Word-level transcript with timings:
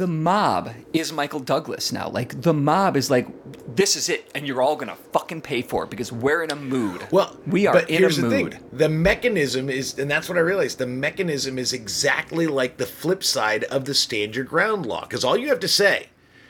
the 0.00 0.06
mob 0.06 0.70
is 0.94 1.12
Michael 1.12 1.40
Douglas 1.40 1.92
now. 1.92 2.08
Like 2.08 2.40
the 2.40 2.54
mob 2.54 2.96
is 2.96 3.10
like, 3.10 3.28
this 3.76 3.96
is 3.96 4.08
it, 4.08 4.30
and 4.34 4.46
you're 4.46 4.62
all 4.62 4.74
gonna 4.74 4.96
fucking 5.12 5.42
pay 5.42 5.60
for 5.60 5.84
it 5.84 5.90
because 5.90 6.10
we're 6.10 6.42
in 6.42 6.50
a 6.50 6.56
mood. 6.56 7.06
Well, 7.10 7.38
we 7.46 7.66
are 7.66 7.74
but 7.74 7.90
in 7.90 7.98
here's 7.98 8.16
a 8.16 8.22
the 8.22 8.28
mood. 8.28 8.52
thing: 8.54 8.64
the 8.72 8.88
mechanism 8.88 9.68
is, 9.68 9.98
and 9.98 10.10
that's 10.10 10.26
what 10.28 10.38
I 10.38 10.40
realized. 10.40 10.78
The 10.78 10.86
mechanism 10.86 11.58
is 11.58 11.74
exactly 11.74 12.46
like 12.46 12.78
the 12.78 12.86
flip 12.86 13.22
side 13.22 13.64
of 13.64 13.84
the 13.84 13.92
stand 13.94 14.34
your 14.34 14.46
ground 14.46 14.86
law. 14.86 15.02
Because 15.02 15.22
all 15.22 15.36
you 15.36 15.48
have 15.48 15.60
to 15.60 15.68
say, 15.68 16.08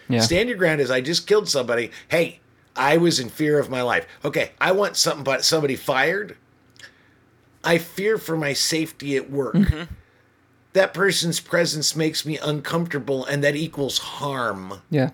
Yeah. 0.08 0.20
stand 0.20 0.48
your 0.48 0.56
ground, 0.56 0.80
is 0.80 0.88
I 0.90 1.00
just 1.00 1.26
killed 1.26 1.48
somebody. 1.48 1.90
Hey, 2.08 2.38
I 2.76 2.98
was 2.98 3.18
in 3.18 3.30
fear 3.30 3.58
of 3.58 3.68
my 3.68 3.82
life. 3.82 4.06
Okay, 4.24 4.52
I 4.60 4.70
want 4.70 4.96
something, 4.96 5.24
but 5.24 5.44
somebody 5.44 5.74
fired. 5.74 6.36
I 7.64 7.78
fear 7.78 8.16
for 8.16 8.36
my 8.36 8.52
safety 8.52 9.16
at 9.16 9.28
work. 9.30 9.54
Mm-hmm. 9.56 9.92
That 10.72 10.94
person's 10.94 11.40
presence 11.40 11.96
makes 11.96 12.24
me 12.24 12.38
uncomfortable, 12.38 13.24
and 13.24 13.42
that 13.42 13.56
equals 13.56 13.98
harm. 13.98 14.80
Yeah. 14.90 15.10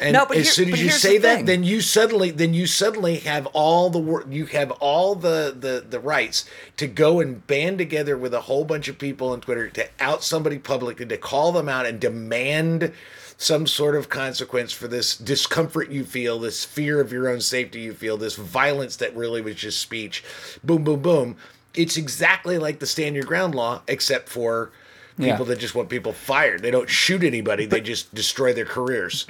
And 0.00 0.12
No, 0.12 0.26
but 0.26 0.36
as 0.36 0.44
here- 0.44 0.52
soon 0.66 0.72
as 0.74 0.82
you 0.82 0.90
say 0.90 1.18
the 1.18 1.22
that, 1.22 1.46
then 1.46 1.64
you 1.64 1.80
suddenly 1.80 2.30
then 2.30 2.54
you 2.54 2.66
suddenly 2.66 3.16
have 3.18 3.46
all 3.46 3.90
the 3.90 3.98
wor- 3.98 4.24
you 4.30 4.46
have 4.46 4.70
all 4.72 5.14
the, 5.16 5.54
the 5.58 5.84
the 5.88 5.98
rights 5.98 6.44
to 6.76 6.86
go 6.86 7.18
and 7.20 7.44
band 7.48 7.78
together 7.78 8.16
with 8.16 8.32
a 8.32 8.42
whole 8.42 8.64
bunch 8.64 8.86
of 8.88 8.98
people 8.98 9.30
on 9.30 9.40
Twitter 9.40 9.68
to 9.70 9.88
out 9.98 10.22
somebody 10.22 10.58
publicly, 10.58 11.04
to 11.06 11.16
call 11.16 11.50
them 11.52 11.68
out 11.68 11.84
and 11.86 11.98
demand 11.98 12.92
some 13.36 13.66
sort 13.66 13.94
of 13.96 14.08
consequence 14.08 14.72
for 14.72 14.86
this 14.88 15.16
discomfort 15.16 15.90
you 15.90 16.04
feel, 16.04 16.38
this 16.40 16.64
fear 16.64 17.00
of 17.00 17.12
your 17.12 17.28
own 17.28 17.40
safety 17.40 17.80
you 17.80 17.92
feel, 17.94 18.16
this 18.16 18.34
violence 18.36 18.96
that 18.96 19.14
really 19.16 19.40
was 19.40 19.54
just 19.56 19.80
speech. 19.80 20.22
Boom, 20.64 20.82
boom, 20.84 21.00
boom. 21.00 21.36
It's 21.78 21.96
exactly 21.96 22.58
like 22.58 22.80
the 22.80 22.86
stand 22.86 23.14
your 23.14 23.22
ground 23.24 23.54
law, 23.54 23.82
except 23.86 24.28
for 24.28 24.72
Yeah. 25.16 25.30
people 25.32 25.46
that 25.46 25.60
just 25.60 25.76
want 25.76 25.88
people 25.88 26.12
fired. 26.12 26.60
They 26.60 26.72
don't 26.72 26.90
shoot 26.90 27.22
anybody, 27.22 27.66
they 27.66 27.80
just 27.80 28.12
destroy 28.12 28.52
their 28.52 28.64
careers. 28.64 29.26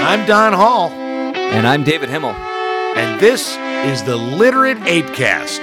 I'm 0.00 0.24
Don 0.26 0.54
Hall, 0.54 0.88
And 0.88 1.66
I'm 1.66 1.84
David 1.84 2.08
Himmel. 2.08 2.30
and 2.96 3.20
this 3.20 3.56
is 3.92 4.02
the 4.04 4.16
Literate 4.16 4.78
Apecast. 4.78 5.60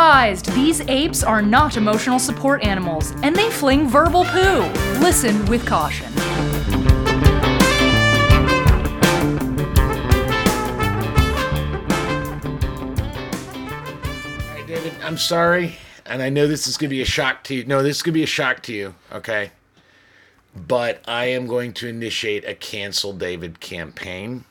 Advised, 0.00 0.46
these 0.54 0.80
apes 0.88 1.22
are 1.22 1.42
not 1.42 1.76
emotional 1.76 2.18
support 2.18 2.64
animals, 2.64 3.12
and 3.22 3.36
they 3.36 3.50
fling 3.50 3.86
verbal 3.86 4.24
poo. 4.24 4.62
Listen 4.98 5.44
with 5.44 5.66
caution. 5.66 6.06
All 14.40 14.54
right, 14.54 14.66
David, 14.66 14.94
I'm 15.02 15.18
sorry, 15.18 15.76
and 16.06 16.22
I 16.22 16.30
know 16.30 16.46
this 16.46 16.66
is 16.66 16.78
going 16.78 16.88
to 16.88 16.96
be 16.96 17.02
a 17.02 17.04
shock 17.04 17.44
to 17.44 17.54
you. 17.54 17.66
No, 17.66 17.82
this 17.82 17.98
is 17.98 18.02
going 18.02 18.14
to 18.14 18.18
be 18.20 18.22
a 18.22 18.26
shock 18.26 18.62
to 18.62 18.72
you, 18.72 18.94
okay? 19.12 19.50
But 20.56 21.02
I 21.06 21.26
am 21.26 21.46
going 21.46 21.74
to 21.74 21.88
initiate 21.88 22.46
a 22.46 22.54
cancel 22.54 23.12
David 23.12 23.60
campaign. 23.60 24.46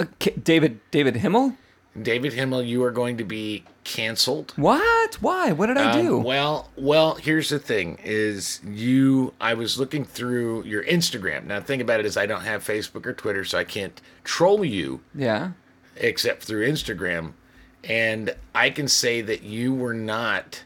Uh, 0.00 0.06
K- 0.18 0.34
David 0.34 0.80
David 0.90 1.14
Himmel? 1.14 1.54
David 2.00 2.32
Himmel, 2.32 2.62
you 2.62 2.82
are 2.82 2.90
going 2.90 3.16
to 3.18 3.24
be 3.24 3.64
canceled. 3.94 4.52
What? 4.56 5.16
Why? 5.16 5.50
What 5.50 5.66
did 5.66 5.76
I 5.76 5.90
Um, 5.98 6.06
do? 6.06 6.18
well, 6.18 6.70
well, 6.76 7.16
here's 7.16 7.48
the 7.48 7.58
thing: 7.58 7.98
is 8.04 8.60
you. 8.64 9.34
I 9.40 9.54
was 9.54 9.78
looking 9.78 10.04
through 10.04 10.62
your 10.64 10.84
Instagram. 10.84 11.44
Now, 11.46 11.58
the 11.58 11.64
thing 11.66 11.80
about 11.80 11.98
it 12.00 12.06
is, 12.06 12.16
I 12.16 12.26
don't 12.26 12.42
have 12.42 12.64
Facebook 12.64 13.04
or 13.04 13.12
Twitter, 13.12 13.44
so 13.44 13.58
I 13.58 13.64
can't 13.64 14.00
troll 14.22 14.64
you 14.64 15.00
yeah. 15.14 15.50
except 15.96 16.44
through 16.44 16.68
Instagram. 16.68 17.32
And 17.82 18.36
I 18.54 18.70
can 18.70 18.86
say 18.88 19.22
that 19.22 19.42
you 19.42 19.74
were 19.74 19.94
not, 19.94 20.62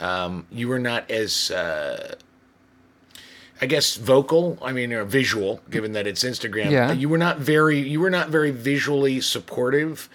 um, 0.00 0.46
you 0.50 0.66
were 0.66 0.78
not 0.78 1.08
as, 1.10 1.50
uh, 1.50 2.14
I 3.60 3.66
guess, 3.66 3.96
vocal. 3.96 4.58
I 4.62 4.72
mean, 4.72 4.92
or 4.92 5.04
visual, 5.04 5.60
given 5.70 5.92
that 5.92 6.06
it's 6.06 6.24
Instagram. 6.24 6.70
Yeah. 6.70 6.90
You 6.92 7.08
were 7.08 7.18
not 7.18 7.38
very, 7.38 7.78
you 7.78 8.00
were 8.00 8.10
not 8.10 8.30
very 8.30 8.50
visually 8.50 9.20
supportive 9.20 10.08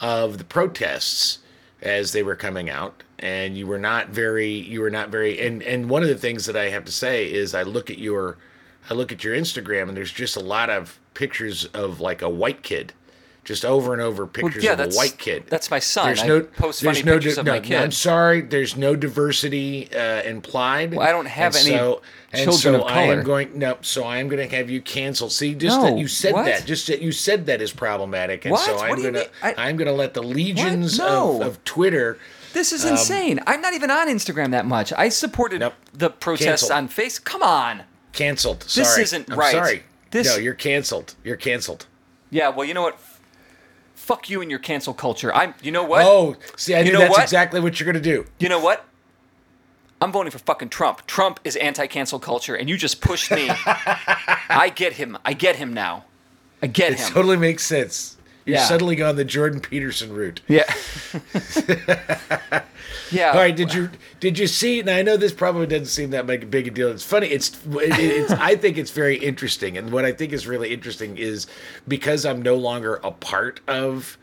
of 0.00 0.38
the 0.38 0.44
protests 0.44 1.38
as 1.82 2.12
they 2.12 2.22
were 2.22 2.36
coming 2.36 2.70
out, 2.70 3.02
and 3.18 3.56
you 3.56 3.66
were 3.66 3.78
not 3.78 4.08
very, 4.08 4.50
you 4.50 4.80
were 4.80 4.90
not 4.90 5.10
very. 5.10 5.40
And 5.40 5.62
and 5.62 5.90
one 5.90 6.02
of 6.02 6.08
the 6.08 6.16
things 6.16 6.46
that 6.46 6.56
I 6.56 6.70
have 6.70 6.84
to 6.86 6.92
say 6.92 7.30
is, 7.30 7.54
I 7.54 7.62
look 7.62 7.90
at 7.90 7.98
your, 7.98 8.38
I 8.88 8.94
look 8.94 9.12
at 9.12 9.24
your 9.24 9.36
Instagram, 9.36 9.88
and 9.88 9.96
there's 9.96 10.12
just 10.12 10.36
a 10.36 10.40
lot 10.40 10.70
of 10.70 10.98
pictures 11.14 11.66
of 11.66 12.00
like 12.00 12.22
a 12.22 12.30
white 12.30 12.62
kid. 12.62 12.92
Just 13.44 13.64
over 13.64 13.92
and 13.92 14.00
over 14.00 14.24
pictures 14.28 14.62
yeah, 14.62 14.74
of 14.74 14.80
a 14.80 14.88
white 14.94 15.18
kid. 15.18 15.44
that's 15.48 15.68
my 15.68 15.80
son. 15.80 16.06
There's 16.06 16.20
I 16.22 16.26
no 16.28 16.42
post 16.42 16.80
there's 16.80 16.98
funny 17.00 17.04
no 17.04 17.14
pictures 17.14 17.38
of 17.38 17.46
my 17.46 17.58
kid. 17.58 17.76
I'm 17.76 17.90
sorry. 17.90 18.40
There's 18.40 18.76
no 18.76 18.94
diversity 18.94 19.92
uh, 19.92 20.22
implied. 20.22 20.94
Well, 20.94 21.04
I 21.06 21.10
don't 21.10 21.26
have 21.26 21.56
And 21.56 21.66
any 21.66 21.76
so, 21.76 22.02
and 22.32 22.42
children 22.44 22.74
so 22.74 22.80
of 22.82 22.86
I 22.86 22.94
color. 23.06 23.18
am 23.18 23.24
going 23.24 23.58
no. 23.58 23.78
So 23.80 24.04
I 24.04 24.18
am 24.18 24.28
going 24.28 24.48
to 24.48 24.56
have 24.56 24.70
you 24.70 24.80
canceled. 24.80 25.32
See, 25.32 25.56
just 25.56 25.76
No, 25.76 25.86
that 25.86 25.98
you 25.98 26.06
said 26.06 26.34
what? 26.34 26.44
that. 26.44 26.64
Just 26.66 26.86
that 26.86 27.02
you 27.02 27.10
said 27.10 27.46
that 27.46 27.60
is 27.60 27.72
problematic. 27.72 28.44
And 28.44 28.52
What? 28.52 28.64
so 28.64 28.78
I'm 28.78 29.02
going 29.02 29.14
to? 29.14 29.28
I- 29.42 29.54
I'm 29.68 29.76
going 29.76 29.86
to 29.88 29.92
let 29.92 30.14
the 30.14 30.22
legions 30.22 30.98
No. 30.98 31.40
of, 31.42 31.46
of 31.48 31.64
Twitter. 31.64 32.18
This 32.52 32.70
is 32.72 32.84
Um, 32.84 32.92
insane. 32.92 33.40
I'm 33.48 33.60
not 33.60 33.74
even 33.74 33.90
on 33.90 34.08
Instagram 34.08 34.52
that 34.52 34.66
much. 34.66 34.92
I 34.96 35.08
supported 35.08 35.58
Nope. 35.60 35.74
the 35.92 36.10
protests 36.10 36.44
Canceled. 36.44 36.70
on 36.72 36.86
Face. 36.88 37.18
Come 37.18 37.42
on. 37.42 37.82
Canceled. 38.12 38.60
This 38.72 38.98
isn't 38.98 39.32
I'm 39.32 39.38
right. 39.38 39.50
Sorry. 39.52 39.82
This- 40.12 40.28
No, 40.28 40.36
you're 40.36 40.54
canceled. 40.54 41.14
You're 41.24 41.34
canceled. 41.36 41.86
Yeah. 42.30 42.50
Well, 42.50 42.66
you 42.66 42.74
know 42.74 42.82
what? 42.82 42.98
Fuck 44.02 44.28
you 44.28 44.40
and 44.42 44.50
your 44.50 44.58
cancel 44.58 44.94
culture. 44.94 45.32
I'm. 45.34 45.54
You 45.62 45.70
know 45.70 45.84
what? 45.84 46.04
Oh, 46.04 46.34
see, 46.56 46.74
I 46.74 46.78
You 46.80 46.86
knew 46.86 46.92
know 46.94 46.98
that's 47.00 47.10
what? 47.12 47.22
exactly 47.22 47.60
what 47.60 47.78
you're 47.78 47.86
going 47.90 48.02
to 48.02 48.10
do. 48.10 48.26
You 48.40 48.48
know 48.48 48.58
what? 48.58 48.84
I'm 50.00 50.10
voting 50.10 50.32
for 50.32 50.40
fucking 50.40 50.70
Trump. 50.70 51.06
Trump 51.06 51.38
is 51.44 51.54
anti-cancel 51.54 52.18
culture, 52.18 52.56
and 52.56 52.68
you 52.68 52.76
just 52.76 53.00
pushed 53.00 53.30
me. 53.30 53.48
I 54.48 54.72
get 54.74 54.94
him. 54.94 55.16
I 55.24 55.32
get 55.34 55.54
him 55.56 55.72
now. 55.72 56.04
I 56.60 56.66
get 56.66 56.92
It 56.92 56.98
him. 56.98 57.12
totally 57.12 57.36
makes 57.36 57.64
sense. 57.64 58.16
You're 58.44 58.56
Yeah. 58.56 58.64
suddenly 58.64 58.96
gone 58.96 59.14
the 59.14 59.24
Jordan 59.24 59.60
Peterson 59.60 60.12
route. 60.12 60.40
yeah. 60.48 60.64
yeah. 63.12 63.30
All 63.30 63.36
right, 63.38 63.54
did 63.54 63.72
you 63.74 63.90
did 64.20 64.38
you 64.38 64.46
see? 64.46 64.82
Now 64.82 64.96
I 64.96 65.02
know 65.02 65.16
this 65.16 65.32
probably 65.32 65.66
doesn't 65.66 65.86
seem 65.86 66.10
that 66.10 66.26
big, 66.26 66.50
big 66.50 66.68
a 66.68 66.70
deal. 66.70 66.88
It's 66.90 67.04
funny. 67.04 67.28
It's, 67.28 67.50
it, 67.66 67.98
it's 67.98 68.32
I 68.32 68.56
think 68.56 68.78
it's 68.78 68.90
very 68.90 69.16
interesting, 69.16 69.76
and 69.78 69.90
what 69.92 70.04
I 70.04 70.12
think 70.12 70.32
is 70.32 70.46
really 70.46 70.72
interesting 70.72 71.16
is 71.16 71.46
because 71.86 72.24
I'm 72.24 72.42
no 72.42 72.56
longer 72.56 72.96
a 73.04 73.10
part 73.10 73.60
of 73.68 74.18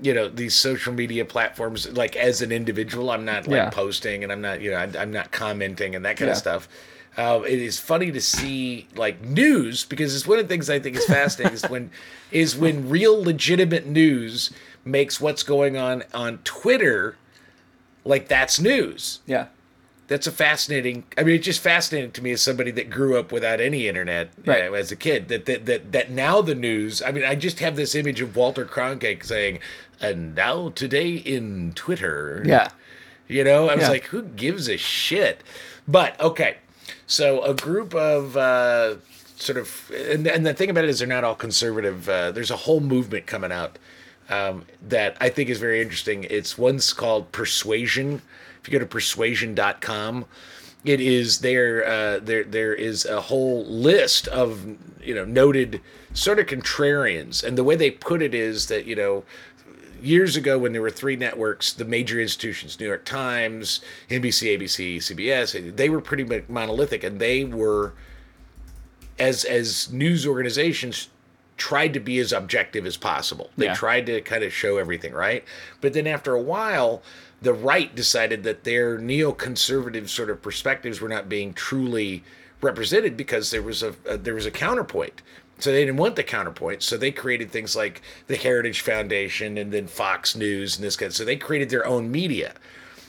you 0.00 0.12
know 0.12 0.28
these 0.28 0.54
social 0.54 0.92
media 0.92 1.24
platforms. 1.24 1.90
Like 1.96 2.16
as 2.16 2.42
an 2.42 2.52
individual, 2.52 3.10
I'm 3.10 3.24
not 3.24 3.46
like 3.46 3.56
Yeah. 3.56 3.70
posting, 3.70 4.22
and 4.22 4.30
I'm 4.32 4.40
not 4.40 4.60
you 4.60 4.70
know 4.70 4.76
i'm, 4.78 4.94
I'm 4.96 5.12
not 5.12 5.32
commenting 5.32 5.94
and 5.94 6.04
that 6.04 6.16
kind 6.16 6.28
Yeah. 6.28 6.32
of 6.32 6.38
stuff. 6.38 6.68
Uh, 7.16 7.40
it 7.48 7.58
is 7.60 7.80
funny 7.80 8.12
to 8.12 8.20
see 8.20 8.86
like 8.94 9.22
news 9.22 9.86
because 9.86 10.14
it's 10.14 10.26
one 10.26 10.38
of 10.38 10.46
the 10.46 10.52
things 10.52 10.68
I 10.68 10.78
think 10.78 10.96
is 10.96 11.06
fascinating 11.06 11.54
is 11.54 11.62
when 11.62 11.90
is 12.30 12.54
when 12.54 12.90
real 12.90 13.22
legitimate 13.22 13.86
news 13.86 14.50
makes 14.84 15.18
what's 15.18 15.42
going 15.42 15.78
on 15.78 16.04
on 16.12 16.40
Twitter 16.44 17.16
like 18.06 18.28
that's 18.28 18.60
news. 18.60 19.20
Yeah. 19.26 19.46
That's 20.08 20.28
a 20.28 20.30
fascinating. 20.32 21.02
I 21.18 21.24
mean, 21.24 21.34
it's 21.34 21.44
just 21.44 21.60
fascinating 21.60 22.12
to 22.12 22.22
me 22.22 22.30
as 22.30 22.40
somebody 22.40 22.70
that 22.70 22.90
grew 22.90 23.18
up 23.18 23.32
without 23.32 23.60
any 23.60 23.88
internet 23.88 24.30
you 24.44 24.52
know, 24.52 24.74
as 24.74 24.92
a 24.92 24.96
kid. 24.96 25.26
That, 25.28 25.46
that 25.46 25.66
that 25.66 25.90
that 25.90 26.10
now 26.12 26.40
the 26.42 26.54
news. 26.54 27.02
I 27.02 27.10
mean, 27.10 27.24
I 27.24 27.34
just 27.34 27.58
have 27.58 27.74
this 27.74 27.94
image 27.96 28.20
of 28.20 28.36
Walter 28.36 28.64
Cronkite 28.64 29.24
saying, 29.24 29.58
"And 30.00 30.36
now 30.36 30.68
today 30.68 31.10
in 31.14 31.72
Twitter." 31.74 32.42
Yeah. 32.46 32.68
You 33.26 33.42
know, 33.42 33.68
I 33.68 33.74
was 33.74 33.82
Yeah. 33.84 33.90
like, 33.90 34.04
who 34.04 34.22
gives 34.22 34.68
a 34.68 34.76
shit? 34.76 35.42
But 35.88 36.18
okay, 36.20 36.58
so 37.08 37.42
a 37.42 37.54
group 37.54 37.92
of 37.92 38.36
uh, 38.36 38.94
sort 39.34 39.58
of, 39.58 39.90
and, 39.92 40.28
and 40.28 40.46
the 40.46 40.54
thing 40.54 40.70
about 40.70 40.84
it 40.84 40.90
is 40.90 41.00
they're 41.00 41.08
not 41.08 41.24
all 41.24 41.34
conservative. 41.34 42.08
Uh, 42.08 42.30
there's 42.30 42.52
a 42.52 42.56
whole 42.56 42.78
movement 42.78 43.26
coming 43.26 43.50
out 43.50 43.76
um, 44.28 44.66
that 44.82 45.16
I 45.20 45.28
think 45.28 45.50
is 45.50 45.58
very 45.58 45.80
interesting. 45.80 46.24
It's 46.24 46.58
one's 46.58 46.92
called 46.92 47.32
Persuasion. 47.32 48.22
If 48.60 48.68
you 48.68 48.72
go 48.72 48.78
to 48.78 48.86
persuasion.com, 48.86 50.26
it 50.84 51.00
is 51.00 51.40
there. 51.40 51.86
Uh, 51.86 52.18
there 52.20 52.44
there 52.44 52.74
is 52.74 53.04
a 53.04 53.20
whole 53.22 53.64
list 53.66 54.28
of 54.28 54.64
you 55.02 55.14
know 55.14 55.24
noted 55.24 55.80
sort 56.14 56.38
of 56.38 56.46
contrarians, 56.46 57.44
and 57.44 57.56
the 57.56 57.64
way 57.64 57.76
they 57.76 57.90
put 57.90 58.22
it 58.22 58.34
is 58.34 58.66
that 58.66 58.86
you 58.86 58.96
know 58.96 59.24
years 60.02 60.36
ago 60.36 60.58
when 60.58 60.72
there 60.72 60.82
were 60.82 60.90
three 60.90 61.16
networks, 61.16 61.72
the 61.72 61.84
major 61.84 62.20
institutions, 62.20 62.78
New 62.78 62.86
York 62.86 63.04
Times, 63.04 63.80
NBC, 64.10 64.58
ABC, 64.58 64.96
CBS, 64.98 65.76
they 65.76 65.88
were 65.88 66.00
pretty 66.00 66.24
monolithic, 66.48 67.02
and 67.02 67.18
they 67.18 67.44
were 67.44 67.94
as 69.18 69.44
as 69.44 69.90
news 69.92 70.26
organizations 70.26 71.08
tried 71.56 71.94
to 71.94 72.00
be 72.00 72.18
as 72.18 72.32
objective 72.32 72.84
as 72.86 72.96
possible. 72.96 73.50
They 73.56 73.66
Yeah. 73.66 73.74
tried 73.74 74.06
to 74.06 74.20
kind 74.20 74.44
of 74.44 74.52
show 74.52 74.76
everything, 74.78 75.12
right? 75.12 75.42
But 75.80 75.92
then 75.94 76.06
after 76.06 76.34
a 76.34 76.40
while, 76.40 77.02
the 77.40 77.54
right 77.54 77.94
decided 77.94 78.42
that 78.44 78.64
their 78.64 78.98
neoconservative 78.98 80.08
sort 80.08 80.30
of 80.30 80.42
perspectives 80.42 81.00
were 81.00 81.08
not 81.08 81.28
being 81.28 81.52
truly 81.54 82.24
represented 82.60 83.16
because 83.16 83.50
there 83.50 83.62
was 83.62 83.82
a, 83.82 83.94
a 84.06 84.16
there 84.16 84.34
was 84.34 84.46
a 84.46 84.50
counterpoint. 84.50 85.22
So 85.58 85.72
they 85.72 85.80
didn't 85.86 85.96
want 85.96 86.16
the 86.16 86.22
counterpoint. 86.22 86.82
So 86.82 86.98
they 86.98 87.10
created 87.10 87.50
things 87.50 87.74
like 87.74 88.02
the 88.26 88.36
Heritage 88.36 88.82
Foundation 88.82 89.56
and 89.56 89.72
then 89.72 89.86
Fox 89.86 90.36
News 90.36 90.76
and 90.76 90.84
this 90.84 90.96
kind. 90.96 91.08
Of, 91.08 91.16
So 91.16 91.24
they 91.24 91.36
created 91.36 91.70
their 91.70 91.86
own 91.86 92.10
media. 92.10 92.52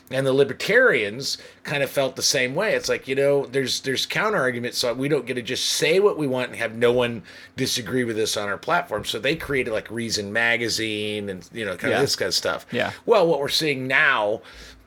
And 0.09 0.25
the 0.25 0.31
libertarians 0.33 1.37
kind 1.63 1.83
of 1.83 1.89
felt 1.89 2.15
the 2.15 2.21
same 2.21 2.55
way. 2.55 2.75
It's 2.75 2.87
like, 2.87 3.07
you 3.09 3.15
know, 3.15 3.45
there's 3.45 3.81
there's 3.81 4.05
counter 4.05 4.37
arguments, 4.37 4.77
so 4.77 4.93
we 4.93 5.09
don't 5.09 5.25
get 5.25 5.33
to 5.33 5.41
just 5.41 5.65
say 5.65 5.99
what 5.99 6.17
we 6.17 6.27
want 6.27 6.49
and 6.51 6.57
have 6.57 6.75
no 6.75 6.93
one 6.93 7.23
disagree 7.57 8.05
with 8.05 8.17
us 8.17 8.37
on 8.37 8.47
our 8.47 8.57
platform. 8.57 9.03
So 9.03 9.19
they 9.19 9.35
created 9.35 9.71
like 9.73 9.91
Reason 9.91 10.31
Magazine 10.31 11.29
and 11.29 11.47
you 11.51 11.65
know, 11.65 11.75
kind 11.75 11.91
Yeah. 11.91 11.97
of 11.97 12.03
this 12.03 12.15
kind 12.15 12.27
of 12.27 12.33
stuff. 12.35 12.65
Yeah. 12.71 12.91
Well, 13.05 13.27
what 13.27 13.39
we're 13.39 13.49
seeing 13.49 13.85
now 13.85 14.41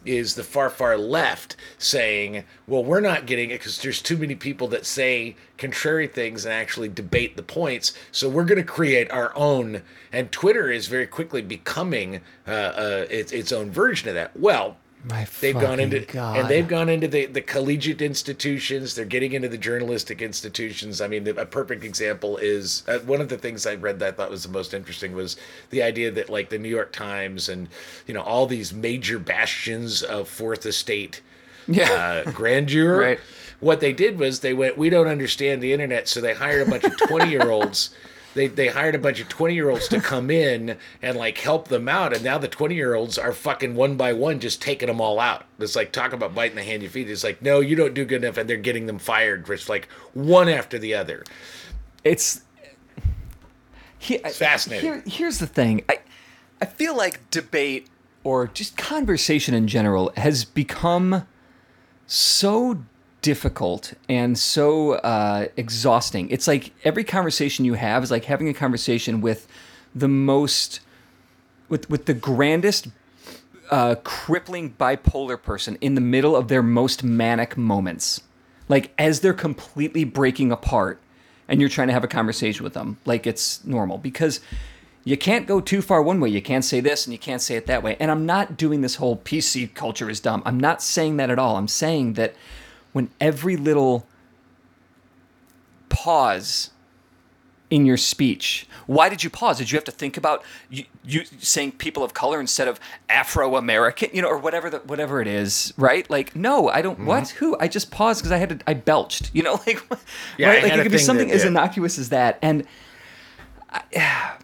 is 0.06 0.34
the 0.34 0.43
far, 0.43 0.70
far 0.70 0.96
left 0.96 1.56
saying, 1.76 2.43
well, 2.66 2.82
we're 2.82 3.00
not 3.00 3.26
getting 3.26 3.50
it 3.50 3.58
because 3.58 3.82
there's 3.82 4.00
too 4.00 4.16
many 4.16 4.34
people 4.34 4.66
that 4.69 4.87
say 4.87 5.37
contrary 5.58 6.06
things 6.06 6.46
and 6.46 6.55
actually 6.55 6.88
debate 6.88 7.37
the 7.37 7.43
points. 7.43 7.93
So 8.11 8.26
we're 8.26 8.46
going 8.46 8.56
to 8.56 8.64
create 8.64 9.11
our 9.11 9.37
own. 9.37 9.82
And 10.11 10.32
Twitter 10.32 10.70
is 10.70 10.87
very 10.87 11.06
quickly 11.06 11.43
becoming 11.43 12.23
uh, 12.49 12.50
uh, 12.50 13.06
its, 13.11 13.32
its 13.32 13.52
own 13.52 13.70
version 13.70 14.08
of 14.08 14.14
that. 14.14 14.34
Well, 14.34 14.78
My 15.02 15.26
they've 15.41 15.55
gone 15.58 15.81
into 15.81 16.00
God. 16.00 16.37
and 16.38 16.49
they've 16.49 16.69
gone 16.69 16.88
into 16.91 17.08
the, 17.08 17.25
the 17.26 17.41
collegiate 17.41 18.02
institutions 18.02 18.94
they're 18.94 19.06
getting 19.06 19.32
into 19.32 19.49
the 19.49 19.56
journalistic 19.56 20.20
institutions 20.20 21.00
i 21.00 21.08
mean 21.08 21.25
the, 21.25 21.41
a 21.41 21.47
perfect 21.47 21.85
example 21.85 22.37
is 22.37 22.82
uh, 22.87 22.99
one 23.00 23.20
of 23.23 23.31
the 23.31 23.38
things 23.38 23.67
i 23.67 23.75
read 23.75 23.99
that 24.00 24.08
i 24.08 24.11
thought 24.17 24.31
was 24.31 24.43
the 24.43 24.50
most 24.50 24.75
interesting 24.75 25.14
was 25.14 25.38
the 25.70 25.82
idea 25.82 26.11
that 26.11 26.29
like 26.29 26.50
the 26.50 26.58
new 26.58 26.69
york 26.69 26.93
times 26.93 27.49
and 27.49 27.69
you 28.06 28.12
know 28.12 28.20
all 28.20 28.47
these 28.47 28.75
major 28.75 29.19
bastions 29.19 30.02
of 30.02 30.29
fourth 30.29 30.67
estate 30.67 31.23
Yeah. 31.67 32.23
uh, 32.26 32.31
grandeur 32.32 32.99
Right. 33.00 33.20
what 33.61 33.81
they 33.81 33.94
did 33.94 34.19
was 34.19 34.41
they 34.41 34.52
went 34.52 34.76
we 34.76 34.91
don't 34.91 35.08
understand 35.08 35.62
the 35.62 35.73
internet 35.73 36.08
so 36.08 36.20
they 36.20 36.35
hired 36.35 36.69
a 36.69 36.70
bunch 36.70 36.85
of 36.85 36.94
20 36.99 37.31
year 37.31 37.50
olds 37.50 37.91
they, 38.35 38.47
they 38.47 38.69
hired 38.69 38.94
a 38.94 38.99
bunch 38.99 39.21
of 39.21 39.29
20 39.29 39.55
year 39.55 39.71
olds 39.71 39.88
to 39.88 40.00
come 40.00 40.31
in 40.31 40.77
and 41.03 41.17
like 41.17 41.38
help 41.38 41.69
them 41.69 41.88
out 41.88 42.15
and 42.15 42.23
now 42.25 42.38
the 42.38 42.49
20 42.49 42.75
year 42.75 42.94
olds 42.94 43.19
are 43.19 43.32
fucking 43.32 43.75
one 43.75 43.97
by 43.97 44.12
one 44.12 44.41
just 44.41 44.62
taking 44.62 44.88
them 44.88 45.00
all 45.00 45.19
out 45.19 45.44
it's 45.59 45.77
like 45.77 45.93
talk 45.93 46.12
about 46.12 46.35
biting 46.35 46.56
the 46.56 46.62
hand 46.62 46.82
you 46.82 46.88
feed 46.88 47.11
it's 47.11 47.25
like 47.25 47.43
no 47.43 47.61
you 47.61 47.75
don't 47.77 47.94
do 47.94 48.05
good 48.05 48.23
enough 48.25 48.37
and 48.37 48.49
they're 48.49 48.56
getting 48.56 48.87
them 48.87 48.99
fired 48.99 49.44
just 49.47 49.69
like 49.69 49.88
one 50.15 50.49
after 50.49 50.79
the 50.79 50.94
other 50.94 51.25
it's 52.05 52.43
he, 54.00 54.15
It's 54.15 54.38
fascinating. 54.38 54.91
Here, 54.91 55.03
here's 55.06 55.38
the 55.38 55.47
thing. 55.47 55.85
I 55.88 55.99
I 56.61 56.65
feel 56.65 56.97
like 56.97 57.31
debate 57.31 57.88
or 58.25 58.49
just 58.49 58.76
conversation 58.76 59.55
in 59.55 59.69
general 59.69 60.11
has 60.17 60.44
become 60.44 61.26
so 62.06 62.83
difficult 63.22 63.94
and 64.08 64.38
so 64.38 64.93
uh, 64.93 65.49
exhausting. 65.56 66.31
It's 66.31 66.46
like 66.46 66.72
every 66.84 67.05
conversation 67.05 67.64
you 67.64 67.75
have 67.75 68.02
is 68.02 68.11
like 68.11 68.25
having 68.25 68.49
a 68.49 68.55
conversation 68.55 69.20
with 69.20 69.46
the 69.94 70.08
most 70.08 70.81
with 71.69 71.88
with 71.90 72.06
the 72.06 72.14
grandest 72.14 72.88
uh, 73.70 73.94
crippling 74.02 74.75
bipolar 74.75 75.40
person 75.40 75.78
in 75.81 75.94
the 75.94 76.00
middle 76.00 76.34
of 76.34 76.49
their 76.49 76.62
most 76.62 77.05
manic 77.05 77.56
moments. 77.56 78.20
Like 78.69 78.93
as 78.99 79.20
they're 79.20 79.32
completely 79.32 80.05
breaking 80.05 80.52
apart 80.52 81.00
and 81.49 81.61
you're 81.61 81.69
trying 81.69 81.88
to 81.88 81.94
have 81.94 82.05
a 82.05 82.08
conversation 82.08 82.64
with 82.64 82.75
them 82.75 82.99
like 83.05 83.26
it's 83.26 83.64
normal 83.64 83.99
because 83.99 84.40
you 85.05 85.16
can't 85.16 85.46
go 85.46 85.61
too 85.61 85.81
far 85.81 86.02
one 86.02 86.20
way. 86.20 86.28
You 86.28 86.43
can't 86.43 86.64
say 86.64 86.81
this 86.81 87.06
and 87.06 87.12
you 87.12 87.19
can't 87.19 87.40
say 87.40 87.56
it 87.56 87.66
that 87.66 87.82
way. 87.82 87.96
And 87.99 88.11
I'm 88.11 88.26
not 88.26 88.56
doing 88.56 88.82
this 88.82 88.96
whole 88.96 89.16
PC 89.16 89.73
culture 89.75 90.11
is 90.11 90.20
dumb. 90.20 90.43
I'm 90.44 90.61
not 90.61 90.82
saying 90.82 91.16
that 91.16 91.31
at 91.31 91.38
all. 91.38 91.56
I'm 91.56 91.69
saying 91.69 92.14
that 92.14 92.34
when 92.92 93.10
every 93.20 93.56
little 93.56 94.06
pause 95.88 96.70
in 97.70 97.87
your 97.87 97.96
speech. 97.96 98.66
Why 98.87 99.08
did 99.08 99.22
you 99.22 99.31
pause? 99.31 99.58
Did 99.58 99.70
you 99.70 99.76
have 99.76 99.84
to 99.84 99.92
think 99.92 100.16
about 100.16 100.42
you, 100.69 100.84
you 101.04 101.25
saying 101.38 101.72
people 101.72 102.02
of 102.02 102.14
color 102.14 102.40
instead 102.40 102.66
of 102.66 102.81
Afro 103.08 103.54
American, 103.56 104.10
you 104.12 104.22
know, 104.22 104.28
or 104.28 104.38
whatever 104.38 104.69
the, 104.70 104.78
whatever 104.78 105.20
it 105.20 105.28
is, 105.28 105.72
right? 105.76 106.08
Like, 106.10 106.34
no, 106.34 106.69
I 106.69 106.82
don't. 106.82 107.04
What? 107.06 107.28
Who? 107.31 107.56
I 107.60 107.69
just 107.69 107.92
paused 107.92 108.20
because 108.20 108.32
I 108.32 108.38
had 108.38 108.48
to. 108.48 108.58
I 108.66 108.75
belched, 108.75 109.31
you 109.32 109.44
know, 109.44 109.52
like, 109.66 109.81
Yeah, 110.37 110.48
right? 110.48 110.62
Like 110.64 110.72
it 110.72 110.82
could 110.82 110.92
be 110.92 110.98
something 110.98 111.28
that- 111.28 111.34
as 111.34 111.44
innocuous 111.44 111.96
as 111.98 112.08
that, 112.08 112.38
and 112.42 112.66
I, 113.70 114.34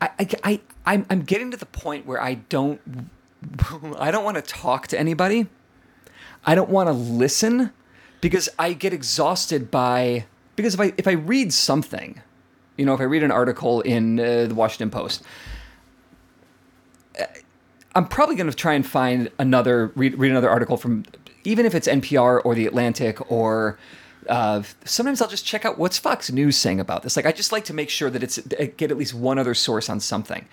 I, 0.00 0.28
I, 0.42 0.60
I'm, 0.86 1.06
I'm 1.10 1.22
getting 1.22 1.50
to 1.50 1.56
the 1.58 1.66
point 1.66 2.06
where 2.06 2.20
I 2.20 2.34
don't, 2.34 2.80
I 3.98 4.10
don't 4.10 4.24
want 4.24 4.36
to 4.36 4.42
talk 4.42 4.86
to 4.88 4.98
anybody. 4.98 5.48
I 6.44 6.54
don't 6.54 6.70
want 6.70 6.88
to 6.88 6.92
listen 6.92 7.72
because 8.20 8.48
I 8.58 8.72
get 8.72 8.92
exhausted 8.92 9.70
by 9.70 10.26
because 10.56 10.74
if 10.74 10.80
I 10.80 10.92
if 10.96 11.06
I 11.06 11.12
read 11.12 11.52
something, 11.52 12.20
you 12.76 12.84
know, 12.84 12.94
if 12.94 13.00
I 13.00 13.04
read 13.04 13.22
an 13.22 13.30
article 13.30 13.80
in 13.82 14.18
uh, 14.18 14.46
the 14.46 14.54
Washington 14.54 14.90
Post, 14.90 15.22
uh, 17.20 17.24
I'm 17.94 18.06
probably 18.06 18.36
going 18.36 18.50
to 18.50 18.56
try 18.56 18.74
and 18.74 18.86
find 18.86 19.30
another 19.38 19.92
read, 19.94 20.18
read 20.18 20.30
another 20.30 20.50
article 20.50 20.76
from 20.76 21.04
even 21.44 21.66
if 21.66 21.74
it's 21.74 21.88
NPR 21.88 22.40
or 22.44 22.54
the 22.54 22.66
Atlantic 22.66 23.30
or 23.30 23.78
uh, 24.28 24.62
sometimes 24.84 25.20
I'll 25.20 25.28
just 25.28 25.44
check 25.44 25.64
out 25.64 25.78
what's 25.78 25.98
Fox 25.98 26.30
News 26.30 26.56
saying 26.56 26.80
about 26.80 27.02
this. 27.02 27.16
Like 27.16 27.26
I 27.26 27.32
just 27.32 27.52
like 27.52 27.64
to 27.66 27.74
make 27.74 27.90
sure 27.90 28.10
that 28.10 28.22
it's 28.22 28.38
get 28.76 28.90
at 28.90 28.96
least 28.96 29.14
one 29.14 29.38
other 29.38 29.54
source 29.54 29.88
on 29.88 30.00
something. 30.00 30.46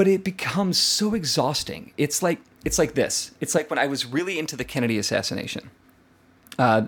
But 0.00 0.08
it 0.08 0.24
becomes 0.24 0.78
so 0.78 1.12
exhausting. 1.12 1.92
It's 1.98 2.22
like 2.22 2.40
it's 2.64 2.78
like 2.78 2.94
this. 2.94 3.32
It's 3.38 3.54
like 3.54 3.68
when 3.68 3.78
I 3.78 3.86
was 3.86 4.06
really 4.06 4.38
into 4.38 4.56
the 4.56 4.64
Kennedy 4.64 4.96
assassination, 4.96 5.68
uh, 6.58 6.86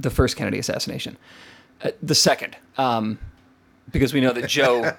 the 0.00 0.10
first 0.10 0.36
Kennedy 0.36 0.58
assassination, 0.58 1.16
uh, 1.84 1.92
the 2.02 2.16
second, 2.16 2.56
um, 2.76 3.20
because 3.92 4.12
we 4.12 4.20
know 4.20 4.32
that 4.32 4.48
Joe 4.48 4.96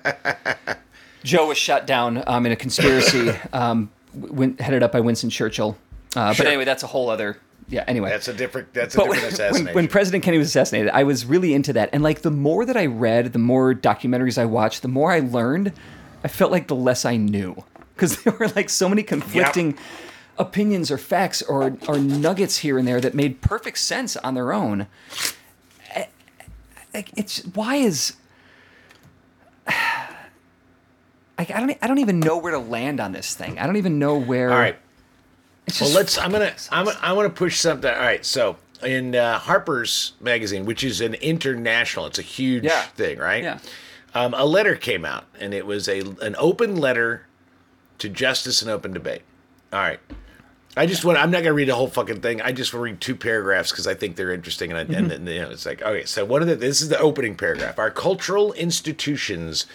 Joe 1.26 1.50
was 1.50 1.58
shot 1.58 1.86
down 1.86 2.24
um, 2.26 2.46
in 2.46 2.54
a 2.54 2.56
conspiracy 2.56 3.32
um, 3.52 3.92
headed 4.58 4.82
up 4.82 4.94
by 4.94 5.02
Winston 5.02 5.30
Churchill. 5.30 5.78
Uh, 6.16 6.32
Sure. 6.32 6.46
But 6.46 6.48
anyway, 6.48 6.64
that's 6.64 6.84
a 6.84 6.88
whole 6.88 7.10
other. 7.10 7.38
Yeah. 7.68 7.84
Anyway, 7.86 8.12
that's 8.12 8.30
a 8.30 8.34
different 8.34 8.74
that's 8.74 8.96
a 8.96 8.98
but 8.98 9.04
different 9.08 9.24
when, 9.24 9.34
assassination 9.34 9.66
when, 9.66 9.76
when 9.76 9.88
President 9.90 10.24
Kennedy 10.24 10.40
was 10.40 10.48
assassinated, 10.48 10.90
I 10.94 11.04
was 11.04 11.26
really 11.26 11.54
into 11.54 11.74
that. 11.74 11.90
And 11.92 12.02
like 12.02 12.22
the 12.22 12.32
more 12.32 12.64
that 12.64 12.78
I 12.78 12.86
read, 12.86 13.34
the 13.34 13.40
more 13.40 13.74
documentaries 13.74 14.38
I 14.38 14.46
watched, 14.46 14.84
the 14.84 14.88
more 14.88 15.12
I 15.12 15.20
learned, 15.20 15.74
I 16.24 16.28
felt 16.28 16.52
like 16.52 16.68
the 16.68 16.76
less 16.76 17.06
I 17.06 17.18
knew. 17.18 17.64
Because 17.96 18.22
there 18.24 18.34
were 18.40 18.48
like 18.50 18.70
so 18.70 18.88
many 18.90 19.04
conflicting 19.04 19.78
opinions 20.38 20.90
or 20.92 20.98
facts 20.98 21.42
or, 21.42 21.78
or 21.88 21.98
nuggets 22.00 22.58
here 22.58 22.78
and 22.78 22.88
there 22.88 23.00
that 23.02 23.14
made 23.14 23.42
perfect 23.42 23.78
sense 23.78 24.16
on 24.18 24.34
their 24.34 24.52
own. 24.54 24.88
Like 26.94 27.10
it's 27.16 27.40
why 27.46 27.76
is 27.76 28.14
I, 29.68 30.08
I 31.40 31.44
don't 31.46 31.78
I 31.82 31.88
don't 31.88 32.00
even 32.00 32.20
know 32.20 32.38
where 32.38 32.52
to 32.52 32.60
land 32.60 33.00
on 33.00 33.12
this 33.14 33.34
thing. 33.34 33.58
I 33.60 33.66
don't 33.66 33.78
even 33.78 33.98
know 34.00 34.18
where. 34.18 34.52
all 34.52 34.60
right 34.60 34.76
Well, 35.80 35.90
let's. 35.92 36.18
I'm 36.18 36.32
gonna. 36.32 36.54
I'm. 36.72 36.90
I 37.02 37.14
want 37.14 37.34
to 37.34 37.38
push 37.38 37.60
something. 37.60 37.90
All 37.92 37.98
right. 38.00 38.26
So 38.26 38.58
in 38.84 39.16
uh, 39.16 39.40
Harper's 39.40 40.14
Magazine, 40.20 40.66
which 40.66 40.84
is 40.84 41.00
an 41.02 41.14
international, 41.16 42.08
it's 42.08 42.20
a 42.20 42.24
huge 42.24 42.64
Yeah. 42.66 42.82
thing, 42.82 43.20
right? 43.20 43.44
Yeah. 43.44 43.60
Um, 44.14 44.34
a 44.34 44.46
letter 44.46 44.76
came 44.76 45.06
out, 45.06 45.26
and 45.40 45.54
it 45.54 45.66
was 45.66 45.88
a 45.88 46.00
an 46.22 46.36
open 46.38 46.76
letter 46.76 47.28
to 48.00 48.10
justice 48.10 48.62
and 48.62 48.70
open 48.70 48.92
debate. 48.92 49.22
All 49.72 49.80
right. 49.80 50.00
I 50.76 50.86
just 50.86 51.04
want. 51.04 51.18
I'm 51.18 51.32
not 51.32 51.44
gonna 51.44 51.54
read 51.54 51.68
the 51.68 51.76
whole 51.76 51.88
fucking 51.88 52.22
thing. 52.22 52.42
I 52.42 52.52
just 52.52 52.74
want 52.74 52.82
to 52.82 52.92
read 52.92 53.02
two 53.02 53.16
paragraphs 53.16 53.72
because 53.72 53.88
I 53.88 53.94
think 53.94 54.16
they're 54.16 54.32
interesting, 54.32 54.72
and, 54.72 54.78
I, 54.80 54.98
and, 54.98 55.12
and 55.12 55.28
you 55.28 55.42
know, 55.42 55.50
it's 55.50 55.66
like 55.66 55.82
okay. 55.82 56.06
So 56.06 56.24
one 56.24 56.42
of 56.42 56.48
the. 56.48 56.56
This 56.56 56.82
is 56.82 56.90
the 56.90 57.00
opening 57.00 57.36
paragraph. 57.36 57.78
Our 57.78 57.92
cultural 57.92 58.54
institutions 58.54 59.66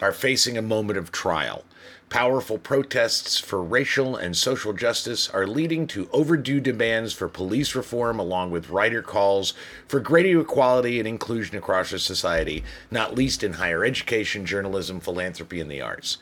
are 0.00 0.12
facing 0.12 0.58
a 0.58 0.62
moment 0.62 0.98
of 0.98 1.12
trial. 1.12 1.64
Powerful 2.08 2.58
protests 2.58 3.40
for 3.40 3.60
racial 3.60 4.14
and 4.14 4.36
social 4.36 4.72
justice 4.72 5.28
are 5.30 5.44
leading 5.44 5.88
to 5.88 6.08
overdue 6.12 6.60
demands 6.60 7.12
for 7.12 7.28
police 7.28 7.74
reform, 7.74 8.20
along 8.20 8.52
with 8.52 8.70
writer 8.70 9.02
calls 9.02 9.54
for 9.88 9.98
greater 9.98 10.40
equality 10.40 11.00
and 11.00 11.08
inclusion 11.08 11.56
across 11.58 11.92
our 11.92 11.98
society, 11.98 12.62
not 12.92 13.16
least 13.16 13.42
in 13.42 13.54
higher 13.54 13.84
education, 13.84 14.46
journalism, 14.46 15.00
philanthropy, 15.00 15.60
and 15.60 15.68
the 15.68 15.80
arts. 15.80 16.18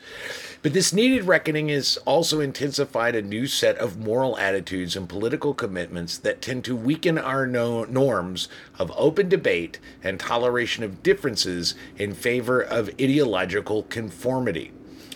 But 0.63 0.73
this 0.73 0.91
needed 0.91 1.25
reckoning 1.25 1.69
has 1.69 1.97
also 1.97 2.39
intensified 2.39 3.15
a 3.15 3.21
new 3.21 3.45
set 3.45 3.77
of 3.77 3.99
moral 3.99 4.39
attitudes 4.39 4.95
and 4.95 5.07
political 5.07 5.53
commitments 5.53 6.17
that 6.17 6.41
tend 6.41 6.65
to 6.65 6.75
weaken 6.75 7.19
our 7.19 7.45
no- 7.45 7.83
norms 7.83 8.49
of 8.79 8.91
open 8.95 9.29
debate 9.29 9.77
and 10.03 10.19
toleration 10.19 10.83
of 10.83 11.03
differences 11.03 11.75
in 11.95 12.15
favor 12.15 12.59
of 12.59 12.89
ideological 12.99 13.83
conformity. 13.83 14.71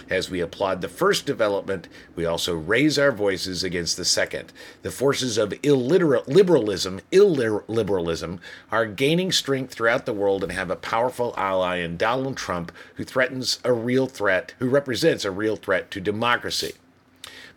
As 0.09 0.29
we 0.29 0.39
applaud 0.39 0.81
the 0.81 0.89
first 0.89 1.27
development, 1.27 1.87
we 2.15 2.25
also 2.25 2.55
raise 2.55 2.97
our 2.97 3.11
voices 3.11 3.63
against 3.63 3.95
the 3.95 4.05
second. 4.05 4.51
The 4.81 4.89
forces 4.89 5.37
of 5.37 5.49
illiter- 5.61 6.25
liberalism, 6.27 7.01
illiberalism, 7.11 8.39
are 8.71 8.85
gaining 8.87 9.31
strength 9.31 9.73
throughout 9.73 10.07
the 10.07 10.13
world 10.13 10.43
and 10.43 10.51
have 10.51 10.71
a 10.71 10.75
powerful 10.75 11.35
ally 11.37 11.77
in 11.77 11.95
Donald 11.95 12.37
Trump, 12.37 12.71
who 12.95 13.03
threatens 13.03 13.59
a 13.63 13.71
real 13.71 14.07
threat, 14.07 14.55
who 14.57 14.67
represents 14.67 15.25
a 15.25 15.31
real 15.31 15.55
threat 15.55 15.91
to 15.91 16.01
democracy. 16.01 16.73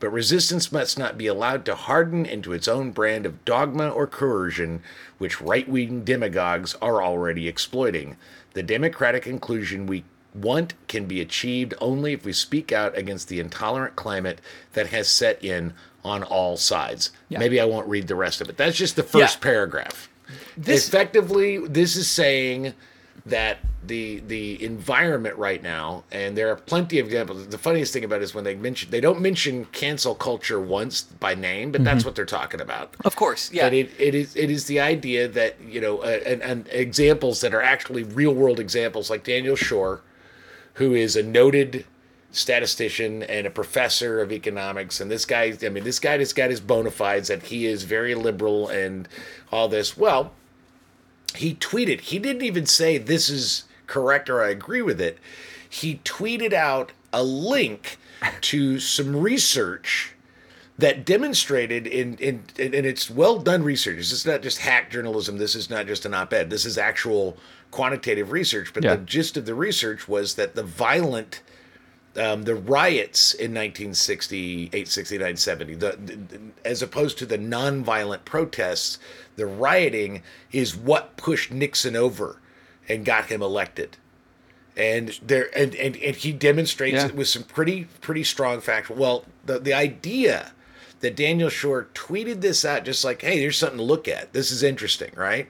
but 0.01 0.11
resistance 0.11 0.73
must 0.73 0.99
not 0.99 1.17
be 1.17 1.29
allowed 1.29 1.65
to 1.65 1.77
harden 1.77 2.27
into 2.27 2.53
its 2.53 2.67
own 2.67 2.91
brand 2.91 3.25
of 3.25 3.45
dogma 3.45 3.89
or 3.89 4.05
coercion, 4.05 4.83
which 5.19 5.41
right 5.41 5.69
wing 5.69 6.03
demagogues 6.03 6.75
are 6.83 7.01
already 7.01 7.47
exploiting. 7.47 8.17
The 8.55 8.65
democratic 8.65 9.29
inclusion 9.29 9.87
we 9.87 10.03
want 10.35 10.75
can 10.89 11.05
be 11.07 11.21
achieved 11.21 11.75
only 11.81 12.13
if 12.13 12.25
we 12.25 12.33
speak 12.33 12.73
out 12.73 12.97
against 12.97 13.29
the 13.29 13.39
intolerant 13.41 13.97
climate 13.97 14.41
that 14.73 14.89
has 14.89 15.09
set 15.09 15.43
in 15.45 15.75
on 16.05 16.23
all 16.23 16.57
sides. 16.57 17.11
Yeah. 17.29 17.39
Maybe 17.39 17.61
I 17.61 17.65
won't 17.65 17.87
read 17.89 18.09
the 18.09 18.15
rest 18.15 18.41
of 18.41 18.49
it. 18.49 18.57
That's 18.57 18.77
just 18.77 18.97
the 18.97 19.03
first 19.03 19.37
Yeah. 19.37 19.41
paragraph. 19.43 20.09
This- 20.57 20.89
Effectively, 20.89 21.59
this 21.59 21.97
is 21.97 22.11
saying 22.11 22.75
that 23.27 23.59
the 23.87 24.21
the 24.27 24.63
environment 24.65 25.37
right 25.37 25.63
now, 25.63 26.05
and 26.13 26.37
there 26.37 26.49
are 26.51 26.57
plenty 26.57 26.99
of 27.01 27.07
examples. 27.07 27.47
The 27.49 27.59
funniest 27.59 27.93
thing 27.93 28.05
about 28.05 28.21
it 28.21 28.25
is 28.25 28.35
when 28.35 28.45
they 28.45 28.55
mention 28.55 28.91
they 28.91 29.01
don't 29.01 29.21
mention 29.21 29.65
cancel 29.67 30.15
culture 30.15 30.61
once 30.61 31.03
by 31.03 31.35
name, 31.35 31.73
but 31.73 31.85
that's 31.85 32.05
what 32.05 32.15
they're 32.15 32.25
talking 32.25 32.61
about. 32.61 32.95
Of 33.05 33.17
course, 33.17 33.51
yeah. 33.53 33.65
But 33.67 33.75
it, 33.75 33.91
it 33.99 34.15
is 34.15 34.35
it 34.37 34.51
is 34.51 34.67
the 34.67 34.81
idea 34.81 35.29
that 35.29 35.57
you 35.61 35.81
know 35.81 35.99
uh, 35.99 36.21
and, 36.25 36.43
and 36.43 36.69
examples 36.71 37.41
that 37.43 37.53
are 37.55 37.63
actually 37.63 38.05
real 38.05 38.33
world 38.35 38.59
examples 38.61 39.11
like 39.11 39.25
Daniel 39.25 39.57
Shor, 39.57 40.01
who 40.75 40.95
is 40.95 41.17
a 41.17 41.23
noted 41.23 41.85
statistician 42.31 43.23
and 43.23 43.47
a 43.47 43.51
professor 43.51 44.21
of 44.21 44.33
economics, 44.33 45.01
and 45.01 45.11
this 45.11 45.25
guy 45.25 45.57
I 45.63 45.69
mean 45.69 45.85
this 45.85 45.99
guy 45.99 46.19
has 46.19 46.33
got 46.33 46.51
his 46.51 46.61
bona 46.61 46.91
fides 46.91 47.29
that 47.29 47.45
he 47.45 47.67
is 47.67 47.85
very 47.85 48.15
liberal 48.15 48.69
and 48.69 49.09
all 49.51 49.69
this. 49.69 49.97
Well, 49.97 50.33
he 51.35 51.55
tweeted 51.55 52.01
he 52.01 52.19
didn't 52.19 52.43
even 52.43 52.67
say 52.67 52.99
this 52.99 53.29
is 53.29 53.65
correct 53.87 54.31
or 54.31 54.43
I 54.43 54.51
agree 54.51 54.83
with 54.83 55.01
it. 55.01 55.19
He 55.69 55.97
tweeted 56.05 56.53
out 56.53 56.93
a 57.13 57.23
link 57.23 57.99
to 58.43 58.79
some 58.79 59.17
research 59.17 60.15
that 60.79 61.05
demonstrated 61.05 61.87
in, 61.87 62.17
in, 62.17 62.43
in 62.57 62.75
and 62.75 62.87
it's 62.87 63.11
well 63.11 63.39
done 63.39 63.63
research. 63.63 63.97
This 63.97 64.13
is 64.13 64.27
not 64.27 64.43
just 64.43 64.59
hack 64.59 64.91
journalism. 64.91 65.39
This 65.39 65.55
is 65.55 65.69
not 65.69 65.87
just 65.87 66.07
an 66.07 66.15
op-ed. 66.15 66.51
This 66.51 66.65
is 66.65 66.79
actual 66.79 67.37
quantitative 67.73 68.31
research. 68.31 68.73
But 68.73 68.85
Yeah. 68.85 68.95
the 68.95 69.03
gist 69.03 69.37
of 69.37 69.45
the 69.47 69.55
research 69.57 70.07
was 70.07 70.35
that 70.37 70.55
the 70.55 70.63
violent, 70.63 71.41
um, 72.17 72.45
the 72.45 72.55
riots 72.55 73.35
in 73.35 73.53
1968, 73.53 74.87
69, 74.87 75.37
70, 75.37 75.75
the, 75.75 75.99
the, 76.05 76.39
as 76.65 76.81
opposed 76.83 77.19
to 77.19 77.27
the 77.27 77.39
nonviolent 77.39 78.25
protests, 78.25 78.99
the 79.37 79.47
rioting 79.47 80.23
is 80.53 80.77
what 80.77 81.17
pushed 81.17 81.51
Nixon 81.51 81.97
over 81.97 82.37
and 82.89 83.05
got 83.05 83.27
him 83.27 83.43
elected 83.43 83.97
and 84.77 85.19
there 85.23 85.49
and, 85.55 85.75
and 85.75 85.97
and 85.97 86.17
he 86.17 86.33
demonstrates 86.33 86.95
Yeah. 86.97 87.07
it 87.09 87.15
with 87.15 87.29
some 87.29 87.43
pretty 87.43 87.85
pretty 88.01 88.25
strong 88.25 88.61
factual 88.63 88.97
well 88.97 89.25
the 89.45 89.59
the 89.59 89.75
idea 89.75 90.53
that 91.01 91.15
daniel 91.15 91.51
shor 91.51 91.89
tweeted 91.93 92.41
this 92.41 92.65
out 92.65 92.83
just 92.87 93.05
like 93.05 93.21
hey 93.21 93.39
there's 93.39 93.59
something 93.59 93.77
to 93.77 93.85
look 93.85 94.09
at 94.09 94.33
this 94.33 94.51
is 94.51 94.63
interesting 94.63 95.13
right 95.15 95.49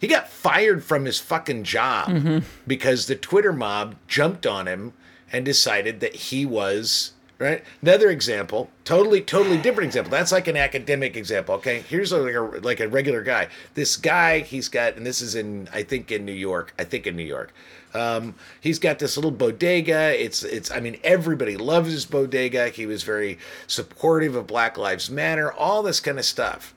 he 0.00 0.06
got 0.06 0.28
fired 0.28 0.84
from 0.84 1.04
his 1.04 1.18
fucking 1.18 1.64
job 1.64 2.42
because 2.66 3.06
the 3.06 3.16
twitter 3.16 3.52
mob 3.52 3.96
jumped 4.08 4.46
on 4.46 4.66
him 4.66 4.92
and 5.32 5.44
decided 5.44 6.00
that 6.00 6.14
he 6.14 6.46
was 6.46 7.12
right 7.38 7.62
another 7.82 8.10
example 8.10 8.70
totally 8.84 9.20
totally 9.20 9.58
different 9.58 9.88
example 9.88 10.10
that's 10.10 10.32
like 10.32 10.48
an 10.48 10.56
academic 10.56 11.16
example 11.16 11.54
okay 11.54 11.80
here's 11.88 12.12
a, 12.12 12.18
like, 12.18 12.34
a, 12.34 12.40
like 12.40 12.80
a 12.80 12.88
regular 12.88 13.22
guy 13.22 13.48
this 13.74 13.96
guy 13.96 14.40
he's 14.40 14.68
got 14.68 14.96
and 14.96 15.04
this 15.04 15.20
is 15.20 15.34
in 15.34 15.68
i 15.72 15.82
think 15.82 16.10
in 16.10 16.24
new 16.24 16.32
york 16.32 16.72
i 16.78 16.84
think 16.84 17.06
in 17.06 17.16
new 17.16 17.22
york 17.22 17.52
um, 17.96 18.34
he's 18.60 18.78
got 18.78 18.98
this 18.98 19.16
little 19.16 19.30
bodega. 19.30 20.22
It's 20.22 20.42
it's. 20.42 20.70
I 20.70 20.80
mean, 20.80 20.98
everybody 21.02 21.56
loves 21.56 21.90
his 21.90 22.04
bodega. 22.04 22.68
He 22.68 22.86
was 22.86 23.02
very 23.02 23.38
supportive 23.66 24.34
of 24.36 24.46
Black 24.46 24.76
Lives 24.76 25.10
Matter. 25.10 25.52
All 25.52 25.82
this 25.82 26.00
kind 26.00 26.18
of 26.18 26.24
stuff. 26.24 26.74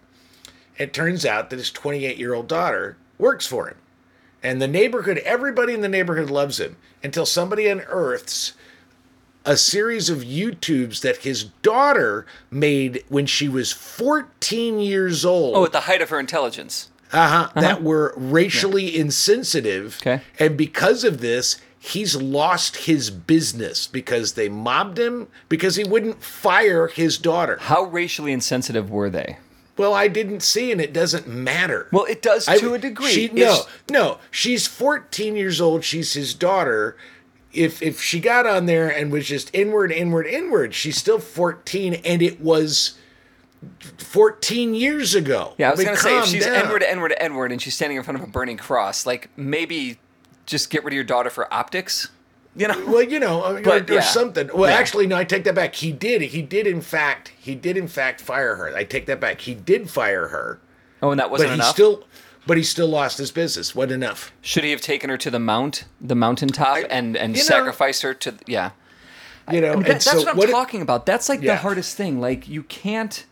It 0.78 0.94
turns 0.94 1.26
out 1.26 1.50
that 1.50 1.58
his 1.58 1.72
28 1.72 2.18
year 2.18 2.34
old 2.34 2.48
daughter 2.48 2.96
works 3.20 3.46
for 3.46 3.68
him, 3.68 3.78
and 4.42 4.60
the 4.60 4.68
neighborhood. 4.68 5.20
Everybody 5.20 5.74
in 5.74 5.82
the 5.82 5.90
neighborhood 5.90 6.32
loves 6.32 6.60
him 6.60 6.78
until 7.04 7.28
somebody 7.28 7.68
unearths 7.68 8.54
a 9.46 9.58
series 9.58 10.10
of 10.10 10.20
YouTubes 10.20 11.02
that 11.02 11.18
his 11.18 11.46
daughter 11.62 12.26
made 12.52 13.04
when 13.10 13.26
she 13.26 13.48
was 13.48 13.72
14 13.72 14.80
years 14.80 15.26
old 15.26 15.56
oh, 15.56 15.66
at 15.66 15.72
the 15.72 15.82
height 15.82 16.02
of 16.02 16.10
her 16.10 16.20
intelligence. 16.20 16.90
uh-huh, 17.12 17.50
that 17.60 17.82
were 17.82 18.14
racially 18.16 18.96
insensitive. 18.96 19.98
Okay. 20.02 20.22
And 20.38 20.58
because 20.58 21.04
of 21.04 21.22
this, 21.22 21.60
he's 21.80 22.16
lost 22.16 22.86
his 22.86 23.10
business 23.10 23.88
because 23.88 24.34
they 24.34 24.50
mobbed 24.50 25.00
him 25.00 25.28
because 25.48 25.76
he 25.76 25.84
wouldn't 25.84 26.22
fire 26.22 26.88
his 26.88 27.18
daughter. 27.18 27.58
How 27.62 27.84
racially 27.84 28.32
insensitive 28.32 28.92
were 28.92 29.10
they? 29.10 29.38
Well, 29.80 29.94
I 29.94 30.10
didn't 30.10 30.42
see, 30.42 30.74
and 30.74 30.82
it 30.82 30.92
doesn't 30.92 31.26
matter. 31.26 31.88
Well, 31.94 32.04
it 32.04 32.22
does 32.22 32.50
I- 32.50 32.58
to 32.58 32.74
a 32.74 32.78
degree. 32.78 33.12
She, 33.12 33.30
no, 33.30 33.62
no, 33.90 34.18
she's 34.30 34.68
14 34.68 35.38
years 35.38 35.62
old. 35.62 35.86
She's 35.86 36.12
his 36.14 36.34
daughter. 36.34 36.98
If 37.54 37.82
if 37.82 38.02
she 38.02 38.20
got 38.20 38.46
on 38.46 38.66
there 38.66 38.90
and 38.90 39.10
was 39.10 39.26
just 39.26 39.50
inward, 39.54 39.92
inward, 39.94 40.28
inward, 40.28 40.76
she's 40.76 40.98
still 40.98 41.18
14, 41.18 41.94
and 42.04 42.22
it 42.22 42.42
was 42.42 42.96
14 43.98 44.76
years 44.76 45.16
ago. 45.16 45.54
Yeah, 45.58 45.70
I 45.70 45.72
was 45.72 45.78
mean, 45.80 45.88
gonna 45.88 45.98
say 45.98 46.20
if 46.20 46.26
she's 46.26 46.46
down. 46.46 46.66
N-word, 46.66 46.84
N-word, 46.84 47.14
N-word, 47.18 47.52
and 47.54 47.62
she's 47.62 47.74
standing 47.76 47.98
in 47.98 48.04
front 48.04 48.20
of 48.20 48.24
a 48.28 48.30
burning 48.30 48.58
cross, 48.58 49.06
like 49.06 49.30
maybe 49.38 49.98
just 50.46 50.70
get 50.70 50.84
rid 50.84 50.92
of 50.92 50.96
your 50.96 51.04
daughter 51.06 51.30
for 51.30 51.52
optics. 51.54 52.10
You 52.60 52.68
know? 52.68 52.86
Well, 52.88 53.02
you 53.04 53.20
know, 53.20 53.42
uh, 53.44 53.54
or, 53.54 53.62
But, 53.62 53.90
or 53.90 53.94
yeah. 53.96 54.00
something. 54.02 54.50
Well, 54.54 54.70
Yeah. 54.70 54.76
actually, 54.78 55.08
no, 55.08 55.16
I 55.16 55.24
take 55.24 55.46
that 55.46 55.56
back. 55.56 55.76
He 55.76 55.92
did. 55.94 56.22
He 56.22 56.42
did, 56.42 56.68
in 56.68 56.82
fact, 56.82 57.32
he 57.40 57.56
did, 57.56 57.78
in 57.78 57.88
fact, 57.88 58.20
fire 58.20 58.56
her. 58.56 58.76
I 58.76 58.84
take 58.84 59.06
that 59.06 59.22
back. 59.22 59.40
He 59.42 59.54
did 59.56 59.90
fire 59.90 60.28
her, 60.28 60.60
Oh, 61.02 61.12
and 61.12 61.20
that 61.20 61.32
wasn't 61.32 61.52
he 61.52 61.56
enough. 61.56 61.74
still, 61.74 62.04
but 62.46 62.58
he 62.58 62.64
still 62.64 62.88
lost 62.88 63.18
his 63.18 63.32
business. 63.32 63.74
Wasn't 63.74 63.94
enough. 63.94 64.34
Should 64.42 64.66
he 64.66 64.72
have 64.72 64.82
taken 64.82 65.10
her 65.10 65.18
to 65.18 65.32
the 65.32 65.40
mount, 65.40 65.86
the 66.02 66.16
mountaintop, 66.16 66.80
and 66.90 67.16
and 67.16 67.38
you 67.38 67.42
know- 67.44 67.48
sacrificed 67.48 68.02
her 68.02 68.14
to? 68.16 68.34
Yeah. 68.46 68.72
You 69.50 69.62
know, 69.62 69.68
I 69.68 69.70
mean, 69.72 69.78
and 69.78 69.86
that- 69.86 69.90
that's 69.94 70.06
so 70.12 70.18
what 70.18 70.28
I'm 70.28 70.38
what 70.38 70.50
it- 70.50 70.52
talking 70.52 70.82
about. 70.82 71.06
That's 71.06 71.30
like 71.30 71.42
Yeah. 71.42 71.54
the 71.54 71.62
hardest 71.62 71.96
thing. 71.96 72.20
Like 72.20 72.48
you 72.50 72.64
can't, 72.64 73.26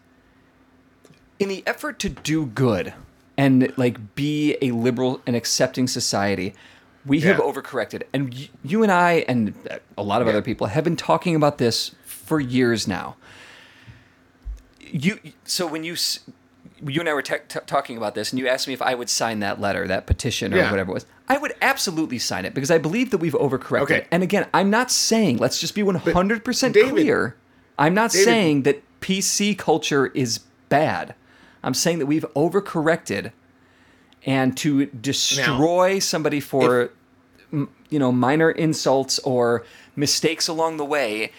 in 1.38 1.50
the 1.50 1.64
effort 1.68 2.00
to 2.00 2.10
do 2.10 2.46
good 2.46 2.94
and 3.38 3.72
like 3.78 4.16
be 4.16 4.56
a 4.62 4.72
liberal 4.72 5.22
and 5.28 5.36
accepting 5.36 5.86
society, 5.88 6.54
we 7.08 7.22
have 7.22 7.38
overcorrected. 7.38 8.04
And 8.14 8.34
y- 8.34 8.50
you 8.64 8.84
and 8.84 8.92
I 8.92 9.26
and 9.28 9.54
a 9.98 10.04
lot 10.04 10.22
of 10.22 10.28
Yeah. 10.28 10.34
other 10.34 10.42
people 10.42 10.68
have 10.68 10.84
been 10.84 10.96
talking 10.98 11.36
about 11.36 11.58
this 11.58 11.96
for 12.06 12.40
years 12.40 12.88
now. 12.88 13.16
You 14.80 15.20
so 15.44 15.68
when 15.68 15.84
you. 15.84 15.96
You 16.86 17.00
and 17.00 17.10
I 17.10 17.14
were 17.16 17.24
te- 17.24 17.38
t- 17.50 17.60
talking 17.66 17.98
about 17.98 18.14
this, 18.14 18.32
and 18.32 18.38
you 18.38 18.48
asked 18.48 18.68
me 18.68 18.74
if 18.76 18.84
I 18.84 18.94
would 18.94 19.10
sign 19.10 19.40
that 19.40 19.60
letter, 19.60 19.88
that 19.88 20.06
petition, 20.06 20.54
or 20.54 20.58
Yeah. 20.58 20.70
whatever 20.70 20.92
it 20.92 20.94
was. 20.94 21.08
I 21.28 21.40
would 21.40 21.56
absolutely 21.60 22.20
sign 22.20 22.46
it 22.46 22.54
because 22.54 22.70
I 22.70 22.78
believe 22.78 23.10
that 23.10 23.18
we've 23.18 23.34
overcorrected. 23.34 23.82
Okay. 23.82 24.06
And 24.12 24.22
again, 24.22 24.46
I'm 24.54 24.70
not 24.70 24.92
saying, 24.92 25.38
let's 25.38 25.60
just 25.60 25.74
be 25.74 25.82
100% 25.82 26.74
David- 26.76 26.92
clear. 26.92 27.36
I'm 27.80 27.96
not 27.96 28.12
David- 28.12 28.26
saying 28.26 28.62
that 28.64 28.84
PC 29.02 29.56
culture 29.56 30.12
is 30.14 30.42
bad. 30.70 31.16
I'm 31.64 31.74
saying 31.74 31.98
that 31.98 32.06
we've 32.06 32.26
overcorrected 32.36 33.32
and 34.24 34.56
to 34.58 34.86
destroy 34.86 35.98
somebody 35.98 36.40
for 36.40 36.82
m- 36.82 36.90
you 37.52 38.00
know 38.00 38.12
minor 38.12 38.52
insults 38.52 39.20
or 39.20 39.66
mistakes 39.96 40.48
along 40.48 40.78
the 40.78 40.86
way 40.86 41.32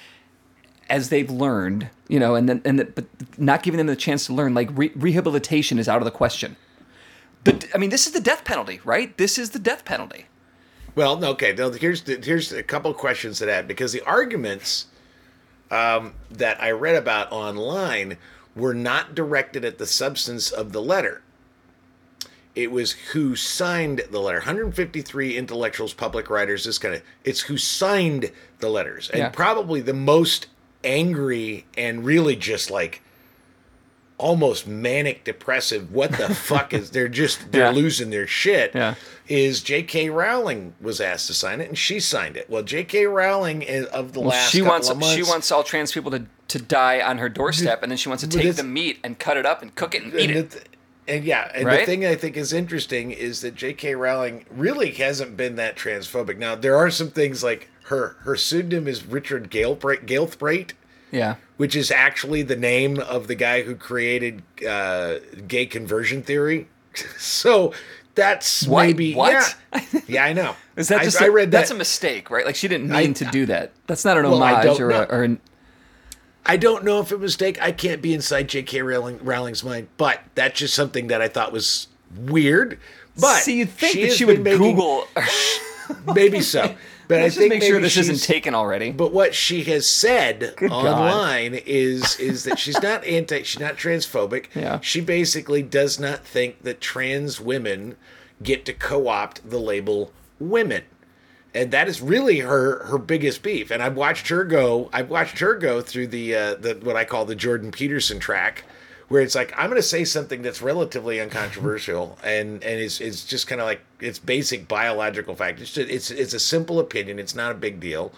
as 0.89 1.11
they've 1.11 1.31
learned, 1.31 1.91
you 2.09 2.19
know, 2.19 2.35
and 2.35 2.49
then 2.49 2.63
and 2.65 2.79
the, 2.79 2.85
but 2.87 3.05
not 3.37 3.63
giving 3.63 3.79
them 3.79 3.87
the 3.87 3.97
chance 3.97 4.27
to 4.27 4.33
learn 4.33 4.55
like 4.55 4.69
re- 4.73 4.93
rehabilitation 4.95 5.79
is 5.79 5.89
out 5.89 5.99
of 5.99 6.05
the 6.05 6.11
question. 6.11 6.57
The, 7.45 7.69
I 7.75 7.79
mean, 7.79 7.91
this 7.91 8.07
is 8.07 8.13
the 8.13 8.21
death 8.21 8.45
penalty, 8.45 8.81
right? 8.85 9.17
This 9.17 9.39
is 9.39 9.51
the 9.51 9.59
death 9.59 9.85
penalty. 9.85 10.27
Well, 10.95 11.23
okay. 11.25 11.55
Now, 11.55 11.71
here's 11.71 12.03
here's 12.03 12.53
a 12.53 12.63
couple 12.63 12.93
questions 12.95 13.39
to 13.39 13.47
that 13.47 13.69
because 13.69 13.93
the 13.93 14.03
arguments 14.03 14.87
um, 15.71 16.15
that 16.31 16.61
I 16.63 16.71
read 16.71 16.97
about 16.97 17.31
online 17.31 18.17
were 18.57 18.75
not 18.75 19.15
directed 19.15 19.65
at 19.65 19.79
the 19.79 19.87
substance 19.87 20.51
of 20.51 20.73
the 20.73 20.83
letter. 20.83 21.23
It 22.59 22.73
was 22.73 22.91
who 23.13 23.37
signed 23.37 24.03
the 24.11 24.19
letter. 24.19 24.39
153 24.39 25.37
intellectuals, 25.37 25.95
public 25.95 26.29
writers, 26.29 26.65
this 26.65 26.77
kind 26.77 26.93
of. 26.97 27.03
It's 27.23 27.43
who 27.43 27.57
signed 27.57 28.33
the 28.59 28.69
letters, 28.69 29.09
and 29.11 29.19
Yeah. 29.21 29.29
probably 29.29 29.81
the 29.81 29.95
most 29.95 30.49
angry 30.83 31.67
and 31.77 32.05
really 32.05 32.35
just 32.35 32.69
like 32.69 33.01
almost 34.19 34.67
manic 34.67 35.23
depressive. 35.23 35.93
What 35.93 36.11
the 36.11 36.35
fuck 36.35 36.75
is? 36.75 36.91
They're 36.91 37.07
just 37.09 37.53
they're 37.53 37.67
Yeah. 37.67 37.71
losing 37.71 38.11
their 38.11 38.27
shit 38.27 38.73
Yeah. 38.75 38.95
is 39.29 39.63
J.K. 39.63 40.11
Rowling 40.11 40.75
was 40.81 41.01
asked 41.01 41.29
to 41.29 41.35
sign 41.35 41.61
it, 41.61 41.69
and 41.69 41.79
she 41.79 42.01
signed 42.01 42.37
it. 42.37 42.51
Well, 42.51 42.65
J.K. 42.65 43.07
Rowling 43.07 43.63
is, 43.63 43.87
of 43.87 44.15
the 44.15 44.19
Well, 44.21 44.31
last 44.31 44.51
she 44.51 44.63
wants 44.63 44.89
months, 44.89 45.13
she 45.15 45.23
wants 45.23 45.53
all 45.53 45.63
trans 45.63 45.93
people 45.93 46.11
to, 46.11 46.25
to 46.49 46.59
die 46.59 47.01
on 47.01 47.19
her 47.19 47.29
doorstep, 47.29 47.85
and 47.85 47.93
then 47.93 47.97
she 47.97 48.09
wants 48.09 48.25
to 48.25 48.29
take 48.29 48.57
the 48.57 48.65
meat 48.65 48.99
and 49.05 49.17
cut 49.17 49.37
it 49.37 49.47
up 49.47 49.63
and 49.63 49.73
cook 49.77 49.95
it 49.95 50.03
and 50.03 50.13
eat 50.15 50.31
and, 50.31 50.53
it. 50.53 50.69
And 51.09 51.25
yeah, 51.25 51.51
and 51.55 51.67
the 51.67 51.85
thing 51.87 52.05
I 52.07 52.15
think 52.15 52.37
is 52.37 52.53
interesting 52.53 53.11
is 53.11 53.41
that 53.41 53.55
J.K. 53.55 53.95
Rowling 53.95 54.45
really 54.51 54.93
hasn't 54.93 55.37
been 55.37 55.57
that 55.57 55.77
transphobic. 55.77 56.37
Now 56.39 56.55
there 56.55 56.77
are 56.77 56.91
some 56.91 57.11
things 57.11 57.43
like 57.43 57.69
her 57.85 58.17
her 58.21 58.37
pseudonym 58.37 58.87
is 58.87 59.05
Richard 59.05 59.51
Galbraith, 59.51 60.05
Galbraith 60.07 60.75
Yeah, 61.11 61.37
which 61.57 61.75
is 61.75 61.91
actually 61.91 62.43
the 62.43 62.57
name 62.57 62.99
of 63.01 63.27
the 63.27 63.35
guy 63.35 63.63
who 63.63 63.75
created 63.75 64.43
uh, 64.69 65.17
gay 65.47 65.67
conversion 65.67 66.23
theory. 66.23 66.69
so 67.19 67.73
that's 68.15 68.67
What? 68.67 68.87
maybe 68.87 69.15
What? 69.15 69.57
yeah. 69.73 69.81
Yeah, 70.09 70.25
I 70.25 70.33
know. 70.33 70.55
Is 70.77 70.89
that 70.89 71.01
I- 71.01 71.05
just 71.05 71.21
I, 71.23 71.27
a- 71.27 71.31
read 71.31 71.51
That's 71.51 71.71
a 71.71 71.75
mistake, 71.75 72.31
right? 72.31 72.45
Like 72.45 72.57
she 72.57 72.69
didn't 72.69 72.91
I- 72.93 73.03
mean 73.03 73.15
to 73.15 73.25
do 73.27 73.47
that. 73.47 73.73
That's 73.87 74.05
not 74.05 74.17
an 74.19 74.25
Well, 74.25 74.43
homage 74.43 74.81
or, 74.81 74.91
a, 74.91 75.03
or 75.09 75.23
an, 75.23 75.41
I 76.47 76.57
don't 76.57 76.85
know 76.85 77.01
if 77.01 77.13
it 77.13 77.17
was 77.17 77.33
a 77.35 77.37
mistake. 77.37 77.61
I 77.63 77.73
can't 77.73 78.01
be 78.01 78.15
inside 78.15 78.49
J.K. 78.49 78.81
Rowling, 78.83 79.19
Rowling's 79.23 79.63
mind, 79.63 79.89
but 79.97 80.21
that's 80.35 80.59
just 80.59 80.75
something 80.75 81.09
that 81.09 81.21
I 81.21 81.29
thought 81.29 81.53
was 81.53 81.89
weird. 82.17 82.79
But 83.21 83.41
so 83.41 83.51
you'd 83.51 83.71
think 83.71 83.95
that 84.01 84.13
she 84.13 84.25
would 84.25 84.43
making- 84.43 84.59
Google. 84.77 85.07
maybe 86.15 86.41
so. 86.41 86.75
But 87.09 87.23
Let's 87.23 87.37
I 87.37 87.39
think 87.39 87.51
make 87.55 87.63
sure 87.63 87.81
this 87.81 87.97
isn't 87.97 88.23
taken 88.23 88.55
already. 88.55 88.91
But 88.93 89.15
what 89.15 89.35
she 89.35 89.65
has 89.65 89.89
said 89.89 90.53
God. 90.59 90.71
online 90.71 91.55
is 91.65 92.21
is 92.21 92.45
that 92.45 92.59
she's 92.59 92.79
not 92.83 93.03
anti, 93.07 93.45
she's 93.45 93.59
not 93.59 93.77
transphobic. 93.79 94.55
Yeah. 94.55 94.79
She 94.81 95.01
basically 95.01 95.63
does 95.63 95.99
not 95.99 96.23
think 96.27 96.65
that 96.65 96.83
trans 96.83 97.41
women 97.41 97.97
get 98.43 98.67
to 98.67 98.75
co-opt 98.75 99.49
the 99.49 99.59
label 99.59 100.13
women. 100.39 100.83
And 101.55 101.71
that 101.71 101.89
is 101.89 102.01
really 102.01 102.41
her 102.41 102.85
her 102.85 102.99
biggest 102.99 103.43
beef. 103.43 103.71
And 103.71 103.83
I've 103.83 103.97
watched 103.97 104.29
her 104.29 104.45
go. 104.45 104.91
I've 104.93 105.09
watched 105.09 105.39
her 105.39 105.55
go 105.55 105.81
through 105.81 106.09
the 106.09 106.35
uh, 106.35 106.55
the 106.55 106.75
what 106.83 106.97
I 106.97 107.05
call 107.05 107.25
the 107.25 107.35
Jordan 107.35 107.71
Peterson 107.71 108.19
track, 108.19 108.65
where 109.09 109.23
it's 109.23 109.35
like 109.35 109.53
I'm 109.57 109.71
going 109.71 109.81
to 109.81 109.87
say 109.87 110.05
something 110.05 110.43
that's 110.43 110.61
relatively 110.61 111.21
uncontroversial 111.21 112.19
and 112.25 112.63
and 112.63 112.81
it's 112.81 113.01
it's 113.01 113.25
just 113.25 113.47
kind 113.47 113.61
of 113.61 113.67
like 113.67 113.81
it's 114.01 114.19
basic 114.19 114.69
biological 114.69 115.35
fact. 115.35 115.61
It's 115.61 115.73
just, 115.73 115.91
it's 115.91 116.11
it's 116.11 116.35
a 116.35 116.41
simple 116.41 116.79
opinion. 116.79 117.19
It's 117.19 117.35
not 117.35 117.53
a 117.53 117.55
big 117.55 117.81
deal. 117.81 118.13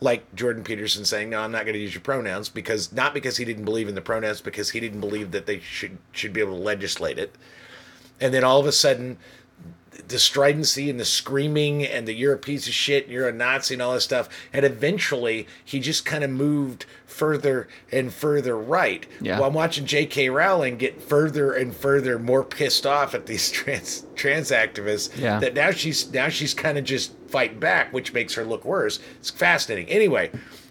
Like 0.00 0.34
Jordan 0.34 0.64
Peterson 0.64 1.06
saying, 1.06 1.30
"No, 1.30 1.40
I'm 1.40 1.52
not 1.52 1.64
going 1.64 1.74
to 1.74 1.80
use 1.80 1.94
your 1.94 2.02
pronouns 2.02 2.50
because 2.50 2.92
not 2.92 3.14
because 3.14 3.38
he 3.38 3.44
didn't 3.46 3.64
believe 3.64 3.88
in 3.88 3.94
the 3.94 4.02
pronouns, 4.02 4.42
because 4.42 4.70
he 4.70 4.80
didn't 4.80 5.00
believe 5.00 5.30
that 5.30 5.46
they 5.46 5.60
should 5.60 5.96
should 6.12 6.34
be 6.34 6.40
able 6.40 6.56
to 6.56 6.62
legislate 6.62 7.18
it." 7.18 7.34
And 8.20 8.34
then 8.34 8.44
all 8.44 8.60
of 8.60 8.66
a 8.66 8.72
sudden, 8.72 9.18
the 10.08 10.18
stridency 10.18 10.90
and 10.90 10.98
the 10.98 11.04
screaming 11.04 11.84
and 11.84 12.06
the 12.06 12.12
you're 12.12 12.34
a 12.34 12.38
piece 12.38 12.66
of 12.66 12.74
shit 12.74 13.04
and 13.04 13.12
you're 13.12 13.28
a 13.28 13.32
Nazi 13.32 13.74
and 13.74 13.82
all 13.82 13.94
this 13.94 14.04
stuff. 14.04 14.28
And 14.52 14.64
eventually 14.64 15.46
he 15.64 15.80
just 15.80 16.04
kind 16.04 16.24
of 16.24 16.30
moved 16.30 16.86
further 17.06 17.68
and 17.92 18.12
further 18.12 18.56
right. 18.56 19.06
Yeah. 19.20 19.38
While 19.38 19.48
I'm 19.48 19.54
watching 19.54 19.86
J.K. 19.86 20.30
Rowling 20.30 20.76
get 20.76 21.00
further 21.00 21.52
and 21.52 21.74
further 21.74 22.18
more 22.18 22.44
pissed 22.44 22.86
off 22.86 23.14
at 23.14 23.26
these 23.26 23.50
trans 23.52 24.04
trans 24.16 24.50
activists. 24.50 25.16
Yeah. 25.18 25.38
That 25.40 25.54
now 25.54 25.70
she's 25.70 26.12
now 26.12 26.28
she's 26.28 26.54
kind 26.54 26.76
of 26.78 26.84
just 26.84 27.12
fighting 27.28 27.60
back, 27.60 27.92
which 27.92 28.12
makes 28.12 28.34
her 28.34 28.44
look 28.44 28.64
worse. 28.64 28.98
It's 29.18 29.30
fascinating. 29.30 29.88
Anyway. 29.88 30.30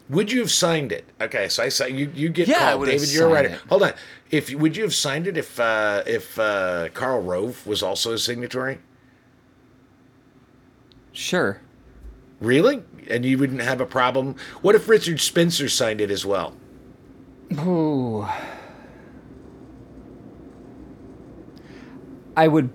Would 0.09 0.33
you 0.33 0.41
have 0.41 0.51
signed 0.51 0.91
it? 0.91 1.05
Okay, 1.21 1.47
so 1.47 1.63
I 1.63 1.69
saw 1.69 1.85
you. 1.85 2.11
You 2.13 2.27
get 2.27 2.49
Yeah, 2.49 2.73
called, 2.73 2.87
David. 2.87 3.11
You're 3.13 3.29
a 3.29 3.31
writer. 3.31 3.49
it. 3.49 3.59
Hold 3.69 3.83
on. 3.83 3.93
If 4.31 4.53
would 4.53 4.75
you 4.75 4.83
have 4.83 4.93
signed 4.93 5.27
it 5.27 5.37
if 5.37 5.57
uh, 5.61 6.03
if 6.05 6.37
uh, 6.37 6.89
Karl 6.93 7.21
Rove 7.21 7.65
was 7.65 7.81
also 7.81 8.11
a 8.11 8.17
signatory? 8.17 8.79
Sure. 11.13 11.61
Really? 12.41 12.83
And 13.09 13.23
you 13.23 13.37
wouldn't 13.37 13.61
have 13.61 13.79
a 13.79 13.85
problem? 13.85 14.35
What 14.61 14.75
if 14.75 14.89
Richard 14.89 15.21
Spencer 15.21 15.69
signed 15.69 16.01
it 16.01 16.11
as 16.11 16.25
well? 16.25 16.55
Ooh. 17.53 18.27
I 22.35 22.47
would. 22.47 22.69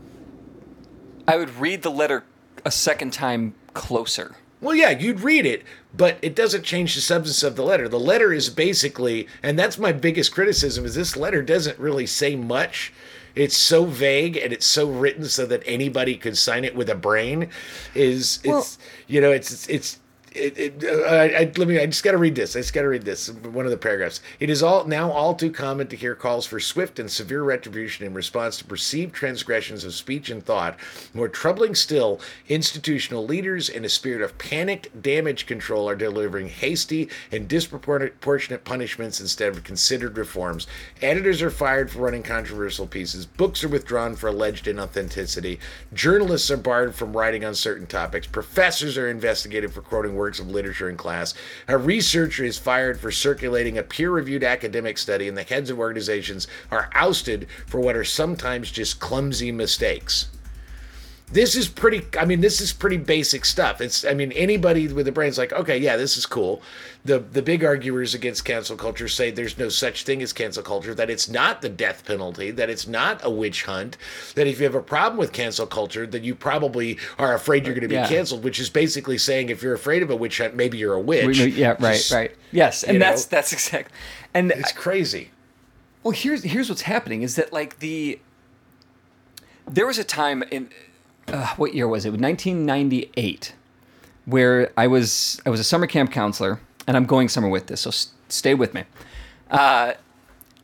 I 1.27 1.37
would 1.37 1.57
read 1.57 1.83
the 1.83 1.91
letter 1.91 2.25
a 2.65 2.71
second 2.71 3.13
time 3.13 3.55
closer. 3.75 4.37
Well, 4.61 4.75
yeah, 4.75 4.91
you'd 4.91 5.21
read 5.21 5.47
it, 5.47 5.63
but 5.97 6.19
it 6.21 6.35
doesn't 6.35 6.65
change 6.65 6.95
the 6.95 7.01
substance 7.01 7.43
of 7.43 7.55
the 7.55 7.63
letter. 7.63 7.89
The 7.89 8.01
letter 8.01 8.33
is 8.33 8.51
basically, 8.51 9.29
and 9.43 9.57
that's 9.59 9.79
my 9.79 9.93
biggest 9.93 10.33
criticism, 10.33 10.85
is 10.85 10.97
this 10.97 11.17
letter 11.17 11.43
doesn't 11.43 11.79
really 11.79 12.07
say 12.07 12.35
much. 12.35 12.93
It's 13.35 13.57
so 13.57 13.85
vague 13.85 14.37
and 14.37 14.53
it's 14.53 14.67
so 14.67 14.89
written 14.89 15.25
so 15.27 15.47
that 15.47 15.63
anybody 15.67 16.17
could 16.17 16.37
sign 16.37 16.65
it 16.65 16.75
with 16.75 16.89
a 16.91 16.95
brain. 16.95 17.51
Is 17.95 18.39
it's 18.43 18.47
Well- 18.47 18.67
you 19.07 19.21
know 19.21 19.31
it's 19.33 19.69
it's. 19.69 19.99
It, 20.33 20.59
it, 20.59 20.85
uh, 20.85 21.05
I, 21.05 21.25
I, 21.25 21.53
let 21.57 21.69
me. 21.69 21.79
I 21.79 21.87
just 21.87 22.05
got 22.05 22.13
to 22.13 22.19
read 22.19 22.35
this. 22.35 22.57
I 22.57 22.61
just 22.61 22.73
got 22.73 22.83
to 22.83 22.89
read 22.89 23.05
this. 23.05 23.31
One 23.31 23.65
of 23.65 23.71
the 23.71 23.77
paragraphs. 23.77 24.21
It 24.41 24.51
is 24.51 24.63
all 24.63 24.85
now 24.85 25.11
all 25.11 25.35
too 25.35 25.51
common 25.51 25.87
to 25.89 25.97
hear 25.97 26.15
calls 26.15 26.47
for 26.47 26.61
swift 26.61 26.99
and 26.99 27.11
severe 27.11 27.43
retribution 27.43 28.07
in 28.07 28.15
response 28.15 28.59
to 28.59 28.65
perceived 28.65 29.15
transgressions 29.15 29.85
of 29.85 29.95
speech 29.95 30.31
and 30.31 30.45
thought. 30.45 30.77
More 31.15 31.29
troubling 31.29 31.75
still, 31.75 32.21
institutional 32.49 33.25
leaders, 33.25 33.69
in 33.69 33.85
a 33.85 33.89
spirit 33.89 34.23
of 34.23 34.39
panicked 34.39 35.03
damage 35.03 35.47
control, 35.47 35.89
are 35.89 35.97
delivering 35.97 36.49
hasty 36.49 37.09
and 37.33 37.49
disproportionate 37.49 38.65
punishments 38.65 39.21
instead 39.21 39.49
of 39.57 39.65
considered 39.65 40.19
reforms. 40.19 40.67
Editors 41.03 41.43
are 41.43 41.51
fired 41.51 41.91
for 41.91 42.01
running 42.01 42.23
controversial 42.23 42.87
pieces. 42.87 43.27
Books 43.27 43.65
are 43.65 43.69
withdrawn 43.69 44.17
for 44.17 44.29
alleged 44.29 44.67
inauthenticity. 44.67 45.59
Journalists 45.95 46.51
are 46.51 46.57
barred 46.57 46.95
from 46.95 47.17
writing 47.17 47.45
on 47.45 47.55
certain 47.55 47.87
topics. 47.87 48.27
Professors 48.27 48.99
are 48.99 49.09
investigated 49.09 49.73
for 49.73 49.81
quoting 49.81 50.15
works 50.29 50.39
of 50.41 50.51
literature 50.51 50.91
in 50.91 50.97
class. 50.99 51.33
A 51.69 51.79
researcher 51.79 52.45
is 52.45 52.59
fired 52.59 53.01
for 53.01 53.11
circulating 53.11 53.79
a 53.79 53.83
peer 53.83 54.11
reviewed 54.11 54.45
academic 54.45 54.99
study, 54.99 55.27
and 55.27 55.39
the 55.39 55.43
heads 55.43 55.71
of 55.71 55.79
organizations 55.79 56.47
are 56.71 56.91
ousted 56.93 57.47
for 57.67 57.81
what 57.81 57.97
are 57.97 58.05
sometimes 58.05 58.71
just 58.71 59.01
clumsy 59.01 59.51
mistakes. 59.51 60.27
This 61.31 61.55
is 61.57 61.69
pretty. 61.69 62.03
I 62.19 62.25
mean, 62.25 62.41
this 62.41 62.61
is 62.61 62.73
pretty 62.73 62.97
basic 62.97 63.45
stuff. 63.45 63.81
It's. 63.83 64.05
I 64.05 64.15
mean, 64.15 64.33
anybody 64.33 64.89
with 64.89 65.07
a 65.09 65.13
brain's 65.13 65.37
like, 65.37 65.53
okay, 65.53 65.77
yeah, 65.77 65.97
this 65.97 66.17
is 66.17 66.25
cool. 66.25 66.63
The 67.05 67.19
the 67.19 67.43
big 67.43 67.63
arguers 67.65 68.15
against 68.15 68.47
cancel 68.47 68.77
culture 68.77 69.09
say 69.09 69.31
there's 69.31 69.59
no 69.59 69.69
such 69.69 70.05
thing 70.05 70.23
as 70.23 70.33
cancel 70.33 70.63
culture. 70.63 70.95
That 70.95 71.11
it's 71.11 71.29
not 71.29 71.61
the 71.61 71.69
death 71.69 72.07
penalty. 72.07 72.51
That 72.51 72.71
it's 72.71 72.87
not 72.87 73.21
a 73.23 73.31
witch 73.31 73.65
hunt. 73.65 73.99
That 74.37 74.47
if 74.47 74.59
you 74.59 74.65
have 74.65 74.75
a 74.75 74.81
problem 74.81 75.19
with 75.19 75.33
cancel 75.33 75.67
culture, 75.67 76.07
then 76.07 76.25
you 76.25 76.35
probably 76.35 76.99
are 77.19 77.35
afraid 77.35 77.67
you're 77.67 77.75
going 77.75 77.83
to 77.83 77.89
be 77.89 77.95
Yeah. 77.97 78.09
canceled. 78.09 78.43
Which 78.43 78.59
is 78.59 78.71
basically 78.71 79.19
saying 79.19 79.51
if 79.51 79.63
you're 79.63 79.75
afraid 79.75 80.03
of 80.03 80.11
a 80.11 80.17
witch 80.17 80.39
hunt, 80.39 80.55
maybe 80.57 80.79
you're 80.79 80.95
a 80.95 81.01
witch. 81.01 81.39
Yeah, 81.39 81.77
right, 81.79 81.95
Just- 81.97 82.11
right. 82.11 82.35
Yes, 82.53 82.83
and 82.85 83.01
that's 83.03 83.27
know? 83.27 83.37
that's 83.37 83.53
exact. 83.53 83.93
And 84.33 84.51
It's 84.53 84.73
crazy. 84.73 85.31
Well, 86.03 86.13
here's 86.13 86.43
here's 86.43 86.71
what's 86.71 86.83
happening 86.83 87.21
is 87.23 87.37
that 87.37 87.53
like 87.53 87.81
the 87.81 88.19
there 89.71 89.87
was 89.87 89.99
a 89.99 90.05
time 90.05 90.43
in 90.51 90.71
uh, 91.33 91.55
what 91.57 91.75
year 91.75 91.87
was 91.87 92.05
it? 92.05 92.11
1998, 92.11 93.55
where 94.25 94.73
I 94.77 94.87
was 94.87 95.41
I 95.47 95.51
was 95.51 95.61
a 95.61 95.65
summer 95.65 95.87
camp 95.87 96.13
counselor, 96.13 96.61
and 96.87 96.97
I'm 96.97 97.07
going 97.07 97.29
somewhere 97.29 97.51
with 97.51 97.67
this, 97.67 97.83
so 97.83 97.91
stay 98.29 98.55
with 98.55 98.75
me. 98.75 98.85
Uh, 99.51 99.95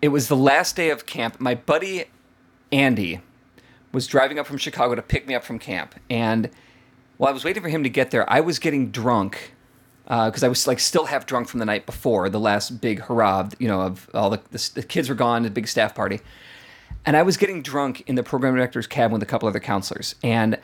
it 0.02 0.08
was 0.08 0.28
the 0.28 0.36
last 0.36 0.76
day 0.76 0.90
of 0.90 1.06
camp. 1.06 1.40
My 1.40 1.54
buddy 1.54 2.04
Andy 2.72 3.20
was 3.92 4.06
driving 4.06 4.38
up 4.38 4.46
from 4.46 4.58
Chicago 4.58 4.94
to 4.94 5.02
pick 5.02 5.26
me 5.26 5.34
up 5.34 5.44
from 5.44 5.58
camp, 5.58 5.94
and 6.10 6.50
while 7.16 7.30
I 7.30 7.32
was 7.32 7.44
waiting 7.44 7.62
for 7.62 7.68
him 7.68 7.82
to 7.82 7.90
get 7.90 8.10
there, 8.10 8.30
I 8.30 8.40
was 8.40 8.58
getting 8.58 8.90
drunk 8.90 9.52
because 10.04 10.42
I 10.42 10.48
was 10.48 10.66
like 10.66 10.80
still 10.80 11.06
half 11.06 11.26
drunk 11.26 11.48
from 11.48 11.60
the 11.60 11.66
night 11.66 11.86
before 11.86 12.28
the 12.28 12.40
last 12.40 12.80
big 12.80 13.00
hurrah, 13.00 13.48
you 13.58 13.68
know, 13.68 13.80
of 13.80 14.10
all 14.12 14.30
the, 14.30 14.40
the, 14.50 14.70
the 14.74 14.82
kids 14.82 15.08
were 15.08 15.14
gone, 15.14 15.42
the 15.44 15.50
big 15.50 15.68
staff 15.68 15.94
party, 15.94 16.20
and 17.06 17.16
I 17.16 17.22
was 17.22 17.36
getting 17.36 17.62
drunk 17.62 18.02
in 18.06 18.14
the 18.14 18.22
program 18.22 18.54
director's 18.54 18.86
cab 18.86 19.12
with 19.12 19.22
a 19.22 19.26
couple 19.26 19.48
other 19.48 19.60
counselors. 19.60 20.14
And 20.22 20.58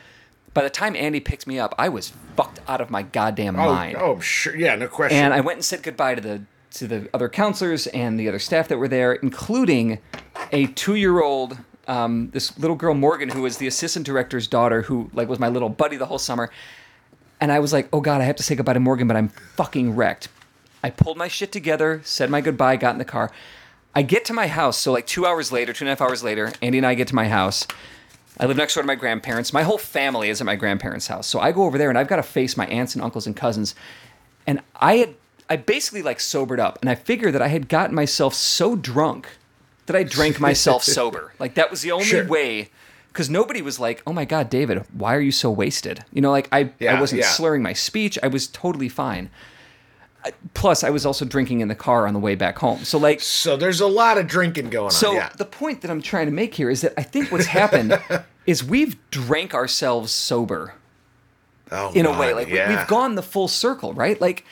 by 0.54 0.62
the 0.62 0.70
time 0.70 0.96
Andy 0.96 1.20
picked 1.20 1.46
me 1.46 1.58
up, 1.58 1.74
I 1.78 1.88
was 1.88 2.12
fucked 2.36 2.60
out 2.68 2.80
of 2.80 2.90
my 2.90 3.02
goddamn 3.02 3.56
Oh, 3.58 3.66
mind. 3.72 3.96
oh, 3.98 4.18
sure. 4.20 4.56
Yeah, 4.56 4.74
no 4.74 4.88
question. 4.88 5.18
And 5.18 5.32
I 5.34 5.40
went 5.40 5.58
and 5.58 5.64
said 5.64 5.82
goodbye 5.82 6.14
to 6.16 6.20
the 6.20 6.42
to 6.72 6.86
the 6.86 7.08
other 7.12 7.28
counselors 7.28 7.88
and 7.88 8.18
the 8.18 8.28
other 8.28 8.38
staff 8.38 8.68
that 8.68 8.78
were 8.78 8.86
there, 8.86 9.14
including 9.14 9.98
a 10.52 10.66
two-year-old, 10.66 11.58
um, 11.88 12.30
this 12.30 12.56
little 12.60 12.76
girl 12.76 12.94
Morgan, 12.94 13.28
who 13.30 13.42
was 13.42 13.56
the 13.56 13.66
assistant 13.66 14.06
director's 14.06 14.46
daughter, 14.46 14.82
who 14.82 15.10
like 15.12 15.28
was 15.28 15.40
my 15.40 15.48
little 15.48 15.68
buddy 15.68 15.96
the 15.96 16.06
whole 16.06 16.18
summer. 16.18 16.48
And 17.40 17.50
I 17.50 17.58
was 17.58 17.72
like, 17.72 17.88
oh 17.92 18.00
god, 18.00 18.20
I 18.20 18.24
have 18.24 18.36
to 18.36 18.44
say 18.44 18.54
goodbye 18.54 18.74
to 18.74 18.80
Morgan, 18.80 19.08
but 19.08 19.16
I'm 19.16 19.30
fucking 19.56 19.96
wrecked. 19.96 20.28
I 20.84 20.90
pulled 20.90 21.16
my 21.16 21.26
shit 21.26 21.50
together, 21.50 22.00
said 22.04 22.30
my 22.30 22.40
goodbye, 22.40 22.76
got 22.76 22.92
in 22.94 22.98
the 22.98 23.04
car. 23.04 23.32
I 23.94 24.02
get 24.02 24.24
to 24.26 24.32
my 24.32 24.46
house, 24.46 24.78
so 24.78 24.92
like 24.92 25.06
two 25.06 25.26
hours 25.26 25.50
later, 25.50 25.72
two 25.72 25.84
and 25.84 25.88
a 25.88 25.92
half 25.92 26.00
hours 26.00 26.22
later, 26.22 26.52
Andy 26.62 26.78
and 26.78 26.86
I 26.86 26.94
get 26.94 27.08
to 27.08 27.14
my 27.14 27.28
house. 27.28 27.66
I 28.38 28.46
live 28.46 28.56
next 28.56 28.74
door 28.74 28.82
to 28.82 28.86
my 28.86 28.94
grandparents. 28.94 29.52
My 29.52 29.64
whole 29.64 29.78
family 29.78 30.30
is 30.30 30.40
at 30.40 30.46
my 30.46 30.56
grandparents' 30.56 31.08
house. 31.08 31.26
So 31.26 31.40
I 31.40 31.52
go 31.52 31.64
over 31.64 31.76
there 31.76 31.88
and 31.90 31.98
I've 31.98 32.08
got 32.08 32.16
to 32.16 32.22
face 32.22 32.56
my 32.56 32.66
aunts 32.66 32.94
and 32.94 33.02
uncles 33.02 33.26
and 33.26 33.36
cousins. 33.36 33.74
And 34.46 34.60
I 34.76 34.96
had 34.96 35.14
I 35.48 35.56
basically 35.56 36.02
like 36.02 36.20
sobered 36.20 36.60
up 36.60 36.78
and 36.80 36.88
I 36.88 36.94
figured 36.94 37.34
that 37.34 37.42
I 37.42 37.48
had 37.48 37.68
gotten 37.68 37.94
myself 37.94 38.34
so 38.34 38.76
drunk 38.76 39.28
that 39.86 39.96
I 39.96 40.04
drank 40.04 40.38
myself 40.40 40.84
sober. 40.84 41.34
Like 41.40 41.54
that 41.54 41.70
was 41.70 41.82
the 41.82 41.90
only 41.90 42.04
Sure. 42.06 42.24
way 42.24 42.70
because 43.12 43.28
nobody 43.28 43.60
was 43.60 43.80
like, 43.80 44.00
"Oh 44.06 44.12
my 44.12 44.24
god, 44.24 44.48
David, 44.48 44.84
why 44.92 45.14
are 45.16 45.20
you 45.20 45.32
so 45.32 45.50
wasted?" 45.50 46.04
You 46.12 46.20
know, 46.22 46.30
like 46.30 46.48
I 46.52 46.70
I 46.88 46.98
wasn't 47.00 47.22
yeah. 47.22 47.26
slurring 47.28 47.62
my 47.62 47.72
speech. 47.72 48.16
I 48.22 48.28
was 48.28 48.46
totally 48.46 48.88
fine. 48.88 49.28
Plus, 50.54 50.84
I 50.84 50.90
was 50.90 51.06
also 51.06 51.24
drinking 51.24 51.60
in 51.60 51.68
the 51.68 51.74
car 51.74 52.06
on 52.06 52.14
the 52.14 52.20
way 52.20 52.34
back 52.34 52.58
home. 52.58 52.84
So 52.84 52.98
like 52.98 53.20
so 53.20 53.56
there's 53.56 53.80
a 53.80 53.86
lot 53.86 54.18
of 54.18 54.26
drinking 54.26 54.70
going 54.70 54.90
so 54.90 55.10
on. 55.10 55.16
Yeah. 55.16 55.32
the 55.36 55.44
point 55.44 55.82
that 55.82 55.90
I'm 55.90 56.02
trying 56.02 56.26
to 56.26 56.32
make 56.32 56.54
here 56.54 56.70
is 56.70 56.82
that 56.82 56.92
I 56.98 57.02
think 57.02 57.32
what's 57.32 57.46
happened 57.46 57.98
is 58.46 58.62
we've 58.62 58.96
drank 59.10 59.54
ourselves 59.54 60.12
sober 60.12 60.74
oh, 61.70 61.92
in 61.92 62.06
a 62.06 62.18
way. 62.18 62.34
Like 62.34 62.48
we- 62.48 62.54
yeah. 62.56 62.76
we've 62.76 62.86
gone 62.88 63.14
the 63.14 63.22
full 63.22 63.48
circle, 63.48 63.94
right? 63.94 64.20
Like 64.20 64.44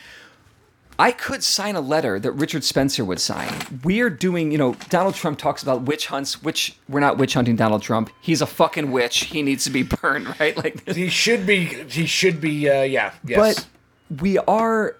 I 1.00 1.12
could 1.12 1.44
sign 1.44 1.76
a 1.76 1.80
letter 1.80 2.18
that 2.18 2.32
Richard 2.32 2.64
Spencer 2.64 3.04
would 3.04 3.20
sign. 3.20 3.52
We're 3.84 4.10
doing, 4.10 4.50
you 4.50 4.58
know, 4.58 4.74
Donald 4.88 5.14
Trump 5.14 5.38
talks 5.38 5.62
about 5.62 5.82
witch 5.82 6.08
hunts, 6.08 6.42
which 6.42 6.76
we're 6.88 6.98
not 6.98 7.18
witch 7.18 7.34
hunting 7.34 7.54
Donald 7.54 7.82
Trump. 7.82 8.10
He's 8.20 8.42
a 8.42 8.46
fucking 8.46 8.90
witch. 8.90 9.24
He 9.26 9.42
needs 9.42 9.62
to 9.64 9.70
be 9.70 9.82
burned, 10.02 10.26
right? 10.40 10.56
Like, 10.56 10.88
He 10.88 11.08
should 11.08 11.46
be. 11.46 11.66
He 11.66 12.06
should 12.06 12.40
be. 12.40 12.68
Uh, 12.68 12.82
yeah. 12.82 13.12
Yes. 13.24 13.64
but 14.10 14.20
we 14.22 14.38
are, 14.38 14.96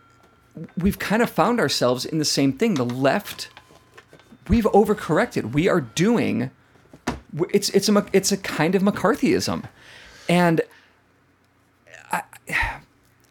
we've 0.76 0.98
kind 0.98 1.22
of 1.22 1.30
found 1.30 1.60
ourselves 1.60 2.04
in 2.04 2.18
the 2.18 2.24
same 2.24 2.52
thing. 2.52 2.74
The 2.74 2.84
left, 2.84 3.48
we've 4.48 4.64
overcorrected. 4.64 5.52
We 5.52 5.68
are 5.68 5.80
doing, 5.80 6.50
it's 7.52 7.68
it's 7.70 7.88
a 7.88 8.06
it's 8.12 8.32
a 8.32 8.36
kind 8.36 8.74
of 8.74 8.82
McCarthyism, 8.82 9.64
and 10.28 10.60
I, 12.12 12.22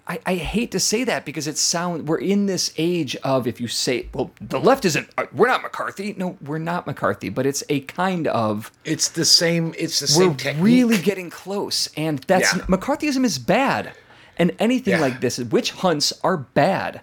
I, 0.07 0.19
I 0.25 0.35
hate 0.35 0.71
to 0.71 0.79
say 0.79 1.03
that 1.03 1.25
because 1.25 1.47
it 1.47 1.57
sound 1.57 2.07
we're 2.07 2.17
in 2.19 2.45
this 2.45 2.73
age 2.77 3.15
of 3.17 3.47
if 3.47 3.59
you 3.59 3.67
say 3.67 4.07
well 4.13 4.31
the 4.39 4.59
left 4.59 4.85
isn't 4.85 5.09
uh, 5.17 5.25
we're 5.33 5.47
not 5.47 5.63
McCarthy 5.63 6.13
no 6.17 6.37
we're 6.45 6.59
not 6.59 6.85
McCarthy 6.87 7.29
but 7.29 7.45
it's 7.45 7.63
a 7.69 7.81
kind 7.81 8.27
of 8.27 8.71
it's 8.85 9.09
the 9.09 9.25
same. 9.25 9.73
It's 9.77 9.99
the 9.99 10.07
same 10.07 10.29
we're 10.29 10.35
technique. 10.35 10.63
really 10.63 10.97
getting 11.01 11.29
close 11.29 11.89
and 11.97 12.19
that's 12.19 12.55
Yeah. 12.55 12.61
McCarthyism 12.63 13.25
is 13.25 13.37
bad 13.39 13.91
and 14.37 14.55
anything 14.59 14.93
Yeah. 14.93 15.01
like 15.01 15.19
this 15.19 15.39
witch 15.39 15.71
hunts 15.71 16.13
are 16.23 16.37
bad 16.37 17.01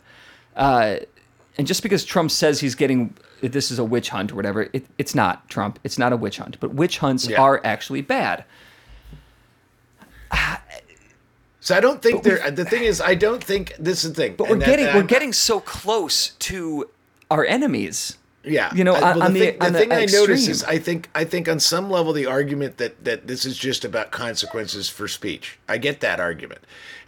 uh, 0.56 0.96
and 1.58 1.66
just 1.66 1.82
because 1.82 2.04
Trump 2.04 2.30
says 2.30 2.60
he's 2.60 2.74
getting 2.74 3.14
this 3.42 3.70
is 3.70 3.78
a 3.78 3.84
witch 3.84 4.08
hunt 4.08 4.32
or 4.32 4.36
whatever 4.36 4.68
it, 4.72 4.86
it's 4.98 5.14
not 5.14 5.48
Trump 5.48 5.78
it's 5.84 5.98
not 5.98 6.12
a 6.12 6.16
witch 6.16 6.38
hunt 6.38 6.58
but 6.60 6.74
witch 6.74 6.98
hunts 6.98 7.28
Yeah. 7.28 7.40
are 7.40 7.60
actually 7.64 8.00
bad 8.00 8.44
So 11.60 11.74
I 11.74 11.80
don't 11.80 12.02
think 12.02 12.22
there. 12.24 12.50
The 12.50 12.64
thing 12.66 12.84
is, 12.84 13.00
I 13.00 13.14
don't 13.14 13.42
think 13.42 13.74
this 13.78 14.04
is 14.04 14.12
the 14.12 14.16
thing. 14.22 14.34
but 14.36 14.50
we're 14.50 14.56
getting 14.58 14.86
we're 14.94 15.02
getting 15.02 15.32
so 15.32 15.60
close 15.60 16.30
to 16.40 16.88
our 17.30 17.44
enemies 17.44 18.18
Yeah, 18.44 18.74
you 18.74 18.84
know, 18.84 18.94
I- 18.94 19.12
on 19.12 19.32
the 19.32 19.40
thing, 19.40 19.58
the 19.58 19.64
on 19.66 19.72
the 19.72 19.78
thing 19.78 19.92
I 19.92 20.04
notice 20.06 20.48
is, 20.48 20.62
I 20.64 20.78
think, 20.78 21.08
I 21.14 21.24
think 21.24 21.48
on 21.48 21.60
some 21.60 21.90
level, 21.90 22.12
the 22.12 22.26
argument 22.26 22.76
that 22.78 23.04
that 23.04 23.26
this 23.26 23.44
is 23.44 23.56
just 23.56 23.84
about 23.84 24.10
consequences 24.10 24.88
for 24.88 25.08
speech. 25.08 25.58
I 25.68 25.78
get 25.78 26.00
that 26.00 26.20
argument, 26.20 26.60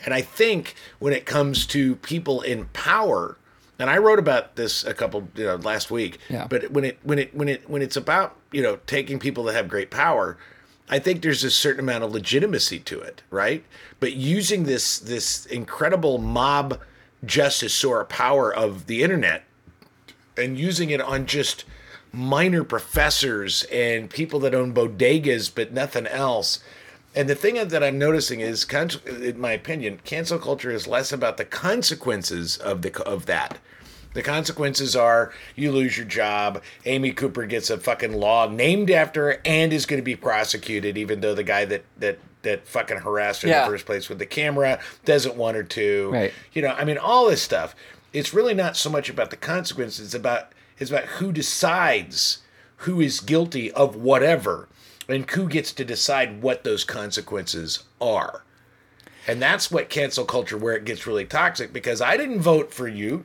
and 0.05 0.15
I 0.15 0.23
think 0.23 0.75
when 0.99 1.13
it 1.13 1.27
comes 1.27 1.67
to 1.67 1.97
people 1.97 2.41
in 2.41 2.67
power, 2.67 3.37
and 3.79 3.91
I 3.91 3.99
wrote 3.99 4.19
about 4.19 4.57
this 4.57 4.85
a 4.85 4.95
couple, 4.95 5.29
you 5.35 5.45
know, 5.45 5.57
last 5.57 5.91
week. 5.91 6.19
Yeah. 6.31 6.47
But 6.49 6.71
when 6.71 6.85
it 6.85 6.99
when 7.03 7.19
it 7.19 7.35
when 7.35 7.49
it 7.49 7.69
when 7.69 7.83
it's 7.83 7.97
about 7.97 8.37
you 8.51 8.63
know 8.63 8.79
taking 8.87 9.19
people 9.19 9.45
that 9.45 9.55
have 9.55 9.69
great 9.69 9.91
power. 9.91 10.39
I 10.89 11.01
think 11.01 11.23
there's 11.23 11.43
a 11.43 11.51
certain 11.51 11.81
amount 11.81 12.05
of 12.05 12.13
legitimacy 12.13 12.79
to 12.79 13.01
it, 13.01 13.21
right? 13.31 13.65
But 13.99 14.13
using 14.13 14.65
this 14.65 15.01
this 15.01 15.45
incredible 15.47 16.19
mob 16.19 16.81
justice 17.25 17.83
or 17.83 18.05
power 18.05 18.55
of 18.55 18.87
the 18.87 19.03
internet 19.03 19.43
and 20.37 20.59
using 20.59 20.91
it 20.91 21.01
on 21.01 21.27
just 21.27 21.65
minor 22.13 22.65
professors 22.65 23.65
and 23.65 24.11
people 24.11 24.41
that 24.41 24.55
own 24.55 24.73
bodegas 24.73 25.53
but 25.55 25.73
nothing 25.73 26.07
else. 26.07 26.61
And 27.15 27.29
the 27.29 27.35
thing 27.35 27.55
that 27.55 27.83
I'm 27.83 27.99
noticing 27.99 28.41
is, 28.41 28.67
in 29.07 29.41
my 29.41 29.53
opinion, 29.53 30.01
cancel 30.05 30.39
culture 30.39 30.71
is 30.71 30.87
less 30.87 31.13
about 31.13 31.39
the 31.39 31.47
consequences 31.47 32.59
of 32.59 32.83
the 32.83 33.03
of 33.05 33.25
that. 33.27 33.59
The 34.13 34.23
consequences 34.23 34.97
are 34.97 35.33
you 35.57 35.73
lose 35.73 35.97
your 35.97 36.07
job. 36.07 36.63
Amy 36.87 37.13
Cooper 37.13 37.45
gets 37.45 37.69
a 37.69 37.79
fucking 37.79 38.15
law 38.15 38.49
named 38.49 38.91
after 38.91 39.33
her 39.33 39.41
and 39.45 39.73
is 39.73 39.85
going 39.85 40.01
to 40.01 40.05
be 40.05 40.17
prosecuted, 40.17 40.97
even 40.97 41.21
though 41.21 41.35
the 41.35 41.43
guy 41.43 41.65
that 41.67 41.85
that 41.99 42.19
that 42.43 42.67
fucking 42.67 42.99
harassed 42.99 43.43
her 43.43 43.49
in 43.49 43.55
the 43.55 43.67
first 43.67 43.87
place 43.87 44.09
with 44.09 44.19
the 44.19 44.27
camera 44.27 44.79
doesn't 45.05 45.37
want 45.37 45.57
her 45.57 45.65
to. 45.65 46.11
Right. 46.13 46.33
You 46.53 46.63
know, 46.63 46.69
I 46.69 46.85
mean, 46.85 46.97
all 46.97 47.29
this 47.29 47.43
stuff. 47.43 47.75
It's 48.17 48.33
really 48.33 48.55
not 48.55 48.77
so 48.77 48.89
much 48.89 49.11
about 49.11 49.31
the 49.31 49.37
consequences. 49.37 50.07
It's 50.07 50.15
about 50.15 50.53
it's 50.79 50.91
about 50.91 51.05
who 51.05 51.33
decides 51.33 52.39
who 52.81 53.01
is 53.01 53.21
guilty 53.21 53.71
of 53.73 53.97
whatever, 53.97 54.69
and 55.09 55.31
who 55.31 55.49
gets 55.49 55.73
to 55.73 55.85
decide 55.85 56.43
what 56.43 56.65
those 56.65 56.85
consequences 56.85 57.85
are. 58.01 58.43
And 59.27 59.41
that's 59.43 59.71
what 59.71 59.89
cancel 59.89 60.25
culture, 60.25 60.57
where 60.57 60.75
it 60.77 60.85
gets 60.85 61.07
really 61.07 61.25
toxic. 61.25 61.73
Because 61.73 62.01
I 62.01 62.17
didn't 62.17 62.41
vote 62.41 62.73
for 62.73 62.87
you, 62.89 63.25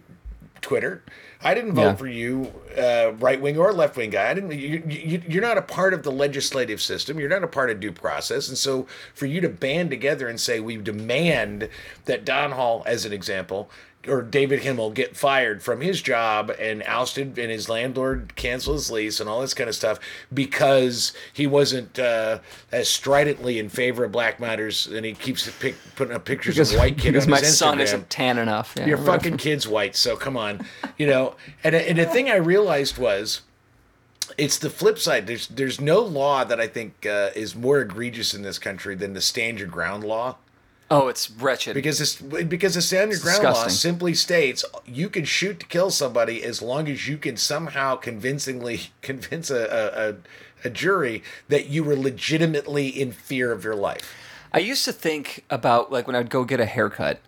Twitter. 0.62 1.04
I 1.44 1.54
didn't 1.54 1.74
vote 1.74 1.82
Yeah. 1.82 1.96
for 1.96 2.08
you, 2.08 2.54
uh, 2.78 3.14
right 3.20 3.42
wing 3.42 3.58
or 3.58 3.74
left 3.74 3.98
wing 3.98 4.12
guy. 4.12 4.30
I 4.30 4.34
didn't. 4.34 4.52
You, 4.52 4.84
you, 4.88 5.22
you're 5.28 5.42
not 5.42 5.58
a 5.58 5.62
part 5.62 5.94
of 5.94 6.04
the 6.04 6.12
legislative 6.12 6.82
system. 6.82 7.20
You're 7.20 7.30
not 7.30 7.44
a 7.44 7.48
part 7.48 7.70
of 7.70 7.80
due 7.80 7.92
process. 7.92 8.48
And 8.48 8.58
so, 8.58 8.88
for 9.14 9.26
you 9.26 9.42
to 9.42 9.50
band 9.50 9.90
together 9.90 10.28
and 10.28 10.40
say 10.40 10.60
we 10.60 10.78
demand 10.78 11.70
that 12.06 12.26
Don 12.26 12.52
Hall, 12.52 12.84
as 12.86 13.06
an 13.06 13.14
example, 13.14 13.70
or 14.08 14.22
David 14.22 14.62
Himmel 14.62 14.90
get 14.92 15.16
fired 15.16 15.62
from 15.62 15.82
his 15.82 16.02
job 16.02 16.50
and 16.60 16.82
ousted, 16.84 17.38
and 17.38 17.52
his 17.52 17.70
landlord 17.70 18.36
cancel 18.36 18.74
his 18.74 18.90
lease 18.90 19.20
and 19.20 19.30
all 19.30 19.42
this 19.42 19.54
kind 19.54 19.70
of 19.70 19.76
stuff 19.76 20.00
because 20.34 21.14
he 21.34 21.46
wasn't 21.46 22.00
uh, 22.00 22.40
as 22.72 22.88
stridently 22.90 23.60
in 23.60 23.70
favor 23.70 24.04
of 24.04 24.12
Black 24.12 24.40
matters, 24.40 24.88
and 24.88 25.06
he 25.06 25.14
keeps 25.14 25.50
pic- 25.60 25.76
putting 25.96 26.16
up 26.16 26.26
pictures 26.26 26.56
because, 26.56 26.74
of 26.74 26.80
white 26.80 26.98
kids. 26.98 27.26
because 27.26 27.28
my 27.28 27.42
son 27.42 27.78
Instagram. 27.78 27.82
isn't 27.82 28.10
tan 28.10 28.38
enough 28.38 28.74
Yeah, 28.78 28.88
Your 28.88 28.98
right. 28.98 29.06
fucking 29.22 29.38
kid's 29.38 29.68
white, 29.68 29.96
so 29.96 30.16
come 30.18 30.36
on, 30.38 30.66
you 30.98 31.06
know. 31.08 31.36
And 31.64 31.76
and 31.76 31.98
the 31.98 32.06
thing 32.06 32.30
I 32.30 32.36
realized 32.38 32.98
was, 32.98 33.42
it's 34.38 34.58
the 34.58 34.70
flip 34.70 34.98
side. 34.98 35.28
There's 35.28 35.48
there's 35.48 35.80
no 35.80 36.00
law 36.00 36.44
that 36.44 36.60
I 36.60 36.68
think 36.68 37.06
uh, 37.06 37.30
is 37.36 37.56
more 37.56 37.82
egregious 37.82 38.34
in 38.34 38.42
this 38.42 38.58
country 38.58 38.96
than 38.96 39.14
the 39.14 39.22
stand 39.22 39.60
your 39.60 39.68
ground 39.68 40.04
law 40.04 40.38
oh 40.92 41.08
it's 41.08 41.32
wretched 41.32 41.74
because 41.74 41.98
this 41.98 42.18
because 42.18 42.76
the 42.76 42.82
stand 42.82 43.12
your 43.12 43.20
ground 43.20 43.44
law 43.44 43.68
simply 43.68 44.14
states 44.14 44.64
you 44.86 45.10
can 45.10 45.26
shoot 45.26 45.60
to 45.60 45.66
kill 45.66 45.90
somebody 45.90 46.44
as 46.44 46.62
long 46.62 46.88
as 46.88 47.08
you 47.08 47.18
can 47.18 47.36
somehow 47.38 47.96
convincingly 47.96 48.82
convince 49.02 49.50
a 49.50 49.64
a, 49.66 50.10
a, 50.10 50.16
a 50.66 50.70
jury 50.70 51.24
that 51.48 51.68
you 51.68 51.84
were 51.84 51.96
legitimately 51.96 52.88
in 52.88 53.12
fear 53.12 53.52
of 53.52 53.64
your 53.64 53.76
life. 53.76 54.14
I 54.54 54.60
used 54.60 54.86
to 54.86 54.92
think 54.92 55.46
about 55.50 55.92
like 55.92 56.06
when 56.06 56.16
I'd 56.16 56.30
go 56.30 56.44
get 56.44 56.60
a 56.60 56.66
haircut 56.66 57.20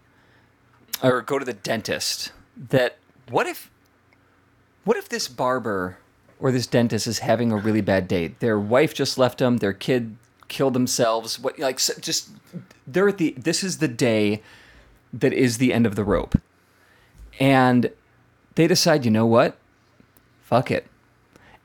or 1.01 1.21
go 1.21 1.39
to 1.39 1.45
the 1.45 1.53
dentist 1.53 2.31
that 2.69 2.97
what 3.29 3.47
if 3.47 3.71
what 4.83 4.97
if 4.97 5.07
this 5.07 5.27
barber 5.27 5.97
or 6.39 6.51
this 6.51 6.67
dentist 6.67 7.07
is 7.07 7.19
having 7.19 7.51
a 7.51 7.57
really 7.57 7.81
bad 7.81 8.07
day? 8.07 8.35
Their 8.39 8.59
wife 8.59 8.93
just 8.93 9.17
left 9.17 9.39
them, 9.39 9.57
their 9.57 9.71
kid 9.71 10.17
killed 10.47 10.73
themselves. 10.73 11.39
What 11.39 11.57
like 11.59 11.77
just 11.77 12.29
they're 12.87 13.07
at 13.09 13.17
the 13.17 13.33
this 13.37 13.63
is 13.63 13.77
the 13.79 13.87
day 13.87 14.41
that 15.13 15.33
is 15.33 15.57
the 15.57 15.73
end 15.73 15.85
of 15.85 15.95
the 15.95 16.03
rope. 16.03 16.35
And 17.39 17.91
they 18.55 18.67
decide, 18.67 19.05
you 19.05 19.11
know 19.11 19.25
what? 19.25 19.57
Fuck 20.43 20.69
it. 20.71 20.87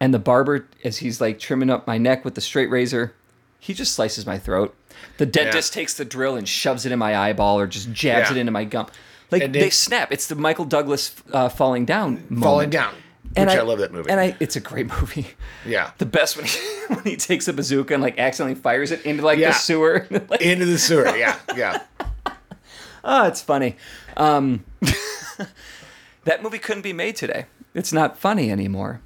And 0.00 0.14
the 0.14 0.18
barber, 0.18 0.66
as 0.84 0.98
he's 0.98 1.20
like 1.20 1.38
trimming 1.38 1.70
up 1.70 1.86
my 1.86 1.98
neck 1.98 2.24
with 2.24 2.34
the 2.34 2.40
straight 2.40 2.70
razor, 2.70 3.14
he 3.58 3.74
just 3.74 3.94
slices 3.94 4.24
my 4.26 4.38
throat. 4.38 4.74
The 5.18 5.26
dentist 5.26 5.72
takes 5.72 5.94
the 5.94 6.04
drill 6.04 6.36
and 6.36 6.48
shoves 6.48 6.86
it 6.86 6.92
in 6.92 6.98
my 6.98 7.16
eyeball 7.16 7.58
or 7.58 7.66
just 7.66 7.92
jabs 7.92 8.30
Yeah. 8.30 8.36
it 8.36 8.40
into 8.40 8.52
my 8.52 8.64
gum. 8.64 8.86
Like 9.30 9.52
they 9.52 9.70
snap. 9.70 10.10
It's 10.12 10.26
the 10.26 10.36
Michael 10.36 10.64
Douglas 10.64 11.14
uh, 11.32 11.48
falling 11.50 11.84
down 11.84 12.24
moment. 12.30 12.42
Falling 12.42 12.70
down, 12.70 12.94
which 13.36 13.48
I, 13.48 13.60
love 13.62 13.78
that 13.80 13.92
movie. 13.92 14.10
And 14.10 14.18
I, 14.20 14.36
it's 14.40 14.56
a 14.56 14.60
great 14.60 14.86
movie. 15.00 15.28
yeah. 15.66 15.90
The 15.98 16.06
best 16.06 16.36
when 16.36 16.46
he, 16.46 16.58
when 16.94 17.04
he 17.04 17.16
takes 17.16 17.46
a 17.48 17.52
bazooka 17.52 17.94
and 17.94 18.02
like 18.02 18.18
accidentally 18.18 18.60
fires 18.60 18.90
it 18.90 19.04
into 19.04 19.22
like 19.24 19.38
Yeah. 19.38 19.48
the 19.50 19.54
sewer. 19.54 20.06
like, 20.28 20.40
Into 20.40 20.66
the 20.66 20.78
sewer, 20.78 21.14
yeah, 21.16 21.38
yeah. 21.56 21.82
oh, 23.04 23.26
it's 23.26 23.40
funny. 23.42 23.76
Um, 24.16 24.64
that 26.24 26.42
movie 26.42 26.58
couldn't 26.58 26.82
be 26.82 26.92
made 26.92 27.16
today. 27.16 27.46
It's 27.74 27.92
not 27.92 28.18
funny 28.18 28.50
anymore. 28.50 29.00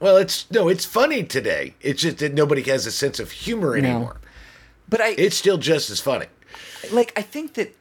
Well, 0.00 0.16
it's 0.16 0.48
no, 0.50 0.68
it's 0.68 0.84
funny 0.84 1.24
today. 1.24 1.74
It's 1.80 2.02
just 2.02 2.18
that 2.18 2.32
nobody 2.34 2.62
has 2.62 2.86
a 2.86 2.92
sense 2.92 3.18
of 3.18 3.30
humor 3.32 3.76
anymore. 3.76 4.18
But 4.88 5.00
I 5.00 5.08
It's 5.18 5.36
still 5.36 5.58
just 5.58 5.90
as 5.90 6.00
funny. 6.00 6.26
like 6.92 7.12
I 7.16 7.22
think 7.22 7.54
that 7.54 7.74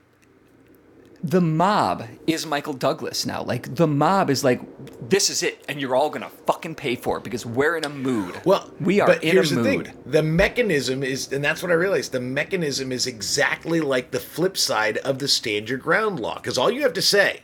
the 1.23 1.41
mob 1.41 2.05
is 2.27 2.45
Michael 2.45 2.73
Douglas 2.73 3.25
now. 3.25 3.43
Like 3.43 3.75
the 3.75 3.87
mob 3.87 4.29
is 4.29 4.43
like 4.43 4.61
this 5.09 5.29
is 5.29 5.41
it 5.43 5.63
and 5.67 5.79
you're 5.81 5.95
all 5.95 6.09
to 6.11 6.29
fucking 6.45 6.75
pay 6.75 6.95
for 6.95 7.17
it 7.17 7.23
because 7.23 7.45
we're 7.45 7.75
in 7.77 7.85
a 7.85 7.89
mood. 7.89 8.39
Well, 8.45 8.71
we 8.79 8.99
are 9.01 9.07
but 9.07 9.23
in 9.23 9.31
here's 9.33 9.51
a 9.51 9.55
the 9.55 9.63
mood. 9.63 9.85
thing: 9.87 9.97
the 10.05 10.23
mechanism 10.23 11.03
is, 11.03 11.31
and 11.31 11.43
that's 11.43 11.61
what 11.63 11.71
I 11.71 11.75
realized. 11.75 12.11
The 12.11 12.19
mechanism 12.19 12.91
is 12.91 13.07
exactly 13.07 13.81
like 13.81 14.11
the 14.11 14.19
flip 14.19 14.57
side 14.57 14.97
of 14.99 15.19
the 15.19 15.27
stand 15.27 15.69
your 15.69 15.79
ground 15.79 16.19
law. 16.19 16.35
Because 16.35 16.57
all 16.57 16.69
you 16.71 16.81
have 16.83 16.93
to 16.93 17.01
say, 17.01 17.41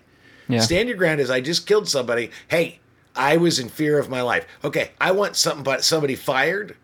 Yeah. 0.48 0.60
stand 0.60 0.88
your 0.90 0.98
ground, 0.98 1.20
is 1.20 1.30
I 1.30 1.42
just 1.42 1.66
killed 1.66 1.88
somebody. 1.90 2.32
Hey, 2.48 2.80
I 3.16 3.38
was 3.38 3.60
in 3.60 3.70
fear 3.70 3.98
of 4.00 4.10
my 4.10 4.22
life. 4.22 4.46
Okay, 4.64 4.92
I 5.00 5.12
want 5.12 5.36
something, 5.36 5.64
but 5.64 5.84
somebody 5.84 6.16
fired. 6.16 6.76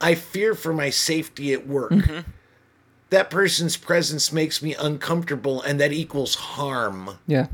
I 0.00 0.14
fear 0.14 0.54
for 0.54 0.72
my 0.72 0.88
safety 0.90 1.52
at 1.52 1.66
work. 1.66 1.90
Mm-hmm. 1.92 2.30
That 3.10 3.28
person's 3.30 3.76
presence 3.76 4.32
makes 4.32 4.62
me 4.62 4.74
uncomfortable, 4.74 5.60
and 5.62 5.80
that 5.80 5.92
equals 5.92 6.34
harm. 6.36 7.18
Yeah. 7.26 7.48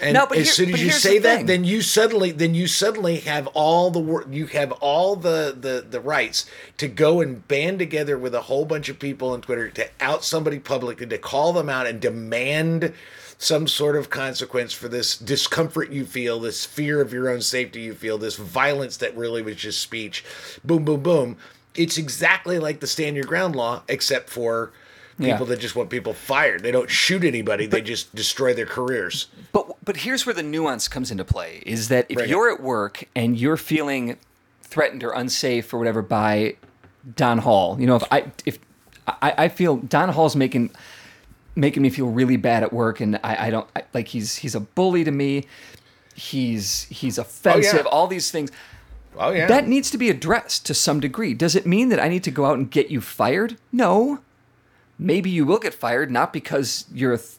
And 0.00 0.14
No, 0.14 0.26
but 0.26 0.38
as 0.38 0.46
here- 0.46 0.66
soon 0.66 0.74
as 0.74 0.82
you 0.82 0.90
say 0.90 1.18
the 1.18 1.22
that, 1.24 1.36
thing. 1.38 1.46
then 1.46 1.64
you 1.64 1.80
suddenly 1.80 2.32
then 2.32 2.54
you 2.54 2.66
suddenly 2.66 3.18
have 3.18 3.46
all 3.48 3.90
the 3.90 4.00
wor- 4.00 4.26
you 4.30 4.46
have 4.46 4.72
all 4.72 5.14
the, 5.16 5.56
the 5.58 5.84
the 5.88 6.00
rights 6.00 6.46
to 6.78 6.88
go 6.88 7.20
and 7.20 7.46
band 7.46 7.78
together 7.78 8.18
with 8.18 8.34
a 8.34 8.42
whole 8.42 8.64
bunch 8.64 8.88
of 8.88 8.98
people 8.98 9.30
on 9.30 9.40
Twitter 9.42 9.68
to 9.70 9.88
out 10.00 10.24
somebody 10.24 10.58
publicly, 10.58 11.06
to 11.06 11.18
call 11.18 11.52
them 11.52 11.68
out 11.68 11.86
and 11.86 12.00
demand 12.00 12.92
some 13.38 13.68
sort 13.68 13.96
of 13.96 14.10
consequence 14.10 14.72
for 14.72 14.88
this 14.88 15.16
discomfort 15.16 15.90
you 15.90 16.04
feel, 16.04 16.40
this 16.40 16.64
fear 16.64 17.00
of 17.00 17.12
your 17.12 17.28
own 17.28 17.40
safety 17.42 17.80
you 17.80 17.94
feel, 17.94 18.16
this 18.18 18.36
violence 18.36 18.96
that 18.96 19.16
really 19.16 19.42
was 19.42 19.56
just 19.56 19.80
speech. 19.80 20.24
Boom, 20.64 20.84
boom, 20.84 21.00
boom. 21.02 21.36
It's 21.74 21.96
exactly 21.98 22.58
like 22.58 22.80
the 22.80 22.86
stand 22.86 23.16
your 23.16 23.24
ground 23.24 23.56
law, 23.56 23.82
except 23.88 24.28
for 24.30 24.72
people 25.18 25.46
Yeah. 25.46 25.54
that 25.54 25.60
just 25.60 25.76
want 25.76 25.90
people 25.90 26.12
fired. 26.14 26.62
They 26.62 26.70
don't 26.72 26.90
shoot 26.90 27.24
anybody; 27.24 27.66
they 27.66 27.80
just 27.80 28.14
destroy 28.14 28.54
their 28.54 28.66
careers. 28.66 29.28
But 29.52 29.66
but 29.84 29.98
here's 29.98 30.26
where 30.26 30.34
the 30.34 30.42
nuance 30.42 30.88
comes 30.88 31.10
into 31.10 31.24
play: 31.24 31.62
is 31.66 31.88
that 31.88 32.06
if 32.08 32.16
Bring 32.16 32.28
it. 32.28 32.30
you're 32.30 32.50
at 32.50 32.60
work 32.62 33.04
and 33.14 33.38
you're 33.38 33.56
feeling 33.56 34.16
threatened 34.62 35.04
or 35.04 35.12
unsafe 35.12 35.72
or 35.72 35.78
whatever 35.78 36.02
by 36.02 36.56
Don 37.16 37.38
Hall, 37.38 37.76
you 37.80 37.86
know, 37.86 37.96
if 37.96 38.04
I 38.10 38.30
if 38.46 38.58
I, 39.06 39.34
I 39.38 39.48
feel 39.48 39.76
Don 39.76 40.08
Hall's 40.10 40.36
making 40.36 40.70
making 41.54 41.82
me 41.82 41.90
feel 41.90 42.08
really 42.08 42.36
bad 42.36 42.62
at 42.62 42.72
work, 42.72 43.00
and 43.00 43.18
I, 43.22 43.46
I 43.46 43.50
don't 43.50 43.68
I, 43.76 43.82
like 43.94 44.08
he's 44.08 44.36
he's 44.36 44.54
a 44.54 44.60
bully 44.60 45.04
to 45.04 45.10
me. 45.10 45.46
He's 46.14 46.84
he's 46.84 47.18
oh, 47.18 47.22
offensive. 47.22 47.86
All 47.86 48.06
these 48.06 48.30
things. 48.30 48.50
Oh 49.18 49.30
yeah, 49.30 49.46
That 49.46 49.68
needs 49.68 49.90
to 49.90 49.98
be 49.98 50.08
addressed 50.10 50.64
to 50.66 50.74
some 50.74 51.00
degree. 51.00 51.34
Does 51.34 51.54
it 51.54 51.66
mean 51.66 51.90
that 51.90 52.00
I 52.00 52.08
need 52.08 52.24
to 52.24 52.30
go 52.30 52.46
out 52.46 52.56
and 52.58 52.70
get 52.70 52.90
you 52.90 53.00
fired? 53.00 53.56
No. 53.70 54.20
Maybe 54.98 55.30
you 55.30 55.44
will 55.44 55.58
get 55.58 55.74
fired, 55.74 56.10
not 56.10 56.32
because 56.32 56.86
you're 56.92 57.12
a 57.14 57.18
th- 57.18 57.36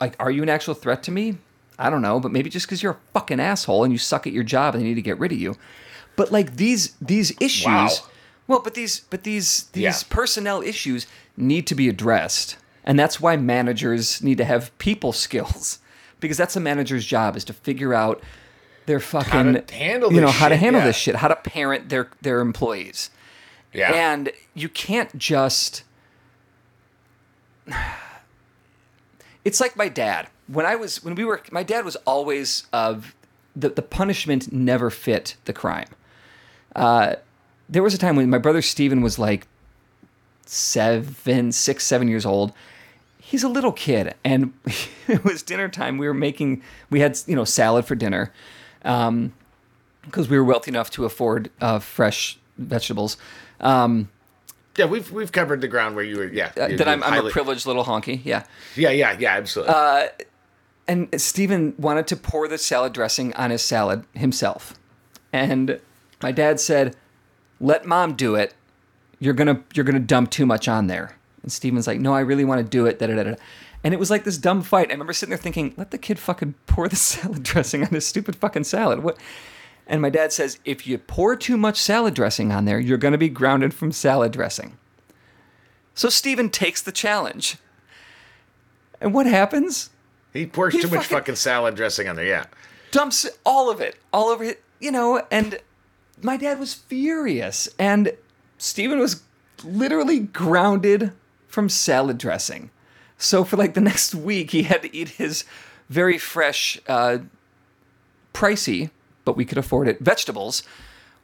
like, 0.00 0.14
are 0.20 0.30
you 0.30 0.42
an 0.42 0.48
actual 0.48 0.74
threat 0.74 1.02
to 1.04 1.10
me? 1.10 1.38
I 1.78 1.90
don't 1.90 2.02
know, 2.02 2.20
but 2.20 2.30
maybe 2.32 2.50
just 2.50 2.66
because 2.66 2.82
you're 2.82 2.92
a 2.92 3.12
fucking 3.14 3.40
asshole 3.40 3.84
and 3.84 3.92
you 3.92 3.98
suck 3.98 4.26
at 4.26 4.32
your 4.32 4.44
job 4.44 4.74
and 4.74 4.82
they 4.82 4.88
need 4.88 4.94
to 4.96 5.02
get 5.02 5.18
rid 5.18 5.32
of 5.32 5.38
you. 5.38 5.56
But 6.16 6.30
like 6.30 6.56
these 6.56 6.94
these 7.00 7.32
issues, 7.40 7.64
Wow. 7.66 7.88
well, 8.46 8.60
but 8.60 8.74
these 8.74 9.00
but 9.10 9.22
these 9.24 9.64
these 9.72 9.82
Yeah. 9.82 9.92
personnel 10.10 10.60
issues 10.62 11.06
need 11.36 11.66
to 11.68 11.74
be 11.74 11.88
addressed, 11.88 12.56
and 12.84 12.98
that's 12.98 13.20
why 13.20 13.36
managers 13.36 14.22
need 14.22 14.36
to 14.38 14.44
have 14.44 14.76
people 14.78 15.12
skills 15.26 15.78
because 16.20 16.36
that's 16.36 16.56
a 16.56 16.60
manager's 16.60 17.06
job 17.06 17.34
is 17.36 17.44
to 17.44 17.52
figure 17.54 17.94
out 17.94 18.22
their 18.90 18.98
fucking 18.98 19.62
handle 19.70 20.12
you 20.12 20.20
know 20.20 20.26
this 20.26 20.36
how 20.36 20.48
to 20.48 20.56
handle 20.56 20.80
yeah. 20.80 20.86
this 20.88 20.96
shit, 20.96 21.14
how 21.14 21.28
to 21.28 21.36
parent 21.36 21.90
their 21.90 22.10
their 22.22 22.40
employees. 22.40 23.10
yeah. 23.72 23.92
And 23.94 24.32
you 24.52 24.68
can't 24.68 25.16
just. 25.16 25.84
It's 29.42 29.60
like 29.60 29.74
my 29.74 29.88
dad. 29.88 30.28
When 30.48 30.66
I 30.66 30.74
was 30.74 31.02
when 31.02 31.14
we 31.14 31.24
were 31.24 31.40
my 31.50 31.62
dad 31.62 31.84
was 31.84 31.96
always 32.04 32.66
of 32.72 33.14
the 33.54 33.68
the 33.68 33.80
punishment 33.80 34.52
never 34.52 34.90
fit 34.90 35.36
the 35.44 35.52
crime. 35.52 35.88
Uh, 36.74 37.14
there 37.68 37.82
was 37.82 37.94
a 37.94 37.98
time 37.98 38.16
when 38.16 38.28
my 38.28 38.38
brother 38.38 38.60
Steven 38.60 39.00
was 39.00 39.18
like 39.18 39.46
seven, 40.44 41.52
six, 41.52 41.86
seven 41.86 42.08
years 42.08 42.26
old. 42.26 42.52
He's 43.18 43.44
a 43.44 43.48
little 43.48 43.72
kid, 43.72 44.14
and 44.24 44.52
it 45.08 45.24
was 45.24 45.42
dinner 45.42 45.68
time. 45.68 45.96
We 45.96 46.06
were 46.06 46.12
making 46.12 46.62
we 46.90 47.00
had 47.00 47.18
you 47.26 47.36
know 47.36 47.44
salad 47.44 47.86
for 47.86 47.94
dinner. 47.94 48.32
Um, 48.84 49.32
because 50.04 50.28
we 50.28 50.38
were 50.38 50.44
wealthy 50.44 50.70
enough 50.70 50.90
to 50.92 51.04
afford 51.04 51.50
uh, 51.60 51.78
fresh 51.78 52.38
vegetables. 52.56 53.16
Um, 53.60 54.08
Yeah, 54.76 54.86
we've 54.86 55.10
we've 55.12 55.30
covered 55.32 55.60
the 55.60 55.68
ground 55.68 55.94
where 55.94 56.04
you 56.04 56.16
were. 56.16 56.26
Yeah, 56.26 56.52
uh, 56.56 56.68
that 56.68 56.88
I'm, 56.88 57.02
I'm 57.02 57.26
a 57.26 57.30
privileged 57.30 57.66
little 57.66 57.84
honky, 57.84 58.20
yeah. 58.24 58.44
Yeah, 58.76 58.90
yeah, 58.90 59.16
yeah, 59.18 59.36
absolutely. 59.36 59.74
And 60.88 61.20
Steven 61.20 61.74
wanted 61.78 62.06
to 62.08 62.16
pour 62.16 62.48
the 62.48 62.58
salad 62.58 62.92
dressing 62.92 63.32
on 63.34 63.50
his 63.50 63.62
salad 63.62 64.04
himself, 64.14 64.74
and 65.32 65.78
my 66.22 66.32
dad 66.32 66.58
said, 66.58 66.96
"Let 67.60 67.84
mom 67.84 68.14
do 68.14 68.34
it. 68.34 68.54
You're 69.20 69.34
gonna 69.34 69.62
you're 69.74 69.84
gonna 69.84 70.00
dump 70.00 70.30
too 70.30 70.46
much 70.46 70.66
on 70.66 70.86
there." 70.88 71.16
And 71.42 71.52
Steven's 71.52 71.86
like, 71.86 72.00
"No, 72.00 72.12
I 72.14 72.20
really 72.20 72.44
want 72.44 72.58
to 72.64 72.68
do 72.68 72.86
it." 72.86 72.98
Da, 72.98 73.06
da, 73.06 73.14
da, 73.14 73.22
da. 73.22 73.34
And 73.82 73.94
it 73.94 74.00
was 74.00 74.10
like 74.10 74.24
this 74.24 74.36
dumb 74.38 74.62
fight. 74.62 74.88
I 74.88 74.92
remember 74.92 75.12
sitting 75.12 75.30
there 75.30 75.38
thinking, 75.38 75.74
"Let 75.76 75.90
the 75.90 75.98
kid 75.98 76.18
fucking 76.18 76.54
pour 76.66 76.88
the 76.88 76.96
salad 77.10 77.42
dressing 77.42 77.82
on 77.82 77.88
his 77.90 78.06
stupid 78.06 78.36
fucking 78.36 78.64
salad." 78.64 79.02
What? 79.02 79.18
And 79.86 80.00
my 80.00 80.10
dad 80.10 80.32
says, 80.32 80.60
if 80.64 80.86
you 80.86 80.98
pour 80.98 81.34
too 81.34 81.56
much 81.56 81.76
salad 81.76 82.14
dressing 82.14 82.52
on 82.52 82.64
there, 82.64 82.78
you're 82.78 82.96
going 82.96 83.10
to 83.10 83.18
be 83.18 83.28
grounded 83.28 83.74
from 83.74 83.90
salad 83.90 84.30
dressing. 84.30 84.78
So 85.96 86.08
Steven 86.08 86.48
takes 86.48 86.80
the 86.80 86.92
challenge. 86.92 87.56
And 89.00 89.12
what 89.12 89.26
happens? 89.26 89.90
he 90.32 90.46
pours 90.46 90.74
he 90.74 90.80
too 90.80 90.86
much 90.86 91.06
fucking- 91.06 91.16
fucking 91.16 91.34
salad 91.34 91.74
dressing 91.74 92.06
on 92.06 92.14
there. 92.14 92.24
Yeah, 92.24 92.44
Dumps 92.92 93.26
all 93.44 93.68
of 93.68 93.80
it, 93.80 93.96
all 94.12 94.28
over 94.28 94.44
it, 94.44 94.62
you 94.78 94.92
know, 94.92 95.26
and 95.28 95.58
my 96.22 96.36
dad 96.36 96.60
was 96.60 96.72
furious. 96.72 97.68
And 97.76 98.12
Steven 98.58 99.00
was 99.00 99.22
literally 99.64 100.20
grounded 100.20 101.10
from 101.48 101.68
salad 101.68 102.16
dressing. 102.18 102.70
So 103.20 103.44
for 103.44 103.56
like 103.56 103.74
the 103.74 103.80
next 103.80 104.14
week, 104.14 104.50
he 104.50 104.62
had 104.64 104.82
to 104.82 104.96
eat 104.96 105.10
his 105.10 105.44
very 105.88 106.18
fresh, 106.18 106.80
uh, 106.88 107.18
pricey, 108.32 108.90
but 109.24 109.36
we 109.36 109.44
could 109.44 109.58
afford 109.58 109.88
it, 109.88 110.00
vegetables 110.00 110.62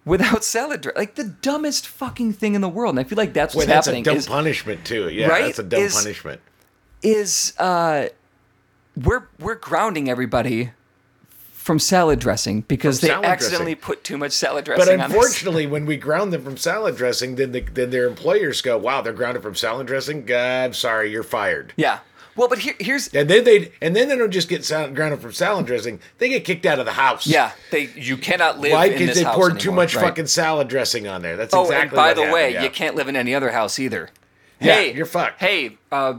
without 0.04 0.44
salad 0.44 0.82
dressing. 0.82 0.98
Like 1.00 1.14
the 1.14 1.24
dumbest 1.24 1.86
fucking 1.86 2.34
thing 2.34 2.54
in 2.54 2.60
the 2.60 2.68
world. 2.68 2.90
And 2.92 3.00
I 3.00 3.04
feel 3.08 3.16
like 3.16 3.32
that's 3.32 3.54
what's 3.54 3.66
Wait, 3.66 3.72
that's 3.72 3.86
a 3.86 3.90
happening. 3.90 4.02
dumb 4.04 4.16
is, 4.16 4.26
punishment 4.26 4.84
too. 4.84 5.08
Yeah, 5.08 5.28
Right? 5.28 5.44
that's 5.46 5.58
a 5.58 5.62
dumb 5.62 5.80
Is- 5.80 5.94
punishment. 5.94 6.40
is 7.02 7.54
uh, 7.58 8.08
we're 9.02 9.26
we're 9.38 9.54
grounding 9.56 10.08
everybody 10.10 10.70
from 11.66 11.80
salad 11.80 12.20
dressing 12.20 12.60
because 12.62 13.00
From 13.00 13.08
they 13.08 13.14
accidentally 13.26 13.74
dressing. 13.74 13.84
put 13.84 14.04
too 14.04 14.16
much 14.16 14.30
salad 14.30 14.64
But 14.66 14.76
dressing 14.76 15.00
on 15.00 15.10
this. 15.10 15.16
unfortunately, 15.16 15.66
when 15.66 15.84
we 15.84 15.96
ground 15.96 16.32
them 16.32 16.44
from 16.44 16.56
salad 16.56 16.96
dressing, 16.96 17.34
then 17.34 17.50
the, 17.50 17.60
then 17.60 17.90
their 17.90 18.06
employers 18.06 18.62
go, 18.62 18.78
"Wow, 18.78 19.02
they're 19.02 19.12
grounded 19.12 19.42
from 19.42 19.56
salad 19.56 19.88
dressing. 19.88 20.24
God, 20.24 20.36
I'm 20.66 20.72
sorry, 20.74 21.10
you're 21.10 21.24
fired." 21.24 21.72
Yeah. 21.76 21.98
Well, 22.36 22.46
but 22.48 22.58
here, 22.60 22.74
here's 22.78 23.08
And 23.08 23.28
then 23.28 23.42
they 23.42 23.72
and 23.82 23.96
then 23.96 24.08
they 24.08 24.16
don't 24.16 24.30
just 24.30 24.48
get 24.48 24.64
salad, 24.64 24.94
grounded 24.94 25.20
from 25.20 25.32
salad 25.32 25.66
dressing; 25.66 25.98
they 26.18 26.28
get 26.28 26.44
kicked 26.44 26.66
out 26.66 26.78
of 26.78 26.84
the 26.86 26.92
house. 26.92 27.26
yeah. 27.26 27.50
They 27.72 27.90
you 27.96 28.16
cannot 28.16 28.60
live 28.60 28.70
Why? 28.72 28.90
Because 28.90 29.16
they 29.16 29.24
poured 29.24 29.58
too 29.58 29.72
much 29.72 29.96
right. 29.96 30.04
fucking 30.04 30.28
salad 30.28 30.68
dressing 30.68 31.08
on 31.08 31.22
there. 31.22 31.36
That's 31.36 31.52
Oh, 31.52 31.62
exactly. 31.64 31.88
and 31.88 31.90
by 31.96 32.14
the 32.14 32.30
way, 32.32 32.52
yeah. 32.52 32.62
you 32.62 32.70
can't 32.70 32.94
live 32.94 33.08
in 33.08 33.16
any 33.16 33.34
other 33.34 33.50
house 33.50 33.80
either. 33.80 34.10
Yeah, 34.60 34.74
hey, 34.74 34.94
you're 34.94 35.04
fucked. 35.06 35.40
Hey, 35.40 35.78
uh, 35.90 36.18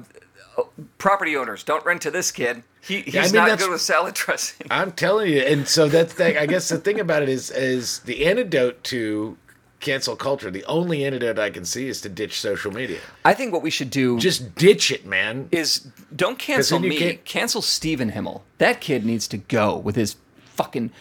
property 0.97 1.35
owners, 1.37 1.63
don't 1.63 1.85
rent 1.85 2.01
to 2.03 2.11
this 2.11 2.31
kid. 2.31 2.63
He, 2.81 3.01
he's 3.01 3.15
I 3.15 3.23
mean, 3.23 3.33
not 3.49 3.59
good 3.59 3.69
with 3.69 3.81
salad 3.81 4.13
dressing. 4.15 4.67
I'm 4.71 4.91
telling 4.91 5.31
you, 5.31 5.41
and 5.41 5.67
so 5.67 5.87
that's 5.87 6.13
the, 6.13 6.39
I 6.41 6.45
guess 6.45 6.69
the 6.69 6.77
thing 6.77 6.99
about 6.99 7.21
it 7.23 7.29
is 7.29 7.51
is 7.51 7.99
the 7.99 8.25
antidote 8.25 8.83
to 8.85 9.37
cancel 9.79 10.15
culture. 10.15 10.49
The 10.49 10.63
only 10.65 11.05
antidote 11.05 11.37
I 11.37 11.49
can 11.49 11.65
see 11.65 11.87
is 11.87 12.01
to 12.01 12.09
ditch 12.09 12.39
social 12.39 12.71
media. 12.71 12.99
I 13.25 13.33
think 13.33 13.53
what 13.53 13.61
we 13.61 13.69
should 13.69 13.89
do 13.91 14.17
Just 14.19 14.55
ditch 14.55 14.89
it, 14.91 15.05
man. 15.05 15.49
is 15.51 15.87
don't 16.15 16.39
cancel 16.39 16.79
me. 16.79 16.97
can't- 16.97 17.25
Cancel 17.25 17.61
Steven 17.61 18.09
Himmel. 18.09 18.43
That 18.57 18.81
kid 18.81 19.05
needs 19.05 19.27
to 19.29 19.37
go 19.37 19.77
with 19.77 19.95
his 19.95 20.15
fucking. 20.55 20.91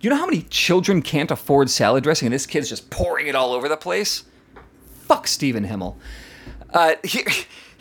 You 0.00 0.10
know 0.10 0.16
how 0.16 0.26
many 0.26 0.42
children 0.50 1.00
can't 1.00 1.30
afford 1.30 1.70
salad 1.70 2.04
dressing, 2.04 2.26
and 2.26 2.34
this 2.34 2.44
kid's 2.46 2.68
just 2.68 2.90
pouring 2.90 3.26
it 3.26 3.34
all 3.34 3.52
over 3.52 3.68
the 3.68 3.76
place. 3.76 4.24
Fuck 5.02 5.26
Steven 5.26 5.64
Himmel. 5.64 5.98
Uh, 6.72 6.94
here, 7.04 7.24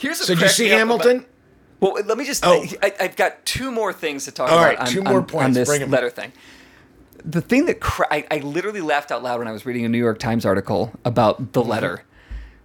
here's 0.03 0.19
a. 0.21 0.25
So 0.25 0.35
did 0.35 0.43
you 0.43 0.49
see 0.49 0.69
Hamilton? 0.69 1.25
well, 1.79 1.93
let 2.05 2.17
me 2.17 2.25
just. 2.25 2.45
Oh. 2.45 2.63
I, 2.81 2.93
I've 2.99 3.15
got 3.15 3.43
two 3.45 3.71
more 3.71 3.91
things 3.91 4.25
to 4.25 4.31
talk 4.31 4.51
All 4.51 4.57
about 4.59 4.65
right, 4.67 4.79
on, 4.79 4.85
two 4.87 4.99
on- 4.99 5.05
more 5.05 5.17
on 5.19 5.25
points. 5.25 5.55
this 5.57 5.67
Bring 5.67 5.89
letter 5.89 6.09
thing. 6.09 6.31
The 7.25 7.41
thing 7.41 7.65
that 7.67 7.79
cra- 7.79 8.07
I, 8.11 8.25
I 8.29 8.37
literally 8.39 8.81
laughed 8.81 9.11
out 9.11 9.23
loud 9.23 9.39
when 9.39 9.47
I 9.47 9.51
was 9.51 9.65
reading 9.65 9.85
a 9.85 9.89
New 9.89 9.97
York 9.97 10.19
Times 10.19 10.45
article 10.45 10.91
about 11.05 11.53
the 11.53 11.63
letter. 11.63 12.03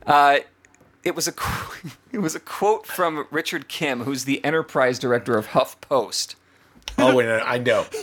Uh, 0.06 0.38
it 1.04 1.14
was 1.14 1.28
a 1.28 1.32
qu- 1.32 1.90
it 2.12 2.18
was 2.18 2.34
a 2.34 2.40
quote 2.40 2.86
from 2.86 3.26
Richard 3.30 3.68
Kim, 3.68 4.00
who's 4.02 4.24
the 4.24 4.44
enterprise 4.44 4.98
director 4.98 5.38
of 5.38 5.48
HuffPost. 5.48 6.34
Oh, 6.98 7.18
and 7.20 7.30
I 7.30 7.58
know. 7.58 7.86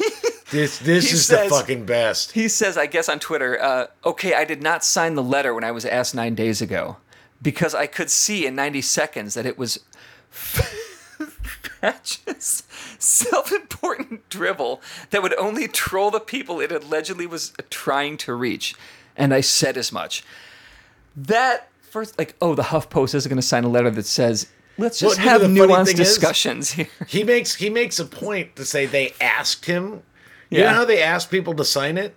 This 0.52 0.78
this 0.78 1.10
He 1.10 1.15
is 1.15 1.26
says- 1.26 1.50
the 1.50 1.56
fucking 1.56 1.86
best. 1.88 2.32
He 2.34 2.48
says, 2.48 2.78
I 2.78 2.86
guess 2.86 3.10
on 3.10 3.19
Twitter, 3.19 3.60
uh, 3.60 3.88
okay, 4.06 4.36
I 4.36 4.45
did 4.45 4.62
not 4.62 4.84
sign 4.86 5.15
the 5.15 5.24
letter 5.24 5.56
when 5.56 5.63
I 5.63 5.71
was 5.71 5.86
asked 5.86 6.13
nine 6.13 6.36
days 6.36 6.62
ago 6.62 6.98
because 7.45 7.73
I 7.73 7.88
could 7.88 8.10
see 8.10 8.45
in 8.45 8.55
90 8.55 8.81
seconds 8.81 9.36
that 9.36 9.45
it 9.45 9.58
was 9.58 9.79
Patch's 11.79 12.63
self-important 12.99 14.27
drivel 14.29 14.81
that 15.12 15.21
would 15.23 15.34
only 15.38 15.67
troll 15.67 16.12
the 16.12 16.19
people 16.19 16.60
it 16.60 16.71
allegedly 16.71 17.27
was 17.27 17.53
trying 17.69 18.17
to 18.17 18.34
reach. 18.34 18.75
And 19.15 19.34
I 19.34 19.41
said 19.41 19.77
as 19.77 19.91
much. 19.91 20.23
That 21.15 21.69
first, 21.81 22.17
like, 22.17 22.36
oh, 22.41 22.55
the 22.55 22.63
HuffPost 22.63 23.15
isn't 23.15 23.29
going 23.29 23.38
to 23.39 23.47
sign 23.47 23.63
a 23.63 23.69
letter 23.69 23.89
that 23.91 24.05
says, 24.05 24.47
let's 24.77 24.99
just 24.99 25.17
Well, 25.17 25.27
have 25.39 25.41
nuanced 25.43 25.86
thing 25.86 25.99
is- 26.01 26.10
discussions 26.10 26.71
here. 26.71 26.88
He 27.08 27.23
makes 27.23 27.55
he 27.55 27.69
makes 27.69 27.99
a 27.99 28.05
point 28.05 28.55
to 28.58 28.65
say 28.65 28.86
they 28.86 29.13
asked 29.21 29.65
him. 29.65 30.01
You 30.49 30.60
Yeah. 30.60 30.71
know 30.71 30.73
how 30.77 30.86
they 30.86 31.01
ask 31.01 31.29
people 31.29 31.53
to 31.55 31.63
sign 31.65 31.97
it? 31.97 32.15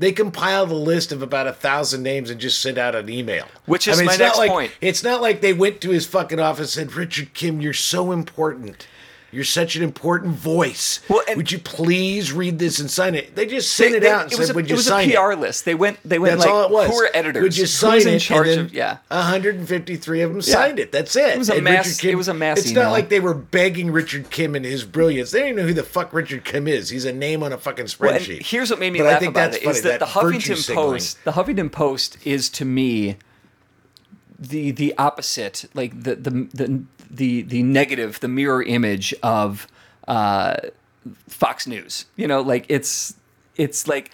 They 0.00 0.12
compiled 0.12 0.70
a 0.70 0.74
list 0.74 1.12
of 1.12 1.20
about 1.20 1.46
a 1.46 1.52
thousand 1.52 2.02
names 2.02 2.30
and 2.30 2.40
just 2.40 2.62
sent 2.62 2.78
out 2.78 2.94
an 2.94 3.10
email. 3.10 3.46
Which 3.66 3.86
is 3.86 3.98
my 3.98 4.04
it's 4.04 4.18
not 4.18 4.24
next 4.24 4.38
like, 4.38 4.50
point. 4.50 4.72
It's 4.80 5.04
not 5.04 5.20
like 5.20 5.42
they 5.42 5.52
went 5.52 5.82
to 5.82 5.90
his 5.90 6.06
fucking 6.06 6.40
office 6.40 6.74
and 6.78 6.88
said, 6.90 6.96
"Richard 6.96 7.34
Kim, 7.34 7.60
you're 7.60 7.74
so 7.74 8.10
important. 8.10 8.86
You're 9.32 9.44
such 9.44 9.76
an 9.76 9.82
important 9.84 10.34
voice. 10.34 10.98
Well, 11.08 11.22
Would 11.36 11.52
you 11.52 11.58
please 11.60 12.32
read 12.32 12.58
this 12.58 12.80
and 12.80 12.90
sign 12.90 13.14
it? 13.14 13.36
They 13.36 13.46
just 13.46 13.72
sent 13.72 13.92
They- 13.92 13.96
it 13.98 14.00
they- 14.00 14.10
out 14.10 14.24
and 14.24 14.32
it 14.32 14.36
said, 14.36 14.50
a, 14.50 14.54
"Would 14.54 14.64
it 14.64 14.70
you 14.70 14.74
was 14.76 14.88
a 14.88 15.04
PR 15.08 15.32
it?" 15.32 15.38
list. 15.38 15.64
They 15.64 15.74
went. 15.76 15.98
They 16.04 16.18
went 16.18 16.32
That's 16.32 16.46
like, 16.46 16.50
all 16.52 16.64
it 16.64 16.70
was. 16.70 16.90
who 16.90 16.96
are 17.00 17.10
editors? 17.14 17.42
Would 17.42 17.56
you 17.56 17.66
sign 17.66 18.00
it? 18.08 18.30
and 18.30 18.60
of? 18.60 18.74
Yeah. 18.74 18.96
153 19.08 20.22
of 20.22 20.32
them 20.32 20.42
signed 20.42 20.78
it. 20.80 20.90
That's 20.90 21.14
it. 21.14 21.28
It 21.34 21.38
was 21.38 21.48
a 21.50 21.54
And 21.54 21.64
mass- 21.64 22.00
Kim- 22.00 22.10
it 22.10 22.16
was 22.16 22.26
a 22.28 22.34
mass 22.34 22.58
It's 22.58 22.70
email. 22.72 22.84
not 22.84 22.90
like 22.92 23.08
they 23.08 23.20
were 23.20 23.34
begging 23.34 23.92
Richard 23.92 24.30
Kim 24.30 24.54
and 24.56 24.64
his 24.64 24.84
brilliance. 24.84 25.30
They 25.30 25.38
don't 25.40 25.48
even 25.50 25.62
know 25.62 25.68
who 25.68 25.74
the 25.74 25.82
fuck 25.84 26.12
Richard 26.12 26.44
Kim 26.44 26.66
is. 26.66 26.90
He's 26.90 27.04
a 27.04 27.12
name 27.12 27.42
on 27.44 27.52
a 27.52 27.58
fucking 27.58 27.86
Well, 28.00 28.12
spreadsheet. 28.14 28.42
here's 28.46 28.70
what 28.70 28.80
made 28.80 28.92
me 28.92 28.98
But 28.98 29.06
I 29.06 29.10
laugh 29.12 29.20
think 29.20 29.30
about 29.30 29.52
that's 29.52 29.56
it 29.58 29.64
funny, 29.64 29.76
is 29.76 29.82
that, 29.82 30.00
the 30.00 30.06
virtue 30.06 30.52
Huffington 30.54 30.56
signaling. 30.56 30.92
Post, 30.94 31.24
the 31.24 31.32
Huffington 31.32 31.70
Post 31.72 32.16
is 32.24 32.48
to 32.50 32.64
me 32.64 33.16
the 34.38 34.70
the 34.70 34.94
opposite, 34.98 35.66
like 35.74 36.02
the 36.02 36.14
the 36.16 36.48
the 36.54 36.82
the, 37.10 37.42
the 37.42 37.62
negative, 37.62 38.20
the 38.20 38.28
mirror 38.28 38.62
image 38.62 39.14
of 39.22 39.66
uh, 40.08 40.56
Fox 41.28 41.66
News. 41.66 42.06
You 42.16 42.28
know, 42.28 42.40
like 42.40 42.66
it's 42.68 43.14
it's 43.56 43.86
like. 43.88 44.10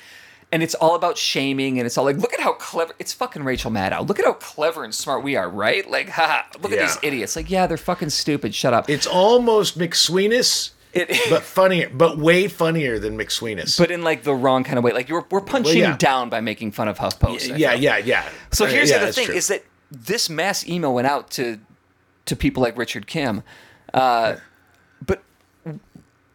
And 0.53 0.63
it's 0.63 0.77
all 0.77 0.95
about 0.95 1.19
shaming, 1.19 1.81
and 1.81 1.87
it's 1.87 1.99
all 1.99 2.05
like, 2.05 2.19
look 2.19 2.33
at 2.33 2.39
how 2.39 2.53
clever. 2.53 2.95
It's 3.01 3.13
fucking 3.13 3.43
Rachel 3.43 3.69
Maddow. 3.71 4.07
Look 4.07 4.21
at 4.21 4.25
how 4.25 4.35
clever 4.35 4.85
and 4.85 4.95
smart 4.95 5.25
we 5.25 5.35
are, 5.35 5.51
right? 5.51 5.91
Like, 5.91 6.09
haha, 6.09 6.43
look 6.63 6.71
at 6.71 6.79
these 6.79 6.97
idiots. 7.03 7.35
Like, 7.35 7.51
yeah, 7.51 7.67
they're 7.67 7.77
fucking 7.77 8.11
stupid. 8.11 8.55
Shut 8.55 8.73
up. 8.73 8.89
It's 8.89 9.09
almost 9.09 9.77
McSweeney's, 9.77 10.71
It- 10.93 11.11
but 11.29 11.43
funnier, 11.43 11.91
but 11.93 12.17
way 12.19 12.47
funnier 12.47 13.01
than 13.01 13.19
McSweeney's. 13.19 13.77
but 13.77 13.91
in 13.91 14.05
like 14.05 14.23
the 14.23 14.35
wrong 14.37 14.63
kind 14.63 14.79
of 14.79 14.85
way. 14.85 14.93
Like, 14.93 15.09
you're, 15.09 15.27
we're 15.33 15.41
punching 15.41 15.79
yeah. 15.79 15.97
down 15.97 16.31
by 16.31 16.41
making 16.41 16.71
fun 16.71 16.87
of 16.87 16.97
HuffPost. 16.97 17.53
I 17.53 17.57
yeah, 17.57 17.75
yeah, 17.75 17.97
yeah. 17.99 18.29
So 18.53 18.67
Uh, 18.67 18.69
here's 18.69 18.89
yeah, 18.89 19.05
the 19.05 19.13
thing: 19.13 19.27
true. 19.27 19.35
is 19.35 19.49
that 19.49 19.65
this 19.91 20.31
mass 20.31 20.65
email 20.69 20.95
went 20.95 21.09
out 21.09 21.29
to 21.33 21.59
to 22.27 22.37
people 22.37 22.63
like 22.63 22.77
Richard 22.77 23.07
Kim, 23.07 23.43
uh, 23.95 24.37
but 25.05 25.23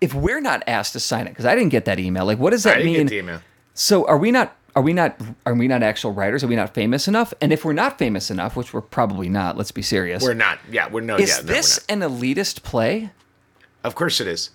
if 0.01 0.13
we're 0.13 0.41
not 0.41 0.63
asked 0.67 0.93
to 0.93 0.99
sign 0.99 1.27
it, 1.27 1.30
because 1.30 1.45
I 1.45 1.56
didn't 1.56 1.69
get 1.69 1.86
that 1.86 1.99
email, 1.99 2.25
like 2.25 2.39
what 2.39 2.49
does 2.49 2.65
I 2.65 2.71
that 2.71 2.75
didn't 2.77 2.93
mean? 2.93 3.01
get 3.04 3.10
the 3.10 3.19
email. 3.19 3.41
So 3.73 4.06
are 4.08 4.17
we 4.17 4.32
not? 4.32 4.56
Are 4.75 4.82
we 4.82 4.93
not? 4.93 5.19
Are 5.45 5.54
we 5.54 5.67
not 5.67 5.84
actual 5.84 6.13
writers? 6.13 6.43
Are 6.43 6.47
we 6.47 6.56
not 6.56 6.73
famous 6.73 7.08
enough? 7.08 7.34
And 7.41 7.54
if 7.54 7.63
we're 7.65 7.73
not 7.73 7.97
famous 7.97 8.32
enough, 8.32 8.56
which 8.56 8.73
we're 8.73 8.82
probably 8.82 9.30
not, 9.30 9.58
let's 9.58 9.71
be 9.71 9.82
serious. 9.82 10.23
We're 10.23 10.34
not. 10.34 10.60
Yeah, 10.69 10.89
we're 10.89 11.01
no. 11.01 11.17
is 11.17 11.30
yeah, 11.30 11.38
no, 11.38 11.43
this 11.43 11.86
an 11.89 11.99
elitist 11.99 12.63
play? 12.63 13.12
Of 13.84 13.95
course 13.95 14.21
it 14.21 14.27
is. 14.27 14.51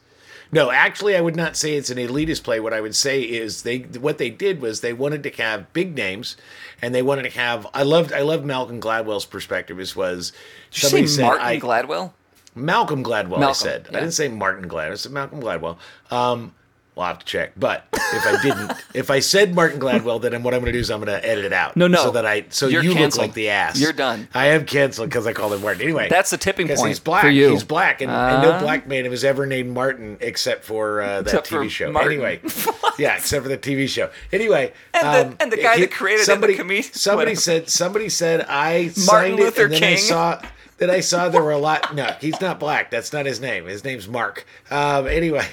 No, 0.57 0.71
actually, 0.71 1.14
I 1.14 1.21
would 1.21 1.37
not 1.37 1.55
say 1.55 1.75
it's 1.75 1.90
an 1.90 1.99
elitist 1.99 2.42
play. 2.42 2.61
What 2.61 2.73
I 2.73 2.81
would 2.81 2.97
say 2.97 3.21
is 3.21 3.62
they 3.62 3.81
what 3.81 4.16
they 4.16 4.31
did 4.31 4.62
was 4.62 4.81
they 4.81 4.95
wanted 4.95 5.23
to 5.25 5.31
have 5.42 5.71
big 5.75 5.95
names, 5.95 6.35
and 6.81 6.95
they 6.95 7.03
wanted 7.03 7.25
to 7.25 7.38
have. 7.38 7.66
I 7.75 7.83
loved 7.83 8.11
I 8.11 8.23
loved 8.23 8.47
Malcolm 8.47 8.81
Gladwell's 8.81 9.27
perspective. 9.27 9.77
This 9.77 9.95
was 9.95 10.33
Did 10.71 10.83
you 10.83 10.88
say 10.88 11.07
said 11.07 11.23
Martin 11.25 11.47
I, 11.47 11.61
Gladwell? 11.61 12.12
Malcolm 12.55 13.05
Gladwell. 13.05 13.38
Malcolm, 13.38 13.49
I 13.49 13.53
said 13.53 13.88
yeah. 13.90 13.99
I 13.99 14.01
didn't 14.01 14.14
say 14.14 14.29
Martin 14.29 14.66
Gladwell. 14.66 14.92
I 14.92 14.95
said 14.95 15.12
Malcolm 15.12 15.42
Gladwell. 15.42 15.77
Um, 16.11 16.55
we'll 16.96 17.06
have 17.06 17.18
to 17.20 17.26
check. 17.26 17.52
But 17.56 17.85
if 17.92 18.26
I 18.26 18.42
didn't, 18.42 18.72
if 18.94 19.11
I 19.11 19.20
said 19.20 19.54
Martin 19.54 19.78
Gladwell, 19.78 20.20
then 20.20 20.42
what 20.42 20.54
I'm 20.54 20.61
going 20.61 20.66
to 20.66 20.72
do 20.72 20.78
is 20.80 20.90
I'm 20.90 20.98
going 21.00 21.20
to 21.20 21.24
edit 21.28 21.44
it 21.44 21.52
out. 21.52 21.76
No, 21.76 21.87
no. 21.87 22.02
So 22.02 22.11
that 22.12 22.26
I 22.26 22.46
so 22.48 22.66
You're 22.68 22.82
you 22.82 22.94
look 22.94 23.16
like 23.16 23.35
the 23.35 23.50
ass. 23.50 23.78
You're 23.78 23.92
done. 23.92 24.28
I 24.35 24.46
am 24.48 24.64
canceled 24.64 25.09
because 25.11 25.26
I 25.26 25.32
called 25.32 25.52
him 25.52 25.62
Martin. 25.62 25.82
Anyway, 25.82 26.09
That's 26.09 26.30
the 26.30 26.38
tipping 26.38 26.66
point 26.68 26.88
he's 26.88 26.98
black. 27.00 27.22
for 27.22 27.28
you. 27.30 27.50
He's 27.50 27.64
black, 27.64 28.00
and, 28.00 28.11
and 28.11 28.42
no 28.42 28.52
Uh, 28.52 28.61
black 28.61 28.87
man 28.88 29.09
was 29.11 29.24
ever 29.24 29.46
named 29.46 29.72
Martin 29.72 30.16
except 30.20 30.64
for 30.64 31.00
uh, 31.02 31.22
that 31.22 31.26
Except 31.26 31.50
TV 31.50 31.64
for 31.64 31.70
show. 31.70 31.92
Martin. 31.92 32.12
Anyway, 32.12 32.40
yeah, 32.98 33.16
except 33.16 33.42
for 33.42 33.48
the 33.48 33.59
TV 33.59 33.88
show. 33.88 34.11
Anyway, 34.32 34.72
And 34.94 35.02
the- 35.06 35.26
um, 35.32 35.37
and 35.40 35.52
the 35.52 35.56
guy 35.59 35.78
that 35.78 35.90
created 35.92 36.22
it, 36.22 36.26
the 36.26 36.32
somebody, 36.32 36.54
comedian- 36.54 36.92
somebody 36.94 37.30
whatever. 37.32 37.40
said 37.40 37.68
somebody 37.68 38.09
said 38.09 38.40
I 38.48 38.88
signed 38.88 39.37
Luther 39.37 39.62
it, 39.66 39.72
and 39.72 39.74
then 39.74 39.82
I 39.92 39.96
saw 39.96 40.42
that 40.78 40.90
I 40.90 41.00
saw 41.00 41.28
there 41.28 41.42
were 41.42 41.52
a 41.52 41.59
lot. 41.59 41.94
No, 41.94 42.04
he's 42.20 42.40
not 42.40 42.59
black. 42.61 42.90
That's 42.90 43.12
not 43.12 43.26
his 43.26 43.40
name. 43.40 43.66
His 43.66 43.85
name's 43.85 44.09
Mark. 44.09 44.46
Um, 44.70 45.06
anyway. 45.06 45.46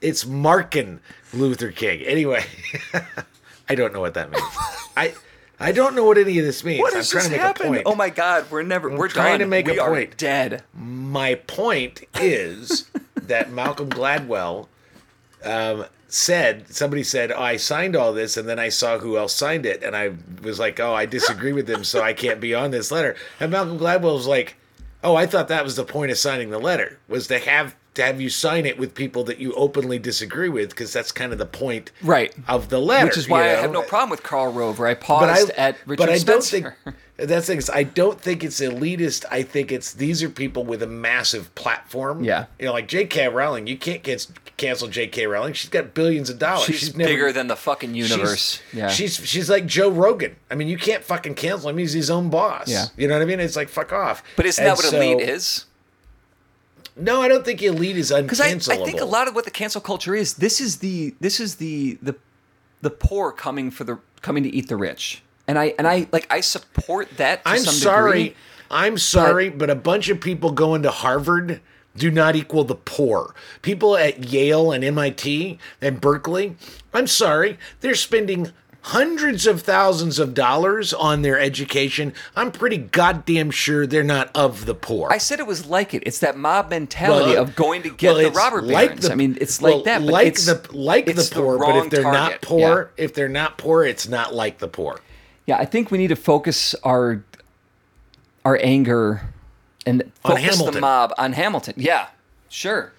It's 0.00 0.26
Markin 0.26 1.00
Luther 1.32 1.70
King. 1.72 2.00
Anyway, 2.02 2.44
I 3.68 3.74
don't 3.74 3.92
know 3.92 4.00
what 4.00 4.14
that 4.14 4.30
means. 4.30 4.44
I 4.96 5.14
I 5.58 5.72
don't 5.72 5.94
know 5.94 6.04
what 6.04 6.16
any 6.16 6.38
of 6.38 6.44
this 6.46 6.64
means. 6.64 6.80
What 6.80 6.96
I'm 6.96 7.04
trying 7.04 7.24
to 7.24 7.30
make 7.30 7.40
happened? 7.40 7.68
a 7.68 7.72
point. 7.72 7.82
Oh 7.86 7.94
my 7.94 8.08
god! 8.08 8.50
We're 8.50 8.62
never. 8.62 8.88
we're 8.96 9.08
trying 9.08 9.34
done. 9.34 9.40
to 9.40 9.46
make 9.46 9.68
a 9.68 9.72
we 9.72 9.78
are 9.78 9.90
point. 9.90 10.16
Dead. 10.16 10.62
My 10.74 11.34
point 11.34 12.04
is 12.14 12.90
that 13.14 13.52
Malcolm 13.52 13.90
Gladwell 13.90 14.68
um, 15.44 15.84
said 16.08 16.72
somebody 16.74 17.02
said, 17.02 17.30
oh, 17.30 17.42
"I 17.42 17.56
signed 17.58 17.94
all 17.94 18.14
this," 18.14 18.38
and 18.38 18.48
then 18.48 18.58
I 18.58 18.70
saw 18.70 18.98
who 18.98 19.18
else 19.18 19.34
signed 19.34 19.66
it, 19.66 19.82
and 19.82 19.94
I 19.94 20.12
was 20.42 20.58
like, 20.58 20.80
"Oh, 20.80 20.94
I 20.94 21.04
disagree 21.04 21.52
with 21.52 21.66
them, 21.66 21.84
so 21.84 22.02
I 22.02 22.14
can't 22.14 22.40
be 22.40 22.54
on 22.54 22.70
this 22.70 22.90
letter." 22.90 23.14
And 23.38 23.52
Malcolm 23.52 23.78
Gladwell 23.78 24.14
was 24.14 24.26
like, 24.26 24.56
"Oh, 25.04 25.14
I 25.14 25.26
thought 25.26 25.48
that 25.48 25.62
was 25.62 25.76
the 25.76 25.84
point 25.84 26.10
of 26.10 26.16
signing 26.16 26.48
the 26.48 26.58
letter 26.58 26.98
was 27.06 27.26
to 27.26 27.38
have." 27.38 27.76
To 27.94 28.04
have 28.04 28.20
you 28.20 28.30
sign 28.30 28.66
it 28.66 28.78
with 28.78 28.94
people 28.94 29.24
that 29.24 29.38
you 29.38 29.52
openly 29.54 29.98
disagree 29.98 30.48
with, 30.48 30.70
because 30.70 30.92
that's 30.92 31.10
kind 31.10 31.32
of 31.32 31.38
the 31.38 31.44
point 31.46 31.90
Right. 32.02 32.32
of 32.46 32.68
the 32.68 32.78
letter. 32.78 33.06
Which 33.06 33.16
is 33.16 33.28
why 33.28 33.44
you 33.46 33.50
I 33.56 33.60
have 33.60 33.72
no 33.72 33.82
problem 33.82 34.10
with 34.10 34.22
Carl 34.22 34.52
Rover. 34.52 34.86
I 34.86 34.94
but 34.94 35.00
paused 35.02 35.50
I, 35.58 35.60
at 35.60 35.76
Richard 35.86 35.98
but 35.98 36.08
I 36.08 36.18
don't 36.18 36.40
Spencer. 36.42 36.76
think 36.84 36.96
that's 37.16 37.46
the 37.46 37.52
thing 37.52 37.58
is 37.58 37.68
I 37.68 37.82
don't 37.82 38.20
think 38.20 38.44
it's 38.44 38.60
elitist. 38.60 39.24
I 39.30 39.42
think 39.42 39.72
it's 39.72 39.92
these 39.92 40.22
are 40.22 40.28
people 40.30 40.64
with 40.64 40.84
a 40.84 40.86
massive 40.86 41.52
platform. 41.56 42.22
Yeah. 42.22 42.46
you 42.60 42.66
know, 42.66 42.72
like 42.72 42.86
J.K. 42.86 43.28
Rowling. 43.28 43.66
You 43.66 43.76
can't 43.76 44.04
can- 44.04 44.18
cancel 44.56 44.86
J.K. 44.86 45.26
Rowling. 45.26 45.52
She's 45.54 45.68
got 45.70 45.92
billions 45.92 46.30
of 46.30 46.38
dollars. 46.38 46.66
she's, 46.66 46.94
never- 46.94 47.10
bigger 47.10 47.32
than 47.32 47.48
the 47.48 47.56
fucking 47.56 47.92
she's- 47.94 48.08
universe. 48.10 48.60
yeah. 48.72 48.88
she's 48.88 49.16
she's 49.16 49.50
like 49.50 49.66
Joe 49.66 49.90
Rogan. 49.90 50.36
I 50.48 50.54
mean, 50.54 50.68
you 50.68 50.78
can't 50.78 51.02
fucking 51.02 51.34
cancel 51.34 51.70
him. 51.70 51.78
He's 51.78 51.92
his 51.92 52.08
own 52.08 52.30
boss. 52.30 52.68
Yeah. 52.68 52.86
you 52.96 53.08
know 53.08 53.14
what 53.14 53.22
I 53.22 53.26
mean? 53.26 53.40
It's 53.40 53.56
like 53.56 53.68
fuck 53.68 53.92
off. 53.92 54.22
but 54.36 54.46
isn't 54.46 54.62
And 54.64 54.70
that 54.70 54.76
what 54.76 54.86
so- 54.86 54.96
elite 55.00 55.28
is? 55.28 55.66
No, 56.96 57.22
I 57.22 57.28
don't 57.28 57.44
think 57.44 57.62
elite 57.62 57.96
is 57.96 58.12
Because 58.12 58.40
I, 58.40 58.48
I 58.48 58.84
think 58.84 59.00
a 59.00 59.04
lot 59.04 59.28
of 59.28 59.34
what 59.34 59.44
the 59.44 59.50
cancel 59.50 59.80
culture 59.80 60.14
is, 60.14 60.34
this 60.34 60.60
is 60.60 60.78
the 60.78 61.14
this 61.20 61.40
is 61.40 61.56
the 61.56 61.98
the 62.02 62.14
the 62.82 62.90
poor 62.90 63.32
coming 63.32 63.70
for 63.70 63.84
the 63.84 63.98
coming 64.22 64.42
to 64.42 64.48
eat 64.54 64.68
the 64.68 64.76
rich. 64.76 65.22
And 65.46 65.58
I 65.58 65.74
and 65.78 65.86
I 65.86 66.08
like 66.12 66.26
I 66.30 66.40
support 66.40 67.16
that 67.16 67.44
to 67.44 67.50
I'm 67.50 67.58
some 67.58 67.74
sorry. 67.74 68.22
degree. 68.22 68.36
I'm 68.70 68.98
sorry, 68.98 69.48
but, 69.50 69.68
a 69.68 69.74
bunch 69.74 70.08
of 70.10 70.20
people 70.20 70.52
going 70.52 70.84
to 70.84 70.92
Harvard 70.92 71.60
do 71.96 72.08
not 72.08 72.36
equal 72.36 72.62
the 72.62 72.76
poor. 72.76 73.34
People 73.62 73.96
at 73.96 74.30
Yale 74.30 74.70
and 74.70 74.84
MIT 74.84 75.58
and 75.80 76.00
Berkeley, 76.00 76.56
I'm 76.94 77.08
sorry, 77.08 77.58
they're 77.80 77.96
spending 77.96 78.52
hundreds 78.82 79.46
of 79.46 79.62
thousands 79.62 80.18
of 80.18 80.32
dollars 80.34 80.92
on 80.94 81.22
their 81.22 81.38
education. 81.38 82.14
I'm 82.34 82.50
pretty 82.50 82.78
goddamn 82.78 83.50
sure 83.50 83.86
they're 83.86 84.02
not 84.02 84.30
of 84.34 84.66
the 84.66 84.74
poor. 84.74 85.08
I 85.10 85.18
said 85.18 85.38
it 85.38 85.46
was 85.46 85.66
like 85.66 85.92
it. 85.94 86.02
It's 86.06 86.18
that 86.20 86.36
mob 86.36 86.70
mentality 86.70 87.32
Well, 87.34 87.42
of 87.42 87.54
going 87.56 87.82
to 87.82 87.90
get 87.90 88.14
well, 88.14 88.22
the 88.22 88.30
robber 88.30 88.62
barons. 88.62 89.08
I 89.08 89.14
mean, 89.14 89.36
it's 89.40 89.60
like 89.60 89.84
that. 89.84 90.00
But 90.00 90.12
like 90.12 90.26
it's, 90.28 90.46
the 90.46 90.66
like 90.76 91.06
the 91.06 91.30
poor, 91.32 91.58
but 91.58 91.76
if 91.76 91.90
they're 91.90 92.02
not 92.02 92.40
poor, 92.40 92.90
Yeah. 92.96 93.04
if 93.04 93.14
they're 93.14 93.28
not 93.28 93.58
poor, 93.58 93.84
it's 93.84 94.08
not 94.08 94.34
like 94.34 94.58
the 94.58 94.68
poor. 94.68 95.00
Yeah, 95.46 95.58
I 95.58 95.64
think 95.64 95.90
we 95.90 95.98
need 95.98 96.08
to 96.08 96.16
focus 96.16 96.74
our 96.82 97.22
our 98.44 98.58
anger 98.62 99.22
and 99.86 100.10
focus 100.22 100.62
the 100.62 100.80
mob 100.80 101.12
on 101.18 101.32
Hamilton. 101.32 101.74
Yeah, 101.76 102.08
sure. 102.48 102.92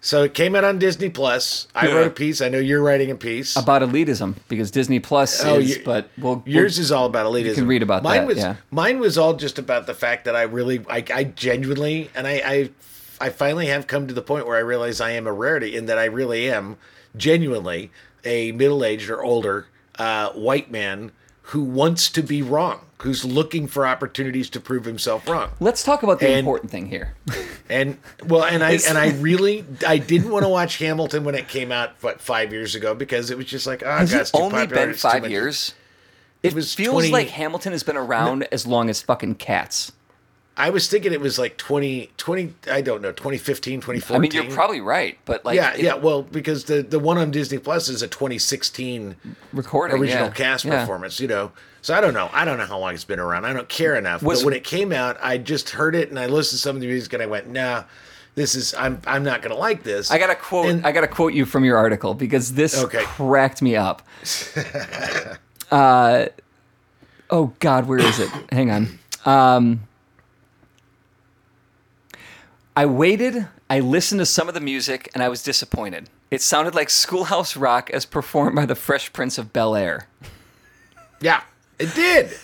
So 0.00 0.22
it 0.22 0.32
came 0.34 0.54
out 0.54 0.62
on 0.64 0.78
Disney 0.78 1.08
Plus. 1.10 1.66
I 1.74 1.88
Yeah. 1.88 1.94
wrote 1.94 2.06
a 2.06 2.10
piece. 2.10 2.40
I 2.40 2.48
know 2.48 2.58
you're 2.58 2.82
writing 2.82 3.10
a 3.10 3.16
piece. 3.16 3.56
About 3.56 3.82
elitism 3.82 4.36
because 4.48 4.70
Disney 4.70 5.00
Plus 5.00 5.44
Oh, 5.44 5.58
is, 5.58 5.76
you- 5.78 5.82
but 5.84 6.08
we'll 6.16 6.42
Yours 6.46 6.76
we'll- 6.76 6.82
is 6.84 6.92
all 6.92 7.06
about 7.06 7.26
elitism. 7.26 7.46
You 7.46 7.54
can 7.54 7.66
read 7.66 7.82
about 7.82 8.02
mine 8.04 8.20
that, 8.20 8.26
Was, 8.28 8.38
yeah. 8.38 8.54
Mine 8.70 9.00
was 9.00 9.18
all 9.18 9.34
just 9.34 9.58
about 9.58 9.86
the 9.86 9.94
fact 9.94 10.24
that 10.26 10.36
I 10.36 10.42
really, 10.42 10.84
I, 10.88 11.04
I 11.12 11.24
genuinely, 11.24 12.10
and 12.14 12.26
I, 12.28 12.32
I, 12.44 12.70
I 13.20 13.28
finally 13.30 13.66
have 13.66 13.86
come 13.88 14.06
to 14.06 14.14
the 14.14 14.22
point 14.22 14.46
where 14.46 14.56
I 14.56 14.60
realize 14.60 15.00
I 15.00 15.10
am 15.10 15.26
a 15.26 15.32
rarity 15.32 15.74
in 15.76 15.86
that 15.86 15.98
I 15.98 16.04
really 16.04 16.48
am 16.48 16.76
genuinely 17.16 17.90
a 18.24 18.52
middle-aged 18.52 19.10
or 19.10 19.22
older 19.24 19.66
uh, 19.98 20.30
white 20.30 20.70
man 20.70 21.10
who 21.42 21.62
wants 21.64 22.08
to 22.10 22.22
be 22.22 22.40
wrong, 22.42 22.80
who's 23.02 23.24
looking 23.24 23.66
for 23.68 23.86
opportunities 23.86 24.50
to 24.50 24.60
prove 24.60 24.84
himself 24.84 25.28
wrong. 25.28 25.50
Let's 25.60 25.82
talk 25.84 26.02
about 26.02 26.18
the 26.20 26.28
And- 26.28 26.38
important 26.38 26.70
thing 26.70 26.86
here. 26.88 27.14
And 27.70 27.98
well, 28.24 28.44
and 28.44 28.64
I 28.64 28.78
and 28.88 28.96
I 28.96 29.10
really 29.18 29.62
I 29.86 29.98
didn't 29.98 30.30
want 30.30 30.42
to 30.44 30.48
watch 30.48 30.78
Hamilton 30.78 31.22
when 31.24 31.34
it 31.34 31.48
came 31.48 31.70
out 31.70 31.90
what 32.00 32.18
five 32.18 32.50
years 32.50 32.74
ago 32.74 32.94
because 32.94 33.30
it 33.30 33.36
was 33.36 33.44
just 33.44 33.66
like 33.66 33.82
oh 33.82 33.90
Has 33.98 34.10
god, 34.10 34.16
it 34.16 34.20
it's 34.22 34.34
only 34.34 34.50
popular, 34.66 34.86
been 34.86 34.94
five 34.94 35.30
years? 35.30 35.74
It 36.42 36.48
It 36.48 36.54
was 36.54 36.72
feels 36.74 36.92
20 36.94 37.10
like 37.10 37.28
Hamilton 37.28 37.72
has 37.72 37.82
been 37.82 37.98
around 37.98 38.44
as 38.50 38.66
long 38.66 38.88
as 38.88 39.02
fucking 39.02 39.34
cats. 39.34 39.92
I 40.58 40.70
was 40.70 40.88
thinking 40.88 41.12
it 41.12 41.20
was 41.20 41.38
like 41.38 41.56
20, 41.56 42.10
20 42.16 42.52
I 42.70 42.80
don't 42.80 43.00
know, 43.00 43.12
2015, 43.12 43.80
2014. 43.80 44.16
I 44.16 44.18
mean, 44.18 44.32
you're 44.32 44.52
probably 44.54 44.80
right, 44.80 45.16
but 45.24 45.44
like, 45.44 45.54
yeah, 45.54 45.72
it- 45.74 45.80
yeah. 45.82 45.94
Well, 45.94 46.22
because 46.24 46.64
the 46.64 46.82
the 46.82 46.98
one 46.98 47.16
on 47.16 47.30
Disney 47.30 47.58
Plus 47.58 47.88
is 47.88 48.02
a 48.02 48.08
2016 48.08 49.14
recording 49.52 49.98
original 50.00 50.26
yeah, 50.26 50.32
cast 50.32 50.64
yeah. 50.64 50.80
performance. 50.80 51.20
You 51.20 51.28
know, 51.28 51.52
so 51.80 51.94
I 51.94 52.00
don't 52.00 52.12
know. 52.12 52.28
I 52.32 52.44
don't 52.44 52.58
know 52.58 52.66
how 52.66 52.78
long 52.78 52.92
it's 52.92 53.04
been 53.04 53.20
around. 53.20 53.44
I 53.44 53.52
don't 53.52 53.68
care 53.68 53.94
enough. 53.94 54.22
Was- 54.22 54.40
but 54.40 54.46
when 54.46 54.54
it 54.54 54.64
came 54.64 54.92
out, 54.92 55.16
I 55.22 55.38
just 55.38 55.70
heard 55.70 55.94
it 55.94 56.10
and 56.10 56.18
I 56.18 56.26
listened 56.26 56.58
to 56.58 56.62
some 56.62 56.74
of 56.74 56.82
the 56.82 56.88
music 56.88 57.12
and 57.12 57.22
I 57.22 57.26
went, 57.26 57.48
nah, 57.48 57.84
this 58.34 58.56
is 58.56 58.74
I'm 58.74 59.00
I'm 59.06 59.22
not 59.22 59.42
gonna 59.42 59.54
like 59.56 59.84
this. 59.84 60.10
I 60.10 60.18
gotta 60.18 60.34
quote. 60.34 60.66
And- 60.66 60.84
I 60.84 60.90
gotta 60.90 61.08
quote 61.08 61.34
you 61.34 61.44
from 61.46 61.64
your 61.64 61.76
article 61.76 62.14
because 62.14 62.54
this 62.54 62.76
Okay. 62.82 63.02
cracked 63.04 63.62
me 63.62 63.76
up. 63.76 64.02
uh, 65.70 66.26
oh 67.30 67.52
God, 67.60 67.86
where 67.86 67.98
is 67.98 68.18
it? 68.18 68.30
Hang 68.50 68.70
on. 68.70 68.98
Um, 69.24 69.80
I 72.78 72.86
waited, 72.86 73.48
I 73.68 73.80
listened 73.80 74.20
to 74.20 74.24
some 74.24 74.46
of 74.46 74.54
the 74.54 74.60
music, 74.60 75.10
and 75.12 75.20
I 75.20 75.28
was 75.28 75.42
disappointed. 75.42 76.08
It 76.30 76.42
sounded 76.42 76.76
like 76.76 76.90
Schoolhouse 76.90 77.56
Rock 77.56 77.90
as 77.90 78.06
performed 78.06 78.54
by 78.54 78.66
the 78.66 78.76
Fresh 78.76 79.12
Prince 79.12 79.36
of 79.36 79.52
Bel 79.52 79.74
Air. 79.74 80.06
Yeah, 81.20 81.42
it 81.80 81.92
did. 81.92 82.38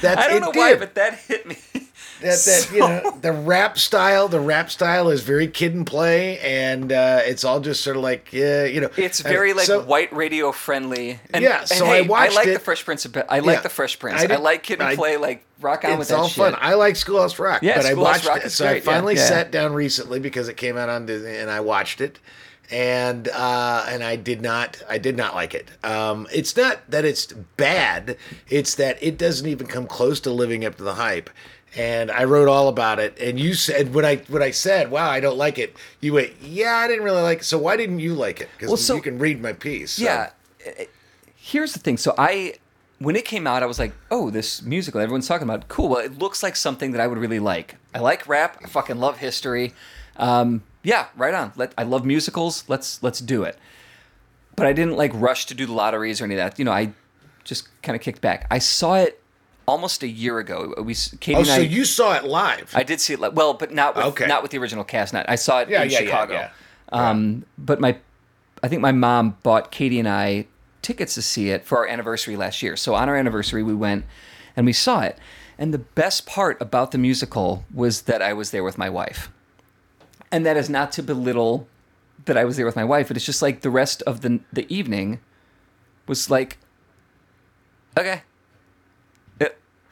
That's, 0.00 0.18
I 0.18 0.28
don't 0.28 0.40
know 0.40 0.52
did. 0.52 0.58
why, 0.58 0.74
but 0.76 0.94
that 0.94 1.18
hit 1.18 1.46
me. 1.46 1.58
that, 2.20 2.38
that 2.44 2.70
you 2.72 2.80
know 2.80 3.18
the 3.20 3.32
rap 3.32 3.78
style 3.78 4.28
the 4.28 4.40
rap 4.40 4.70
style 4.70 5.08
is 5.10 5.22
very 5.22 5.46
kid 5.48 5.74
and 5.74 5.86
play 5.86 6.38
and 6.40 6.90
uh, 6.92 7.20
it's 7.24 7.44
all 7.44 7.60
just 7.60 7.82
sort 7.82 7.96
of 7.96 8.02
like 8.02 8.32
yeah 8.32 8.64
you 8.64 8.80
know 8.80 8.90
It's 8.96 9.20
very 9.20 9.52
like 9.52 9.66
so- 9.66 9.82
white 9.82 10.12
radio 10.12 10.52
friendly. 10.52 11.18
And, 11.32 11.42
Yeah, 11.42 11.60
and 11.60 11.68
so 11.68 11.86
I 11.86 12.02
hey, 12.02 12.08
watched 12.08 12.34
like 12.34 12.46
it. 12.48 12.54
the 12.54 12.58
Fresh 12.60 12.84
Prince 12.84 13.04
of. 13.04 13.16
I 13.28 13.40
like 13.40 13.56
Yeah. 13.56 13.60
the 13.62 13.68
Fresh 13.68 13.98
Prince. 13.98 14.20
I 14.22 14.32
I, 14.32 14.36
like 14.36 14.62
Kid 14.62 14.80
and 14.80 14.88
I- 14.88 14.96
Play. 14.96 15.16
Like 15.16 15.44
rock 15.60 15.84
on 15.84 15.92
with 15.92 16.00
it's 16.00 16.10
that 16.10 16.18
all 16.18 16.28
shit. 16.28 16.36
fun. 16.36 16.56
I 16.60 16.74
like 16.74 16.96
Schoolhouse 16.96 17.38
Rock, 17.38 17.62
Yeah, 17.62 17.76
but 17.76 17.86
I 17.86 17.94
watched 17.94 18.26
Rock 18.26 18.44
it. 18.44 18.50
So 18.50 18.64
great, 18.66 18.76
I 18.76 18.80
finally 18.80 19.14
yeah. 19.16 19.26
sat 19.26 19.50
down 19.50 19.72
recently 19.72 20.20
because 20.20 20.48
it 20.48 20.56
came 20.56 20.76
out 20.76 20.88
on 20.88 21.06
Disney, 21.06 21.36
and 21.36 21.50
I 21.50 21.60
watched 21.60 22.00
it, 22.00 22.18
and 22.70 23.28
uh, 23.28 23.86
and 23.88 24.02
I 24.02 24.16
did 24.16 24.42
not, 24.42 24.82
I 24.88 24.98
did 24.98 25.16
not 25.16 25.34
like 25.34 25.54
it. 25.54 25.68
Um, 25.84 26.26
it's 26.32 26.56
not 26.56 26.80
that 26.90 27.04
it's 27.04 27.26
bad; 27.56 28.16
it's 28.48 28.74
that 28.76 29.02
it 29.02 29.16
doesn't 29.18 29.46
even 29.46 29.66
come 29.66 29.86
close 29.86 30.20
to 30.20 30.30
living 30.30 30.64
up 30.64 30.76
to 30.76 30.82
the 30.84 30.94
hype. 30.94 31.30
And 31.76 32.10
I 32.10 32.24
wrote 32.24 32.48
all 32.48 32.68
about 32.68 32.98
it. 32.98 33.18
And 33.20 33.38
you 33.38 33.52
said 33.54 33.92
when 33.94 34.04
I 34.04 34.16
when 34.28 34.42
I 34.42 34.50
said, 34.50 34.90
"Wow, 34.90 35.10
I 35.10 35.20
don't 35.20 35.36
like 35.36 35.58
it," 35.58 35.76
you 36.00 36.14
went, 36.14 36.32
"Yeah, 36.40 36.74
I 36.76 36.88
didn't 36.88 37.04
really 37.04 37.20
like 37.22 37.40
it." 37.40 37.44
So 37.44 37.58
why 37.58 37.76
didn't 37.76 37.98
you 38.00 38.14
like 38.14 38.40
it? 38.40 38.48
Because 38.56 38.68
Well, 38.68 38.76
so- 38.78 38.94
you 38.96 39.02
can 39.02 39.18
read 39.18 39.42
my 39.42 39.52
piece. 39.52 39.92
so- 39.92 40.02
Yeah. 40.04 40.30
Here's 41.36 41.72
the 41.74 41.78
thing. 41.78 41.96
So 41.96 42.14
I, 42.18 42.54
when 42.98 43.14
it 43.14 43.24
came 43.24 43.46
out, 43.46 43.62
I 43.62 43.66
was 43.66 43.78
like, 43.78 43.92
oh, 44.10 44.30
this 44.30 44.62
musical 44.62 45.00
everyone's 45.00 45.28
talking 45.28 45.48
about. 45.48 45.68
Cool. 45.68 45.88
Well, 45.90 46.00
it 46.04 46.18
looks 46.18 46.42
like 46.42 46.56
something 46.56 46.90
that 46.92 47.00
I 47.00 47.06
would 47.06 47.18
really 47.18 47.38
like. 47.38 47.76
I 47.94 48.00
like 48.00 48.26
rap. 48.26 48.58
I 48.64 48.68
fucking 48.68 48.98
love 48.98 49.18
history. 49.18 49.72
Um, 50.16 50.62
yeah, 50.82 51.06
right 51.16 51.34
on. 51.34 51.52
Let 51.56 51.72
I 51.78 51.82
love 51.82 52.04
musicals. 52.04 52.64
Let's 52.68 53.02
let's 53.02 53.20
do 53.20 53.42
it. 53.42 53.58
But 54.56 54.66
I 54.66 54.72
didn't 54.72 54.96
like 54.96 55.12
rush 55.14 55.46
to 55.46 55.54
do 55.54 55.66
the 55.66 55.72
lotteries 55.72 56.20
or 56.20 56.24
any 56.24 56.34
of 56.34 56.38
that. 56.38 56.58
You 56.58 56.64
know, 56.64 56.72
I 56.72 56.92
just 57.44 57.68
kind 57.82 57.94
of 57.94 58.02
kicked 58.02 58.22
back. 58.22 58.46
I 58.50 58.58
saw 58.58 58.94
it 58.96 59.22
almost 59.66 60.02
a 60.02 60.08
year 60.08 60.38
ago. 60.38 60.74
We 60.82 60.94
Katie 61.20 61.40
Oh, 61.40 61.42
so 61.44 61.54
I. 61.54 61.58
you 61.58 61.84
saw 61.84 62.14
it 62.14 62.24
live? 62.24 62.72
I 62.74 62.82
did 62.82 63.00
see 63.00 63.12
it. 63.14 63.20
Like, 63.20 63.34
well, 63.34 63.54
but 63.54 63.72
not 63.72 63.96
with 63.96 64.04
Okay. 64.06 64.26
not 64.26 64.42
with 64.42 64.50
the 64.52 64.58
original 64.58 64.84
cast. 64.84 65.12
Not 65.12 65.26
I 65.28 65.34
saw 65.36 65.60
it 65.60 65.68
Yeah, 65.68 65.82
in 65.82 65.90
yeah, 65.90 65.98
yeah, 66.00 66.04
Chicago. 66.06 66.32
yeah. 66.34 66.50
Um, 66.92 67.44
but 67.58 67.80
my, 67.80 67.98
I 68.62 68.68
think 68.68 68.80
my 68.80 68.92
mom 68.92 69.36
bought 69.42 69.72
Katie 69.72 69.98
and 69.98 70.08
I 70.08 70.46
tickets 70.82 71.14
to 71.14 71.22
see 71.22 71.50
it 71.50 71.64
for 71.64 71.78
our 71.78 71.86
anniversary 71.86 72.36
last 72.36 72.62
year. 72.62 72.76
So 72.76 72.94
on 72.94 73.08
our 73.08 73.16
anniversary, 73.16 73.62
we 73.64 73.74
went 73.74 74.04
and 74.56 74.64
we 74.66 74.72
saw 74.72 75.00
it. 75.00 75.18
And 75.58 75.74
the 75.74 75.78
best 75.78 76.26
part 76.26 76.60
about 76.62 76.92
the 76.92 76.98
musical 76.98 77.64
was 77.74 78.02
that 78.02 78.22
I 78.22 78.32
was 78.34 78.52
there 78.52 78.62
with 78.62 78.78
my 78.78 78.88
wife. 78.88 79.30
And 80.30 80.46
that 80.46 80.56
is 80.56 80.70
not 80.70 80.92
to 80.92 81.02
belittle 81.02 81.66
that 82.26 82.36
I 82.36 82.44
was 82.44 82.56
there 82.56 82.66
with 82.66 82.76
my 82.76 82.84
wife, 82.84 83.08
but 83.08 83.16
it's 83.16 83.26
just 83.26 83.42
like 83.42 83.62
the 83.62 83.70
rest 83.70 84.02
of 84.02 84.20
the 84.20 84.40
the 84.52 84.66
evening 84.72 85.18
was 86.06 86.30
like, 86.30 86.58
okay. 87.98 88.22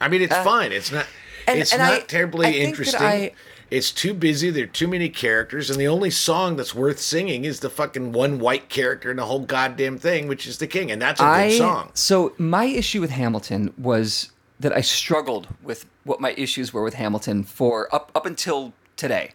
I 0.00 0.08
mean, 0.08 0.22
it's 0.22 0.32
Uh, 0.34 0.44
fine. 0.44 0.72
It's 0.72 0.90
not. 0.92 1.06
and- 1.46 1.58
it's 1.60 1.72
and 1.72 1.82
not 1.82 1.92
I- 1.92 2.00
terribly 2.00 2.46
I 2.46 2.50
interesting. 2.50 3.00
I- 3.02 3.32
it's 3.70 3.90
too 3.90 4.14
busy. 4.14 4.50
There 4.50 4.64
are 4.64 4.66
too 4.66 4.86
many 4.88 5.08
characters, 5.08 5.68
and 5.70 5.78
the 5.80 5.88
only 5.88 6.10
song 6.10 6.56
that's 6.56 6.74
worth 6.74 7.00
singing 7.00 7.44
is 7.44 7.60
the 7.60 7.70
fucking 7.70 8.12
one 8.12 8.38
white 8.38 8.68
character 8.68 9.10
in 9.10 9.16
the 9.16 9.24
whole 9.24 9.40
goddamn 9.40 9.98
thing, 9.98 10.28
which 10.28 10.46
is 10.46 10.58
the 10.58 10.66
king, 10.66 10.90
and 10.90 11.00
that's 11.02 11.20
a 11.20 11.24
good 11.24 11.58
song. 11.58 11.90
so 11.94 12.32
my 12.38 12.64
issue 12.66 13.00
with 13.00 13.10
Hamilton 13.10 13.72
was 13.78 14.30
that 14.60 14.72
I 14.72 14.80
struggled 14.80 15.48
with 15.62 15.86
what 16.04 16.20
my 16.20 16.32
issues 16.36 16.72
were 16.72 16.82
with 16.84 16.94
Hamilton 16.94 17.42
for 17.42 17.92
up 17.94 18.12
up 18.14 18.26
until 18.26 18.72
today. 18.96 19.32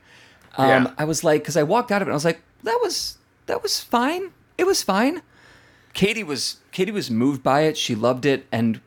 Um, 0.58 0.68
Yeah. 0.86 0.92
I 0.98 1.04
was 1.06 1.24
like, 1.24 1.42
because 1.42 1.58
I 1.58 1.64
walked 1.64 1.92
out 1.92 2.02
of 2.02 2.08
it, 2.08 2.12
and 2.12 2.14
I 2.14 2.16
was 2.16 2.26
like, 2.26 2.42
that 2.64 2.80
was 2.82 3.18
that 3.48 3.62
was 3.62 3.80
fine. 3.80 4.32
It 4.58 4.66
was 4.66 4.82
fine. 4.84 5.22
Katie 5.94 6.24
was 6.24 6.58
Katie 6.72 6.92
was 6.92 7.10
moved 7.12 7.44
by 7.44 7.62
it. 7.62 7.78
She 7.78 7.96
loved 7.96 8.26
it, 8.26 8.46
and 8.52 8.80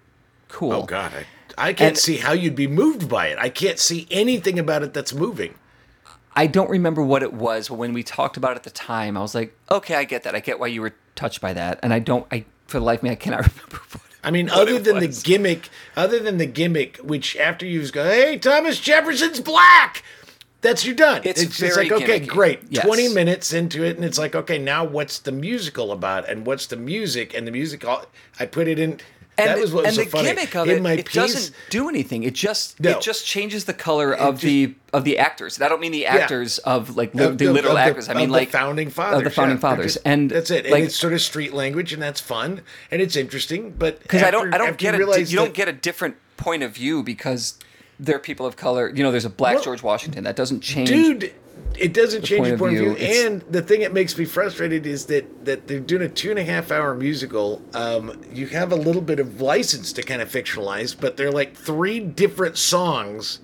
cool. 0.48 0.72
Oh 0.72 0.82
God, 0.84 1.12
I, 1.14 1.24
I 1.58 1.72
can't 1.72 1.90
And- 1.90 1.98
see 1.98 2.16
how 2.18 2.32
you'd 2.32 2.54
be 2.56 2.66
moved 2.66 3.08
by 3.08 3.28
it. 3.28 3.38
I 3.38 3.48
can't 3.48 3.78
see 3.78 4.06
anything 4.10 4.58
about 4.58 4.82
it 4.82 4.92
that's 4.94 5.12
moving. 5.14 5.54
I 6.34 6.46
don't 6.46 6.70
remember 6.70 7.02
what 7.02 7.22
it 7.22 7.32
was, 7.34 7.68
but 7.68 7.74
when 7.74 7.92
we 7.92 8.02
talked 8.02 8.36
about 8.38 8.52
it 8.52 8.56
at 8.56 8.62
the 8.62 8.70
time, 8.70 9.16
I 9.16 9.20
was 9.20 9.34
like, 9.34 9.54
okay, 9.70 9.94
I 9.96 10.04
get 10.04 10.22
that. 10.22 10.34
I 10.34 10.40
get 10.40 10.58
why 10.58 10.68
you 10.68 10.80
were 10.80 10.94
touched 11.14 11.40
by 11.42 11.52
that, 11.52 11.78
and 11.82 11.92
I 11.92 11.98
don't. 11.98 12.26
I 12.32 12.44
for 12.66 12.78
the 12.78 12.84
life 12.86 13.00
of 13.00 13.02
me, 13.02 13.10
I 13.10 13.16
cannot 13.16 13.40
remember. 13.54 13.76
What 13.92 14.02
I 14.24 14.30
mean, 14.30 14.46
what 14.46 14.56
other 14.68 14.78
than 14.78 15.00
the 15.00 15.08
gimmick, 15.24 15.68
other 15.96 16.18
than 16.20 16.38
the 16.38 16.46
gimmick, 16.46 16.96
which 16.98 17.36
after 17.36 17.66
you 17.66 17.86
go, 17.90 18.04
hey, 18.04 18.38
Thomas 18.38 18.78
Jefferson's 18.80 19.40
black. 19.40 20.02
That's 20.62 20.86
you're 20.86 20.94
done. 20.94 21.22
It's 21.24 21.42
just 21.42 21.58
very 21.58 21.88
like 21.90 22.02
okay, 22.02 22.20
gimmicky. 22.20 22.28
great. 22.28 22.60
Yes. 22.70 22.86
Twenty 22.86 23.08
minutes 23.08 23.52
into 23.52 23.84
it, 23.84 23.96
and 23.96 24.04
it's 24.04 24.16
like 24.16 24.34
okay, 24.34 24.58
now 24.58 24.84
what's 24.84 25.18
the 25.18 25.32
musical 25.32 25.90
about, 25.92 26.28
and 26.30 26.46
what's 26.46 26.66
the 26.66 26.76
music, 26.76 27.34
and 27.34 27.46
the 27.46 27.50
music. 27.50 27.84
I 28.40 28.46
put 28.46 28.68
it 28.68 28.78
in. 28.78 29.00
And 29.38 29.48
that 29.48 29.54
the, 29.56 29.60
was 29.62 29.72
what 29.72 29.84
was 29.86 29.88
and 29.88 29.96
so 29.96 30.04
the 30.04 30.10
funny. 30.10 30.28
gimmick 30.28 30.54
of 30.54 30.68
in 30.68 30.84
it, 30.86 30.98
it 31.00 31.06
piece, 31.06 31.14
doesn't 31.14 31.54
do 31.70 31.88
anything. 31.88 32.22
It 32.22 32.34
just 32.34 32.78
No. 32.80 32.90
it 32.90 33.00
just 33.00 33.24
changes 33.26 33.64
the 33.64 33.72
color 33.74 34.12
of 34.14 34.34
just- 34.34 34.42
the 34.44 34.74
of 34.92 35.04
the 35.04 35.18
actors. 35.18 35.56
And 35.56 35.64
I 35.64 35.68
don't 35.68 35.80
mean 35.80 35.92
the 35.92 36.06
actors 36.06 36.58
of 36.58 36.96
like 36.96 37.14
li- 37.14 37.24
of 37.24 37.38
the, 37.38 37.48
literal 37.48 37.74
the- 37.74 37.80
actors. 37.80 38.08
I 38.08 38.14
mean 38.14 38.28
like 38.30 38.48
the 38.50 38.58
founding 38.58 38.90
fathers. 38.90 39.18
of 39.18 39.24
the 39.24 39.30
founding 39.30 39.56
yeah. 39.56 39.60
Fathers. 39.62 39.94
just- 39.94 40.06
and 40.06 40.30
that's 40.30 40.50
it. 40.50 40.64
Like, 40.66 40.74
and 40.74 40.84
it's 40.84 40.96
sort 40.96 41.12
of 41.14 41.20
street 41.22 41.54
language, 41.54 41.92
and 41.92 42.02
that's 42.02 42.20
fun, 42.20 42.60
and 42.90 43.00
it's 43.00 43.16
interesting. 43.16 43.70
But 43.78 44.02
because 44.02 44.22
I 44.22 44.30
don't 44.30 44.52
I 44.54 44.58
don't 44.58 44.76
get 44.76 44.94
you 44.94 45.00
it. 45.00 45.02
You, 45.02 45.06
realize 45.06 45.32
don't 45.32 45.54
get 45.54 45.68
a 45.68 45.72
different 45.72 46.16
point 46.36 46.62
of 46.62 46.72
view 46.74 47.02
because 47.02 47.58
they're 48.02 48.18
people 48.18 48.44
of 48.46 48.56
color. 48.56 48.90
You 48.94 49.02
know, 49.02 49.10
there's 49.10 49.24
a 49.24 49.30
black 49.30 49.54
Well, 49.56 49.64
George 49.64 49.82
Washington. 49.82 50.24
That 50.24 50.36
doesn't 50.36 50.60
change. 50.60 50.88
dude 50.88 51.32
it 51.78 51.94
doesn't 51.94 52.22
change 52.22 52.46
your 52.48 52.58
point 52.58 52.74
of 52.74 52.80
view, 52.82 52.92
view, 52.94 52.96
it's- 53.02 53.24
and 53.26 53.42
the 53.50 53.62
thing 53.62 53.80
that 53.80 53.94
makes 53.94 54.18
me 54.18 54.24
frustrated 54.26 54.86
is 54.86 55.06
that 55.06 55.44
that 55.46 55.66
they're 55.66 55.80
doing 55.80 56.02
a 56.02 56.08
two 56.08 56.28
and 56.30 56.38
a 56.38 56.44
half 56.44 56.70
hour 56.70 56.94
musical 56.94 57.62
um, 57.72 58.20
you 58.32 58.46
have 58.48 58.72
a 58.72 58.76
little 58.76 59.00
bit 59.00 59.18
of 59.18 59.40
license 59.40 59.92
to 59.94 60.02
kind 60.02 60.20
of 60.20 60.28
fictionalize 60.30 60.94
but 60.98 61.16
they're 61.16 61.30
like 61.30 61.54
three 61.56 61.98
different 62.00 62.58
songs 62.58 63.38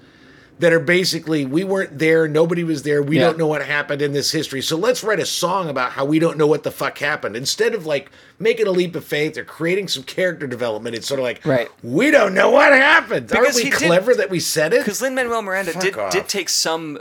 that 0.60 0.72
are 0.72 0.80
basically 0.80 1.44
we 1.44 1.62
weren't 1.64 1.98
there 1.98 2.26
nobody 2.26 2.64
was 2.64 2.82
there 2.82 3.02
we 3.02 3.16
Yeah. 3.16 3.22
don't 3.26 3.38
know 3.38 3.46
what 3.46 3.64
happened 3.64 4.02
in 4.02 4.12
this 4.12 4.32
history 4.32 4.60
so 4.60 4.76
let's 4.76 5.04
write 5.04 5.20
a 5.20 5.26
song 5.26 5.68
about 5.68 5.92
how 5.92 6.04
we 6.04 6.18
don't 6.18 6.36
know 6.36 6.46
what 6.46 6.62
the 6.64 6.70
fuck 6.70 6.98
happened 6.98 7.36
instead 7.36 7.74
of 7.74 7.86
like 7.86 8.10
making 8.38 8.66
a 8.66 8.70
leap 8.72 8.96
of 8.96 9.04
faith 9.04 9.36
or 9.38 9.44
creating 9.44 9.88
some 9.88 10.02
character 10.02 10.46
development 10.46 10.96
it's 10.96 11.06
sort 11.06 11.20
of 11.20 11.24
like 11.24 11.44
Right. 11.44 11.68
we 11.82 12.10
don't 12.10 12.34
know 12.34 12.50
what 12.50 12.72
happened 12.72 13.32
aren't 13.32 13.54
we 13.54 13.64
he 13.64 13.70
did- 13.70 13.78
clever 13.78 14.14
that 14.14 14.30
we 14.30 14.40
said 14.40 14.72
it 14.72 14.80
Because 14.80 15.00
Lin 15.02 15.14
Manuel 15.14 15.42
Miranda 15.42 15.72
Fuck 15.72 15.82
did 15.82 15.96
off. 15.96 16.12
did 16.12 16.28
take 16.28 16.48
some 16.48 16.98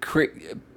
cre- 0.00 0.24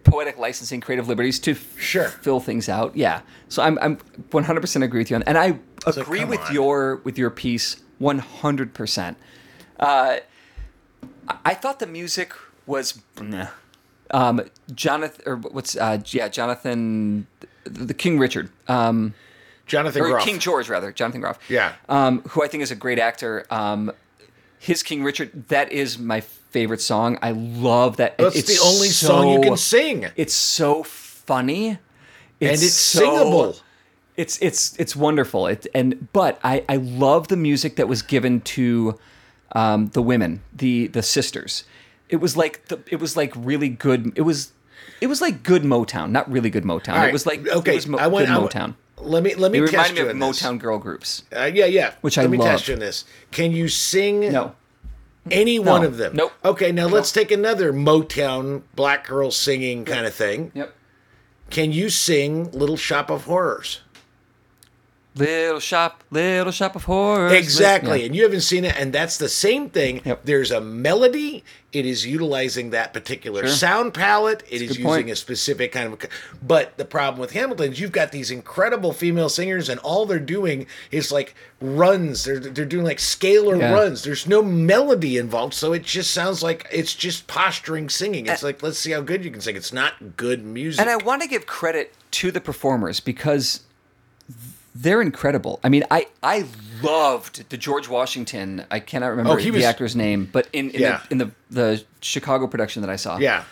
poetic 0.04 0.38
licensing, 0.38 0.80
creative 0.82 1.08
liberties 1.08 1.40
to 1.40 1.52
f- 1.52 1.66
Sure. 1.80 2.10
fill 2.10 2.40
things 2.40 2.70
out. 2.70 2.96
Yeah, 2.96 3.22
so 3.50 3.64
I'm 3.64 3.80
I'm 3.82 3.98
100 4.32 4.62
percent 4.62 4.84
agree 4.86 5.00
with 5.02 5.10
you 5.10 5.16
on, 5.16 5.24
and 5.24 5.36
I 5.38 5.58
agree 5.88 6.24
with 6.26 6.40
on. 6.42 6.54
your 6.54 7.02
with 7.04 7.18
your 7.18 7.32
piece 7.32 7.78
100. 7.98 8.74
percent 8.76 9.18
Uh, 9.80 10.18
I- 11.28 11.38
I 11.46 11.54
thought 11.54 11.80
the 11.80 11.88
music 11.88 12.34
was. 12.66 13.02
Nah. 13.22 13.48
Um, 14.12 14.42
Jonathan, 14.74 15.24
or 15.26 15.36
what's 15.38 15.76
uh, 15.76 16.00
yeah, 16.08 16.28
Jonathan, 16.28 17.26
the 17.64 17.94
King 17.94 18.20
Richard, 18.20 18.50
um, 18.68 19.14
jonathan 19.66 20.04
or 20.04 20.10
groff 20.10 20.24
King 20.24 20.38
George 20.40 20.70
rather, 20.70 20.92
Jonathan 20.92 21.22
Groff. 21.22 21.40
Yeah. 21.50 21.74
Um, 21.90 22.22
who 22.30 22.44
I 22.44 22.48
think 22.48 22.62
is 22.62 22.70
a 22.72 22.76
great 22.76 23.00
actor. 23.00 23.46
Um, 23.50 23.92
his 24.60 24.84
King 24.84 25.04
Richard, 25.04 25.48
that 25.50 25.72
is 25.72 25.98
my 25.98 26.22
favorite 26.22 26.82
song. 26.82 27.18
I 27.24 27.32
love 27.32 27.98
that. 27.98 28.18
That's 28.20 28.36
It's 28.36 28.60
the 28.60 28.64
only 28.66 28.90
song 28.90 29.30
you 29.30 29.42
can 29.42 29.58
sing. 29.58 30.06
It's 30.16 30.34
so 30.36 30.84
funny. 30.84 31.70
and 31.70 31.80
it's 32.40 32.74
so- 32.74 33.00
singable. 33.00 33.56
It's 34.18 34.38
it's 34.42 34.76
it's 34.80 34.96
wonderful. 34.96 35.48
It 35.48 35.68
and 35.74 36.08
but 36.14 36.40
I 36.44 36.64
I 36.70 36.78
love 36.78 37.28
the 37.28 37.36
music 37.36 37.76
that 37.78 37.88
was 37.90 38.02
given 38.02 38.40
to 38.42 38.98
um, 39.54 39.88
the 39.88 40.02
women, 40.02 40.42
the 40.54 40.88
the 40.88 41.04
sisters. 41.04 41.64
It 42.10 42.18
was 42.18 42.36
like 42.38 42.66
the 42.68 42.80
it 42.90 43.00
was 43.00 43.16
like 43.18 43.34
really 43.36 43.70
good. 43.70 44.12
It 44.16 44.22
was 44.22 44.52
it 45.02 45.08
was 45.08 45.22
like 45.22 45.44
good 45.44 45.64
Motown, 45.64 46.12
not 46.12 46.30
really 46.32 46.50
good 46.50 46.64
Motown. 46.64 46.94
Right, 46.96 47.10
It 47.10 47.14
was 47.14 47.26
like 47.26 47.48
okay. 47.48 47.72
it 47.74 47.76
was 47.76 47.88
mo- 47.88 47.98
I 47.98 48.08
want 48.08 48.28
good 48.28 48.36
I, 48.36 48.40
Motown. 48.40 48.76
Let 48.98 49.24
me 49.24 49.36
let 49.36 49.52
me 49.52 49.60
It 49.60 49.62
test 49.70 49.74
reminded 49.92 50.16
me 50.18 50.24
of 50.26 50.32
this. 50.34 50.42
Motown 50.42 50.60
girl 50.60 50.78
groups. 50.78 51.24
Uh, 51.36 51.50
yeah, 51.54 51.66
yeah. 51.66 51.94
Which 52.02 52.18
let 52.18 52.26
I 52.26 52.30
me 52.30 52.38
love. 52.38 52.48
test 52.48 52.68
you 52.68 52.76
on 52.76 52.80
this. 52.80 53.06
Can 53.32 53.52
you 53.52 53.68
sing 53.68 54.32
No, 54.32 54.56
any 55.30 55.60
one 55.60 55.84
of 55.84 55.98
them? 55.98 56.16
Nope. 56.16 56.32
Okay, 56.46 56.72
now 56.72 56.88
let's 56.88 57.12
take 57.12 57.32
another 57.32 57.74
Motown 57.74 58.62
black 58.76 59.06
girl 59.08 59.32
singing 59.32 59.84
kind 59.86 60.06
of 60.06 60.14
thing. 60.14 60.52
yep. 60.54 60.74
Can 61.50 61.72
you 61.72 61.90
sing 61.90 62.50
Little 62.52 62.78
Shop 62.78 63.10
of 63.12 63.26
Horrors? 63.26 63.82
Little 65.18 65.62
shop, 65.62 66.04
little 66.12 66.52
shop 66.52 66.76
of 66.76 66.84
horrors. 66.84 67.32
Exactly. 67.32 68.00
Yeah. 68.02 68.06
And 68.08 68.16
you 68.16 68.24
haven't 68.24 68.42
seen 68.42 68.66
it, 68.66 68.76
and 68.78 68.92
that's 68.92 69.18
the 69.18 69.30
same 69.30 69.70
thing. 69.70 70.02
Yep. 70.04 70.22
There's 70.26 70.52
a 70.52 70.60
melody. 70.60 71.44
It 71.72 71.86
is 71.86 72.06
utilizing 72.06 72.70
that 72.72 72.94
particular 72.94 73.42
Sure. 73.44 73.50
sound 73.50 73.94
palette. 73.94 74.44
It 74.50 74.62
is 74.62 74.72
a 74.72 74.74
using 74.76 74.84
point. 74.86 75.10
a 75.10 75.16
specific 75.16 75.72
kind 75.72 75.92
of. 75.94 76.00
But 76.46 76.78
the 76.78 76.84
problem 76.86 77.20
with 77.22 77.32
Hamilton 77.32 77.72
is 77.74 77.80
you've 77.80 77.92
got 77.94 78.12
these 78.12 78.30
incredible 78.30 78.92
female 78.92 79.30
singers, 79.30 79.70
and 79.70 79.80
all 79.82 80.06
they're 80.06 80.20
doing 80.20 80.68
is 80.92 81.12
like 81.14 81.34
runs. 81.62 82.26
They're 82.26 82.40
they're 82.40 82.66
doing 82.66 82.84
like 82.86 82.98
scalar 82.98 83.60
Yeah. 83.60 83.72
runs. 83.74 84.04
There's 84.04 84.28
no 84.28 84.42
melody 84.42 85.18
involved, 85.18 85.54
so 85.54 85.72
it 85.74 85.84
just 85.84 86.12
sounds 86.12 86.44
like 86.44 86.66
it's 86.72 86.94
just 86.94 87.28
posturing 87.28 87.88
singing. 87.90 88.26
It's 88.28 88.44
like 88.44 88.62
let's 88.64 88.80
see 88.80 88.92
how 88.92 89.02
good 89.02 89.24
you 89.24 89.32
can 89.32 89.40
sing. 89.42 89.56
It's 89.56 89.74
not 89.74 90.18
good 90.18 90.46
music. 90.46 90.82
And 90.82 90.90
I 90.90 90.98
want 90.98 91.22
to 91.22 91.28
give 91.28 91.46
credit 91.46 91.94
to 92.12 92.32
the 92.32 92.40
performers 92.42 93.00
because 93.02 93.62
they're 94.76 95.02
incredible. 95.02 95.60
I 95.64 95.70
mean, 95.70 95.84
I 95.90 96.08
I 96.22 96.46
loved 96.84 97.50
the 97.50 97.58
George 97.58 97.88
Washington. 97.88 98.66
I 98.70 98.80
cannot 98.80 99.08
remember 99.08 99.32
Oh, 99.32 99.36
he 99.38 99.50
the 99.50 99.58
was- 99.58 99.66
actor's 99.66 99.96
name, 99.96 100.30
but 100.32 100.48
in 100.54 100.70
in, 100.72 100.82
Yeah. 100.82 101.02
the, 101.08 101.12
in 101.12 101.18
the 101.20 101.32
the 101.50 101.84
Chicago 102.02 102.46
production 102.48 102.82
that 102.82 102.90
I 102.92 102.98
saw, 102.98 103.18
yeah. 103.18 103.46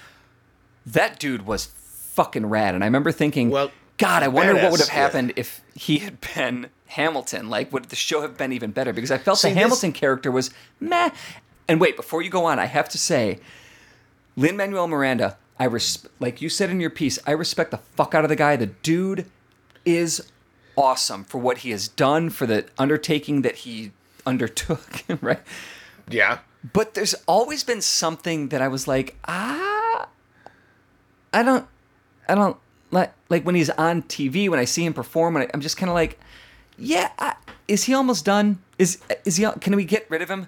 that 0.86 1.20
dude 1.20 1.46
was 1.46 1.66
fucking 1.66 2.46
rad. 2.48 2.76
And 2.76 2.84
I 2.84 2.88
remember 2.88 3.12
thinking, 3.12 3.50
Well, 3.50 3.72
God, 3.98 4.22
I 4.24 4.28
wonder 4.28 4.54
what 4.56 4.72
would 4.72 4.80
have 4.82 4.90
badass, 4.90 4.94
yeah. 4.94 5.02
happened 5.02 5.34
if 5.36 5.62
he 5.76 6.00
had 6.00 6.18
been 6.36 6.68
Hamilton. 6.88 7.50
Like, 7.50 7.72
would 7.72 7.86
the 7.86 7.96
show 7.96 8.22
have 8.22 8.38
been 8.38 8.52
even 8.52 8.72
better? 8.72 8.92
Because 8.94 9.10
I 9.12 9.18
felt 9.18 9.38
See, 9.40 9.48
the 9.50 9.54
this- 9.56 9.62
Hamilton 9.64 9.94
character 9.94 10.30
was 10.32 10.52
meh. 10.80 11.10
And 11.70 11.80
wait, 11.80 11.96
before 11.96 12.22
you 12.22 12.30
go 12.30 12.44
on, 12.46 12.60
I 12.60 12.66
have 12.66 12.90
to 12.90 12.98
say, 12.98 13.40
Lin 14.36 14.58
Manuel 14.58 14.88
Miranda, 14.88 15.38
I 15.58 15.66
res- 15.66 16.06
like 16.20 16.42
you 16.42 16.50
said 16.50 16.70
in 16.70 16.82
your 16.82 16.90
piece, 16.90 17.18
I 17.26 17.32
respect 17.32 17.72
the 17.72 17.78
fuck 17.78 18.14
out 18.14 18.26
of 18.26 18.30
the 18.30 18.36
guy. 18.36 18.58
The 18.58 18.66
dude 18.68 19.26
is 19.86 20.30
awesome 20.76 21.24
for 21.24 21.40
what 21.40 21.60
he 21.60 21.72
has 21.72 21.88
done 21.88 22.30
for 22.30 22.46
the 22.46 22.66
undertaking 22.78 23.42
that 23.44 23.56
he 23.58 23.92
undertook, 24.26 25.04
right? 25.22 25.42
Yeah. 26.10 26.40
But 26.72 26.94
there's 26.94 27.14
always 27.28 27.64
been 27.64 27.82
something 27.82 28.50
that 28.50 28.62
I 28.62 28.68
was 28.68 28.88
like, 28.88 29.18
ah, 29.28 30.08
I 31.34 31.44
don't, 31.44 31.68
I 32.30 32.36
don't 32.36 32.58
like 32.92 33.14
like 33.30 33.44
when 33.44 33.56
he's 33.56 33.70
on 33.72 34.04
TV 34.04 34.50
when 34.50 34.60
I 34.60 34.66
see 34.66 34.86
him 34.86 34.94
perform. 34.94 35.36
I, 35.36 35.50
I'm 35.54 35.62
just 35.62 35.76
kind 35.78 35.90
of 35.90 35.96
like, 35.96 36.20
yeah, 36.78 37.10
I, 37.20 37.36
is 37.68 37.84
he 37.84 37.94
almost 37.94 38.24
done? 38.24 38.60
Is 38.78 39.00
is 39.26 39.38
he? 39.38 39.48
Can 39.60 39.76
we 39.76 39.84
get 39.84 40.06
rid 40.10 40.22
of 40.22 40.30
him? 40.30 40.48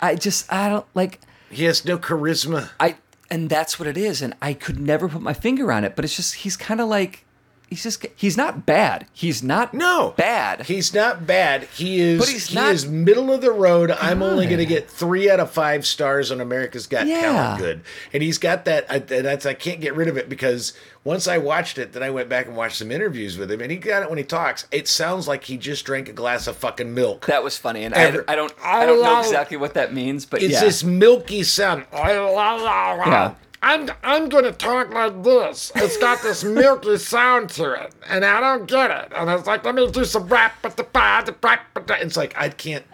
I 0.00 0.14
just 0.16 0.52
I 0.52 0.68
don't 0.68 0.86
like 0.94 1.20
He 1.50 1.64
has 1.64 1.84
no 1.84 1.96
charisma. 1.96 2.70
I 2.78 2.96
and 3.30 3.48
that's 3.48 3.78
what 3.78 3.86
it 3.88 3.96
is, 3.96 4.20
and 4.20 4.34
I 4.42 4.52
could 4.52 4.80
never 4.80 5.08
put 5.08 5.22
my 5.22 5.32
finger 5.32 5.72
on 5.72 5.84
it. 5.84 5.96
But 5.96 6.04
it's 6.04 6.16
just 6.16 6.34
he's 6.36 6.56
kind 6.56 6.80
of 6.80 6.88
like 6.88 7.24
he's 7.70 7.82
just 7.84 8.04
he's 8.16 8.36
not 8.36 8.66
bad. 8.66 9.06
He's 9.12 9.42
not 9.42 9.72
No, 9.72 10.12
bad. 10.16 10.66
He's 10.66 10.92
not 10.92 11.26
bad. 11.26 11.62
He 11.74 12.00
is. 12.00 12.18
But 12.18 12.28
he's 12.28 12.48
he 12.48 12.54
not 12.56 12.72
is 12.72 12.86
middle 12.86 13.32
of 13.32 13.40
the 13.40 13.52
road. 13.52 13.90
I'm 13.92 14.22
only 14.22 14.44
going 14.46 14.58
to 14.58 14.66
get 14.66 14.90
three 14.90 15.30
out 15.30 15.40
of 15.40 15.50
five 15.50 15.86
stars 15.86 16.30
on 16.30 16.40
America's 16.40 16.86
Got 16.86 17.06
Yeah. 17.06 17.20
Talent. 17.22 17.58
Good, 17.60 17.80
and 18.12 18.22
he's 18.22 18.36
got 18.38 18.64
that. 18.66 18.84
I, 18.90 18.98
that's 18.98 19.46
I 19.46 19.54
can't 19.54 19.80
get 19.80 19.94
rid 19.94 20.08
of 20.08 20.16
it 20.18 20.28
because 20.28 20.74
once 21.02 21.26
I 21.26 21.38
watched 21.38 21.78
it, 21.78 21.94
then 21.94 22.02
I 22.02 22.10
went 22.10 22.28
back 22.28 22.46
and 22.46 22.54
watched 22.54 22.76
some 22.76 22.90
interviews 22.92 23.38
with 23.38 23.50
him, 23.50 23.62
and 23.62 23.70
he 23.70 23.78
got 23.78 24.02
it 24.02 24.10
when 24.10 24.18
he 24.18 24.24
talks. 24.24 24.66
It 24.70 24.86
sounds 24.86 25.26
like 25.26 25.44
he 25.44 25.56
just 25.56 25.86
drank 25.86 26.08
a 26.10 26.12
glass 26.12 26.46
of 26.46 26.56
fucking 26.58 26.92
milk. 26.92 27.24
that 27.26 27.42
was 27.42 27.56
funny, 27.56 27.84
and 27.84 27.94
Ever- 27.94 28.24
I, 28.28 28.32
I 28.32 28.36
don't 28.36 28.52
I 28.62 28.84
don't 28.86 29.02
know 29.02 29.20
exactly 29.20 29.56
what 29.56 29.74
that 29.74 29.94
means, 29.94 30.26
but 30.26 30.42
it's 30.42 30.54
yeah. 30.54 30.60
this 30.60 30.84
milky 30.84 31.42
sound. 31.42 31.86
Yeah. 31.92 33.34
I'm 33.62 33.90
I'm 34.02 34.28
gonna 34.28 34.52
talk 34.52 34.90
like 34.90 35.22
this. 35.22 35.70
It's 35.74 35.98
got 35.98 36.22
this 36.22 36.42
milky 36.42 36.96
sound 36.96 37.50
to 37.50 37.72
it, 37.72 37.94
and 38.08 38.24
I 38.24 38.40
don't 38.40 38.66
get 38.66 38.90
it. 38.90 39.12
And 39.14 39.28
it's 39.28 39.46
like, 39.46 39.64
let 39.64 39.74
me 39.74 39.90
do 39.90 40.04
some 40.04 40.28
rap, 40.28 40.54
but 40.62 40.76
the 40.76 40.84
the 40.84 41.34
rap, 41.42 41.66
but. 41.74 41.90
It's 41.90 42.16
like 42.16 42.34
I 42.38 42.48
can't, 42.48 42.84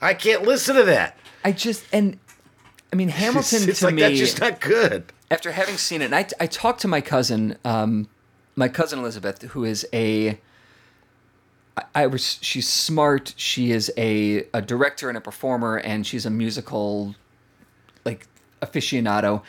I 0.00 0.14
can't 0.14 0.42
listen 0.42 0.74
to 0.76 0.82
that. 0.84 1.16
I 1.44 1.52
just 1.52 1.84
and 1.92 2.18
I 2.92 2.96
mean 2.96 3.08
Hamilton 3.22 3.68
it's 3.68 3.80
to 3.80 3.86
like 3.86 3.94
me 3.94 4.02
that's 4.02 4.18
just 4.18 4.40
not 4.40 4.60
good. 4.60 5.12
after 5.30 5.52
having 5.52 5.76
seen 5.76 6.02
it. 6.02 6.06
And 6.06 6.14
I 6.16 6.26
I 6.40 6.46
talked 6.46 6.80
to 6.80 6.88
my 6.88 7.00
cousin, 7.00 7.56
um, 7.64 8.08
my 8.56 8.68
cousin 8.68 8.98
Elizabeth, 8.98 9.42
who 9.42 9.64
is 9.64 9.86
a 9.92 10.40
I, 11.76 11.84
I 11.94 12.06
was 12.06 12.38
she's 12.42 12.68
smart. 12.68 13.34
She 13.36 13.70
is 13.70 13.92
a 13.96 14.44
a 14.52 14.60
director 14.60 15.08
and 15.08 15.16
a 15.16 15.20
performer, 15.20 15.76
and 15.78 16.04
she's 16.04 16.26
a 16.26 16.30
musical 16.30 17.14
like 18.04 18.26
aficionado. 18.60 19.42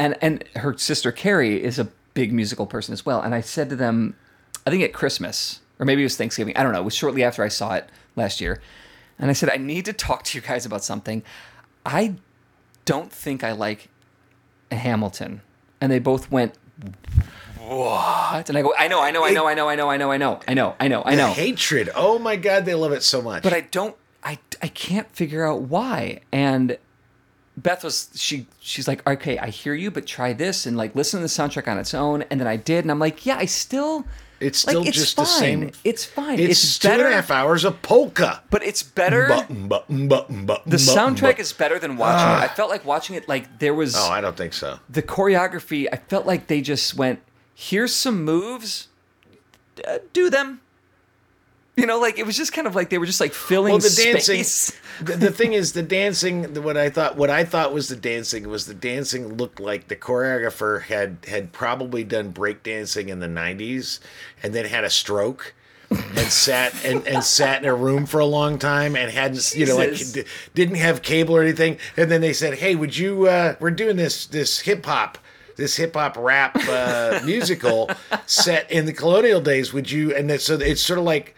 And 0.00 0.16
and 0.20 0.44
her 0.56 0.76
sister 0.76 1.12
Carrie 1.12 1.62
is 1.62 1.78
a 1.78 1.88
big 2.14 2.32
musical 2.32 2.66
person 2.66 2.92
as 2.92 3.06
well. 3.06 3.20
And 3.20 3.34
I 3.34 3.40
said 3.40 3.70
to 3.70 3.76
them, 3.76 4.16
I 4.66 4.70
think 4.70 4.82
at 4.82 4.92
Christmas 4.92 5.60
or 5.80 5.86
maybe 5.86 6.02
it 6.02 6.04
was 6.04 6.16
Thanksgiving. 6.16 6.56
I 6.56 6.62
don't 6.62 6.72
know. 6.72 6.80
It 6.80 6.84
was 6.84 6.94
shortly 6.94 7.24
after 7.24 7.42
I 7.42 7.48
saw 7.48 7.72
it 7.74 7.88
last 8.14 8.40
year. 8.40 8.60
And 9.18 9.30
I 9.30 9.32
said, 9.32 9.50
I 9.50 9.56
need 9.56 9.86
to 9.86 9.92
talk 9.94 10.24
to 10.24 10.38
you 10.38 10.42
guys 10.42 10.66
about 10.66 10.84
something. 10.84 11.22
I 11.84 12.16
don't 12.84 13.10
think 13.10 13.42
I 13.42 13.52
like 13.52 13.88
Hamilton. 14.70 15.40
And 15.80 15.90
they 15.90 15.98
both 15.98 16.30
went, 16.30 16.54
What? 17.58 18.48
And 18.50 18.58
I 18.58 18.62
go, 18.62 18.74
I 18.78 18.88
know, 18.88 19.02
I 19.02 19.10
know, 19.10 19.24
I 19.24 19.30
know, 19.30 19.46
I 19.46 19.54
know, 19.54 19.68
I 19.68 19.74
know, 19.74 19.90
I 19.90 19.96
know, 19.96 20.10
I 20.10 20.16
know, 20.18 20.40
I 20.46 20.54
know, 20.54 20.76
I 20.78 20.88
know, 20.88 21.02
I 21.04 21.14
know. 21.14 21.32
hatred. 21.32 21.88
Oh 21.94 22.18
my 22.18 22.36
god, 22.36 22.66
they 22.66 22.74
love 22.74 22.92
it 22.92 23.02
so 23.02 23.22
much. 23.22 23.42
But 23.42 23.54
I 23.54 23.62
don't 23.62 23.96
I 24.22 24.38
I 24.62 24.68
can't 24.68 25.10
figure 25.14 25.46
out 25.46 25.62
why. 25.62 26.20
And 26.30 26.76
Beth 27.62 27.84
was 27.84 28.10
she 28.14 28.46
she's 28.60 28.86
like, 28.88 29.06
okay, 29.08 29.38
I 29.38 29.48
hear 29.50 29.74
you, 29.74 29.90
but 29.90 30.06
try 30.06 30.32
this 30.32 30.66
and 30.66 30.76
like 30.76 30.94
listen 30.94 31.18
to 31.18 31.22
the 31.22 31.28
soundtrack 31.28 31.68
on 31.68 31.78
its 31.78 31.94
own. 31.94 32.22
And 32.30 32.40
then 32.40 32.46
I 32.48 32.56
did, 32.56 32.84
and 32.84 32.90
I'm 32.90 32.98
like, 32.98 33.26
yeah, 33.26 33.36
I 33.36 33.44
still 33.46 34.04
It's 34.40 34.66
like, 34.66 34.72
still 34.74 34.86
it's 34.86 34.96
just 34.96 35.16
fine. 35.16 35.24
the 35.26 35.26
same. 35.26 35.70
It's 35.84 36.04
fine. 36.04 36.38
It's, 36.38 36.64
It's, 36.64 36.78
two 36.78 36.88
better, 36.88 37.04
and 37.04 37.12
a 37.12 37.16
half 37.16 37.30
hours 37.30 37.64
of 37.64 37.82
polka. 37.82 38.42
but 38.50 38.62
it's 38.62 38.82
better. 38.82 39.28
Button, 39.28 39.68
button, 39.68 40.08
button, 40.08 40.46
button. 40.46 40.70
the 40.70 40.76
soundtrack 40.78 41.20
button. 41.20 41.40
is 41.40 41.52
better 41.52 41.78
than 41.78 41.96
watching 41.96 42.28
it. 42.42 42.50
I 42.50 42.54
felt 42.54 42.70
like 42.70 42.84
watching 42.84 43.16
it 43.16 43.28
like 43.28 43.58
there 43.58 43.74
was 43.74 43.94
Oh, 43.96 44.10
I 44.10 44.20
don't 44.20 44.36
think 44.36 44.52
so. 44.54 44.78
the 44.88 45.02
choreography. 45.02 45.86
I 45.92 45.96
felt 45.96 46.24
like 46.26 46.46
they 46.46 46.60
just 46.62 46.94
went, 46.94 47.20
here's 47.54 47.94
some 47.94 48.24
moves, 48.24 48.88
uh, 49.86 49.98
do 50.12 50.30
them. 50.30 50.60
You 51.80 51.86
know, 51.86 51.98
like 51.98 52.18
it 52.18 52.26
was 52.26 52.36
just 52.36 52.52
kind 52.52 52.66
of 52.66 52.74
like 52.74 52.90
they 52.90 52.98
were 52.98 53.06
just 53.06 53.20
like 53.20 53.32
filling 53.32 53.72
Well, 53.72 53.78
the 53.80 54.02
dancing. 54.04 54.44
space. 54.44 54.72
The, 55.00 55.16
the 55.16 55.30
thing 55.30 55.54
is, 55.54 55.72
the 55.72 55.82
dancing. 55.82 56.52
the- 56.52 56.60
What 56.60 56.76
I 56.76 56.90
thought, 56.90 57.16
what 57.16 57.30
I 57.30 57.42
thought 57.44 57.72
was 57.72 57.88
the 57.88 57.96
dancing 57.96 58.46
was 58.48 58.66
the 58.66 58.74
dancing 58.74 59.36
looked 59.38 59.58
like 59.58 59.88
the 59.88 59.96
choreographer 59.96 60.82
had 60.82 61.16
had 61.26 61.52
probably 61.52 62.04
done 62.04 62.30
break 62.32 62.62
dancing 62.62 63.08
in 63.08 63.18
the 63.20 63.26
'90s, 63.26 63.98
and 64.42 64.52
then 64.54 64.66
had 64.66 64.84
a 64.84 64.90
stroke. 64.90 65.54
and 65.90 66.18
sat 66.30 66.84
and, 66.84 67.04
and 67.08 67.24
sat 67.24 67.62
in 67.62 67.68
a 67.68 67.74
room 67.74 68.04
for 68.06 68.20
a 68.20 68.26
long 68.26 68.58
time 68.58 68.94
and 68.94 69.10
hadn't 69.10 69.54
you 69.56 69.66
know 69.66 69.76
like 69.76 69.96
d- 70.12 70.22
didn't 70.54 70.76
have 70.76 71.02
cable 71.02 71.34
or 71.34 71.42
anything 71.42 71.76
and 71.96 72.08
then 72.08 72.20
they 72.20 72.32
said 72.32 72.54
hey 72.54 72.76
would 72.76 72.96
you 72.96 73.26
uh 73.26 73.56
we're 73.58 73.72
doing 73.72 73.96
this 73.96 74.26
this 74.26 74.60
hip 74.60 74.86
hop 74.86 75.18
this 75.56 75.74
hip 75.74 75.94
hop 75.94 76.16
rap 76.16 76.54
uh, 76.68 77.20
musical 77.24 77.90
set 78.26 78.70
in 78.70 78.86
the 78.86 78.92
colonial 78.92 79.40
days 79.40 79.72
would 79.72 79.90
you 79.90 80.14
and 80.14 80.30
that, 80.30 80.40
so 80.40 80.54
it's 80.54 80.80
sort 80.80 80.98
of 81.00 81.04
like 81.04 81.34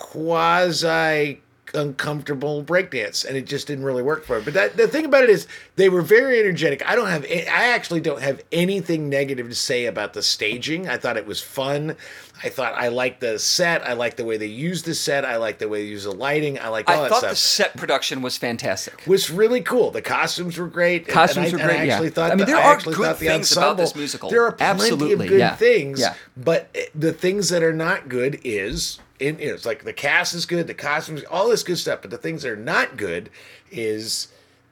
quasi 0.00 1.40
uncomfortable 1.74 2.64
breakdance 2.64 3.24
and 3.24 3.36
it 3.36 3.46
just 3.46 3.68
didn't 3.68 3.84
really 3.84 4.02
work 4.02 4.24
for 4.24 4.38
it 4.38 4.44
but 4.44 4.54
that 4.54 4.76
the 4.76 4.88
thing 4.88 5.04
about 5.04 5.22
it 5.22 5.30
is 5.30 5.46
they 5.76 5.88
were 5.88 6.02
very 6.02 6.40
energetic. 6.40 6.84
I 6.88 6.96
don't 6.96 7.08
have 7.08 7.24
i 7.24 7.68
actually 7.72 8.00
don't 8.00 8.20
have 8.20 8.42
anything 8.50 9.08
negative 9.08 9.48
to 9.48 9.54
say 9.54 9.86
about 9.86 10.12
the 10.12 10.22
staging. 10.22 10.88
I 10.88 10.96
thought 10.96 11.16
it 11.16 11.26
was 11.26 11.40
fun 11.40 11.96
i 12.42 12.48
thought 12.48 12.74
i 12.74 12.88
liked 12.88 13.20
the 13.20 13.38
set 13.38 13.86
i 13.86 13.92
liked 13.92 14.16
the 14.16 14.24
way 14.24 14.36
they 14.36 14.46
used 14.46 14.84
the 14.84 14.94
set 14.94 15.24
i 15.24 15.36
liked 15.36 15.58
the 15.58 15.68
way 15.68 15.82
they 15.82 15.88
used 15.88 16.06
the 16.06 16.10
lighting 16.12 16.58
i 16.58 16.68
liked 16.68 16.88
all 16.88 17.00
I 17.00 17.02
that 17.02 17.10
thought 17.10 17.22
the 17.22 17.36
set 17.36 17.76
production 17.76 18.22
was 18.22 18.36
fantastic. 18.36 19.02
was 19.06 19.30
really 19.30 19.60
cool. 19.60 19.90
The 19.90 20.02
costumes 20.02 20.56
were 20.58 20.66
great. 20.68 21.06
Costumes 21.08 21.52
and 21.52 21.60
I, 21.60 21.64
were 21.64 21.68
great, 21.72 21.80
I 21.80 21.88
actually 21.88 22.08
yeah. 22.08 22.12
thought 22.14 22.32
I 22.32 22.34
mean, 22.34 22.46
there 22.46 22.56
I 22.56 22.62
are 22.62 22.72
actually 22.72 22.94
good 22.94 23.10
the 23.10 23.14
things 23.14 23.52
about 23.52 23.76
this 23.76 23.94
musical. 23.94 24.30
There 24.30 24.44
are 24.44 24.52
plenty 24.52 24.70
Absolutely, 24.90 25.26
of 25.26 25.30
good 25.30 25.38
yeah. 25.38 25.56
things, 25.56 26.00
Yeah. 26.00 26.14
but 26.36 26.76
the 26.94 27.12
things 27.12 27.48
that 27.50 27.62
are 27.62 27.72
not 27.72 28.08
good 28.08 28.40
is 28.44 28.98
in 29.18 29.38
you 29.38 29.48
know, 29.48 29.54
it's 29.54 29.66
like 29.66 29.84
the 29.84 29.92
cast 29.92 30.34
is 30.34 30.46
good, 30.46 30.66
the 30.66 30.74
costumes, 30.74 31.22
all 31.30 31.48
this 31.48 31.62
good 31.62 31.78
stuff. 31.78 32.00
But 32.02 32.10
the 32.10 32.18
things 32.18 32.42
that 32.42 32.50
are 32.52 32.56
not 32.56 32.96
good 32.96 33.28
is 33.70 34.28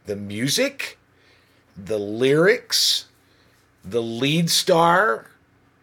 the 0.07 0.17
music, 0.17 0.99
the 1.77 1.99
lyrics, 1.99 3.07
the 3.85 4.03
lead 4.03 4.51
star, 4.51 5.27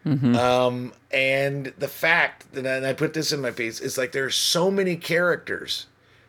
Mm-hmm. 0.06 0.36
um, 0.36 0.92
and 1.16 1.72
the 1.78 1.88
fact 1.88 2.52
that 2.52 2.66
and 2.66 2.84
I 2.84 2.92
put 2.92 3.14
this 3.14 3.32
in 3.32 3.40
my 3.40 3.50
piece 3.50 3.80
is 3.80 3.96
like 3.96 4.12
there 4.12 4.26
are 4.26 4.30
so 4.30 4.70
many 4.70 4.96
characters 4.96 5.86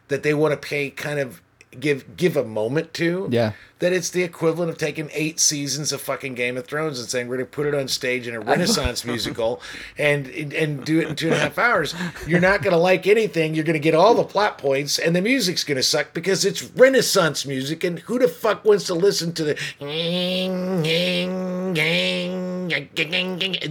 that 0.08 0.24
they 0.24 0.34
want 0.34 0.54
to 0.54 0.58
pay 0.58 0.90
kind 0.90 1.20
of 1.20 1.42
give 1.78 2.16
give 2.16 2.38
a 2.38 2.46
moment 2.46 2.94
to. 2.94 3.28
Yeah. 3.30 3.52
That 3.80 3.94
it's 3.94 4.10
the 4.10 4.24
equivalent 4.24 4.72
of 4.72 4.78
taking 4.78 5.10
eight 5.14 5.40
seasons 5.40 5.92
of 5.92 6.02
fucking 6.02 6.34
Game 6.36 6.58
of 6.58 6.66
Thrones 6.66 7.00
and 7.00 7.10
saying 7.10 7.28
we're 7.28 7.36
gonna 7.36 7.48
put 7.48 7.68
it 7.68 7.76
on 7.76 7.90
stage 7.90 8.28
in 8.28 8.34
a 8.34 8.40
Renaissance 8.40 9.04
musical 9.06 9.62
and 9.98 10.28
and 10.28 10.86
do 10.86 11.02
it 11.02 11.10
in 11.10 11.16
two 11.18 11.28
and 11.28 11.36
a 11.36 11.40
half 11.40 11.58
hours. 11.58 11.94
You're 12.26 12.40
not 12.40 12.64
gonna 12.64 12.78
like 12.78 13.06
anything. 13.08 13.54
You're 13.56 13.66
gonna 13.66 13.78
get 13.78 13.94
all 13.94 14.16
the 14.16 14.24
plot 14.24 14.58
points 14.58 14.98
and 14.98 15.14
the 15.16 15.22
music's 15.22 15.66
gonna 15.66 15.84
suck 15.84 16.14
because 16.14 16.46
it's 16.46 16.64
Renaissance 16.64 17.46
music 17.46 17.84
and 17.84 18.00
who 18.00 18.18
the 18.18 18.30
fuck 18.30 18.64
wants 18.64 18.86
to 18.86 18.94
listen 18.94 19.34
to 19.34 19.44
the 19.44 19.60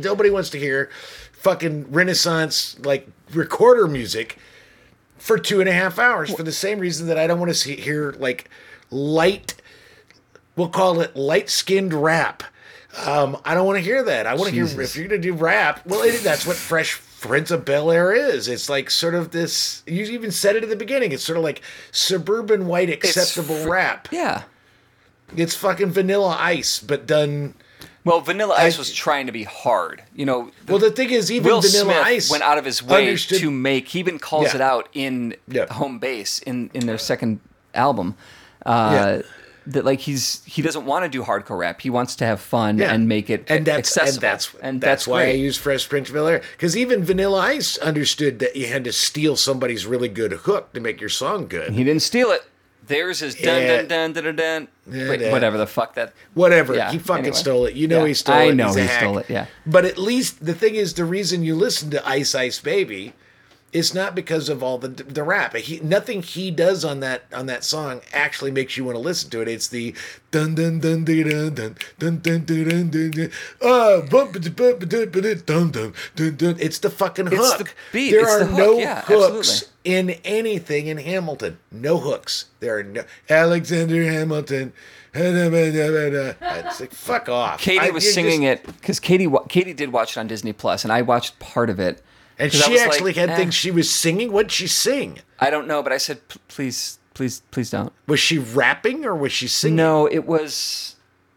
nobody 0.00 0.30
wants 0.30 0.50
to 0.50 0.58
hear 0.58 0.90
fucking 1.32 1.90
Renaissance 1.90 2.78
like 2.80 3.08
recorder 3.32 3.86
music 3.86 4.38
for 5.18 5.38
two 5.38 5.60
and 5.60 5.68
a 5.68 5.72
half 5.72 5.98
hours 5.98 6.32
for 6.34 6.42
the 6.42 6.52
same 6.52 6.78
reason 6.78 7.06
that 7.08 7.18
I 7.18 7.26
don't 7.26 7.38
want 7.38 7.50
to 7.50 7.54
see, 7.54 7.76
hear 7.76 8.12
like 8.18 8.50
light. 8.90 9.54
We'll 10.56 10.68
call 10.68 11.00
it 11.00 11.16
light 11.16 11.50
skinned 11.50 11.92
rap. 11.92 12.42
Um, 13.04 13.36
I 13.44 13.54
don't 13.54 13.66
want 13.66 13.76
to 13.76 13.84
hear 13.84 14.02
that. 14.04 14.26
I 14.26 14.34
want 14.34 14.48
to 14.48 14.54
hear 14.54 14.64
if 14.80 14.96
you're 14.96 15.08
gonna 15.08 15.20
do 15.20 15.34
rap. 15.34 15.86
Well, 15.86 16.02
it, 16.02 16.22
that's 16.22 16.46
what 16.46 16.56
Fresh 16.56 17.00
Prince 17.20 17.50
of 17.50 17.64
Bel 17.64 17.90
Air 17.90 18.12
is. 18.12 18.48
It's 18.48 18.68
like 18.68 18.90
sort 18.90 19.14
of 19.14 19.32
this. 19.32 19.82
You 19.86 20.04
even 20.04 20.30
said 20.30 20.56
it 20.56 20.62
at 20.62 20.68
the 20.68 20.76
beginning. 20.76 21.12
It's 21.12 21.24
sort 21.24 21.36
of 21.36 21.44
like 21.44 21.60
suburban 21.90 22.66
white 22.66 22.88
acceptable 22.88 23.56
fr- 23.56 23.70
rap. 23.70 24.08
Yeah. 24.10 24.44
It's 25.36 25.54
fucking 25.54 25.90
Vanilla 25.90 26.36
Ice, 26.38 26.78
but 26.78 27.06
done. 27.06 27.54
Well, 28.06 28.20
Vanilla 28.20 28.54
Ice 28.56 28.76
I- 28.76 28.78
was 28.78 28.92
trying 28.94 29.26
to 29.26 29.32
be 29.32 29.42
hard. 29.42 30.02
You 30.14 30.24
know, 30.26 30.50
Well, 30.68 30.78
the 30.78 30.90
thing 30.92 31.10
is, 31.10 31.30
even 31.30 31.50
Will 31.50 31.60
Vanilla 31.60 31.84
Smith 31.92 32.06
Ice 32.06 32.30
went 32.30 32.44
out 32.44 32.56
of 32.56 32.64
his 32.64 32.82
way 32.82 33.08
understood- 33.08 33.40
to 33.40 33.50
make. 33.50 33.88
He 33.88 33.98
even 33.98 34.18
calls 34.18 34.46
Yeah. 34.46 34.54
it 34.56 34.60
out 34.60 34.88
in 34.94 35.34
Yeah. 35.48 35.66
Home 35.72 35.98
Base 35.98 36.38
in 36.38 36.70
in 36.72 36.86
their 36.86 36.98
second 36.98 37.40
album. 37.74 38.14
Uh, 38.64 38.90
Yeah. 38.92 39.22
That 39.68 39.84
like 39.84 39.98
he's 39.98 40.42
he 40.46 40.62
doesn't 40.62 40.86
want 40.86 41.04
to 41.04 41.08
do 41.08 41.24
hardcore 41.24 41.58
rap. 41.58 41.80
He 41.80 41.90
wants 41.90 42.14
to 42.16 42.24
have 42.24 42.40
fun 42.40 42.80
and 42.80 43.08
make 43.08 43.28
it 43.28 43.46
and 43.48 43.66
that's 43.66 43.96
accessible. 43.98 44.12
and 44.14 44.22
that's 44.22 44.48
and 44.62 44.80
that's, 44.80 45.06
why 45.08 45.22
I 45.24 45.30
use 45.32 45.56
Fresh 45.56 45.88
Prince 45.88 46.08
of 46.08 46.14
Bel 46.14 46.28
Air 46.28 46.40
because 46.52 46.76
even 46.76 47.02
Vanilla 47.04 47.40
Ice 47.40 47.76
understood 47.78 48.38
that 48.38 48.54
you 48.54 48.68
had 48.68 48.84
to 48.84 48.92
steal 48.92 49.34
somebody's 49.34 49.84
really 49.84 50.06
good 50.08 50.30
hook 50.32 50.72
to 50.74 50.78
make 50.78 51.00
your 51.00 51.10
song 51.10 51.48
good. 51.48 51.72
He 51.72 51.82
didn't 51.82 52.02
steal 52.02 52.30
it. 52.30 52.42
Theirs 52.86 53.22
is 53.22 53.34
dun 53.34 53.62
Yeah. 53.62 53.82
dun 53.82 53.88
dun 53.88 54.12
dun 54.12 54.24
dun 54.24 54.36
dun. 54.36 54.68
Wait, 55.08 55.30
whatever 55.32 55.58
the 55.58 55.66
fuck 55.66 55.94
that. 55.94 56.12
Whatever, 56.34 56.74
Yeah, 56.74 56.92
he 56.92 56.98
fucking 56.98 57.24
anyway. 57.26 57.36
stole 57.36 57.66
it. 57.66 57.74
You 57.74 57.88
know 57.88 58.02
Yeah. 58.02 58.08
he 58.08 58.14
stole 58.14 58.34
I 58.36 58.42
it. 58.44 58.54
know 58.54 58.66
He's 58.68 58.76
he 58.76 58.86
stole 58.88 59.18
it, 59.18 59.26
yeah. 59.28 59.46
But 59.66 59.84
at 59.84 59.98
least 59.98 60.44
the 60.44 60.54
thing 60.54 60.76
is, 60.76 60.94
the 60.94 61.04
reason 61.04 61.42
you 61.42 61.54
listen 61.56 61.90
to 61.90 62.08
Ice 62.08 62.34
Ice 62.34 62.60
Baby 62.60 63.12
is 63.76 63.92
not 63.94 64.14
because 64.14 64.48
of 64.48 64.62
all 64.62 64.78
the 64.78 64.88
the 64.88 65.22
rap. 65.22 65.54
He 65.54 65.80
nothing 65.80 66.22
he 66.22 66.50
does 66.50 66.84
on 66.84 67.00
that 67.00 67.24
on 67.32 67.46
that 67.46 67.62
song 67.62 68.00
actually 68.12 68.50
makes 68.50 68.76
you 68.76 68.84
want 68.84 68.96
to 68.96 69.00
listen 69.00 69.28
to 69.30 69.42
it. 69.42 69.48
It's 69.48 69.68
the 69.68 69.94
dun 70.30 70.54
dun 70.54 70.80
dun 70.80 71.04
dun 71.04 71.24
dun 71.54 71.54
dun 71.54 71.76
dun 71.98 72.18
dun 72.20 72.44
dun 72.44 72.90
dun 72.90 73.10
dun 73.10 73.30
ah, 73.62 74.00
bump 74.10 74.32
bump 74.56 74.88
dun 74.88 75.10
dun 75.10 75.42
dun 75.44 75.70
dun 76.14 76.36
dun. 76.36 76.56
It's 76.58 76.78
the 76.78 76.90
fucking 76.90 77.26
It's 77.26 77.36
hook. 77.36 77.58
the 77.58 77.68
beat, 77.92 78.10
There 78.12 78.20
it's 78.22 78.30
are 78.30 78.38
the 78.40 78.46
hook, 78.46 78.56
no 78.58 78.78
yeah, 78.78 79.02
hooks 79.02 79.62
absolutely. 79.62 79.72
in 79.84 80.10
anything 80.24 80.86
in 80.86 80.96
Hamilton. 80.98 81.58
No 81.70 81.98
hooks. 81.98 82.46
There 82.60 82.78
are 82.78 82.82
no 82.82 83.04
Alexander 83.28 84.04
Hamilton. 84.10 84.72
It's 85.18 86.80
like 86.80 86.92
fuck 86.92 87.28
off. 87.28 87.60
Katie 87.60 87.80
I- 87.80 87.90
was 87.90 88.12
singing 88.12 88.42
just- 88.42 88.64
it 88.64 88.66
because 88.76 89.00
Katie 89.00 89.28
Katie 89.48 89.72
did 89.72 89.92
watch 89.92 90.16
it 90.16 90.20
on 90.20 90.26
Disney 90.26 90.52
Plus, 90.52 90.84
and 90.84 90.92
I 90.92 91.02
watched 91.02 91.38
part 91.38 91.70
of 91.70 91.80
it. 91.80 92.02
And 92.38 92.52
she 92.52 92.70
was 92.70 92.80
like, 92.80 92.90
actually 92.92 93.12
had 93.14 93.30
eh, 93.30 93.36
things 93.36 93.54
she 93.54 93.70
was 93.70 93.90
singing. 93.90 94.32
What'd 94.32 94.52
she 94.52 94.66
sing? 94.66 95.18
I 95.38 95.50
don't 95.50 95.66
know, 95.66 95.82
but 95.82 95.92
I 95.92 95.98
said, 95.98 96.20
please, 96.48 96.98
please, 97.14 97.40
please 97.50 97.70
don't. 97.70 97.92
Was 98.06 98.20
she 98.20 98.38
rapping 98.38 99.04
or 99.04 99.14
was 99.14 99.32
she 99.32 99.48
singing? 99.48 99.76
No, 99.76 100.06
it 100.06 100.26
was. 100.26 100.96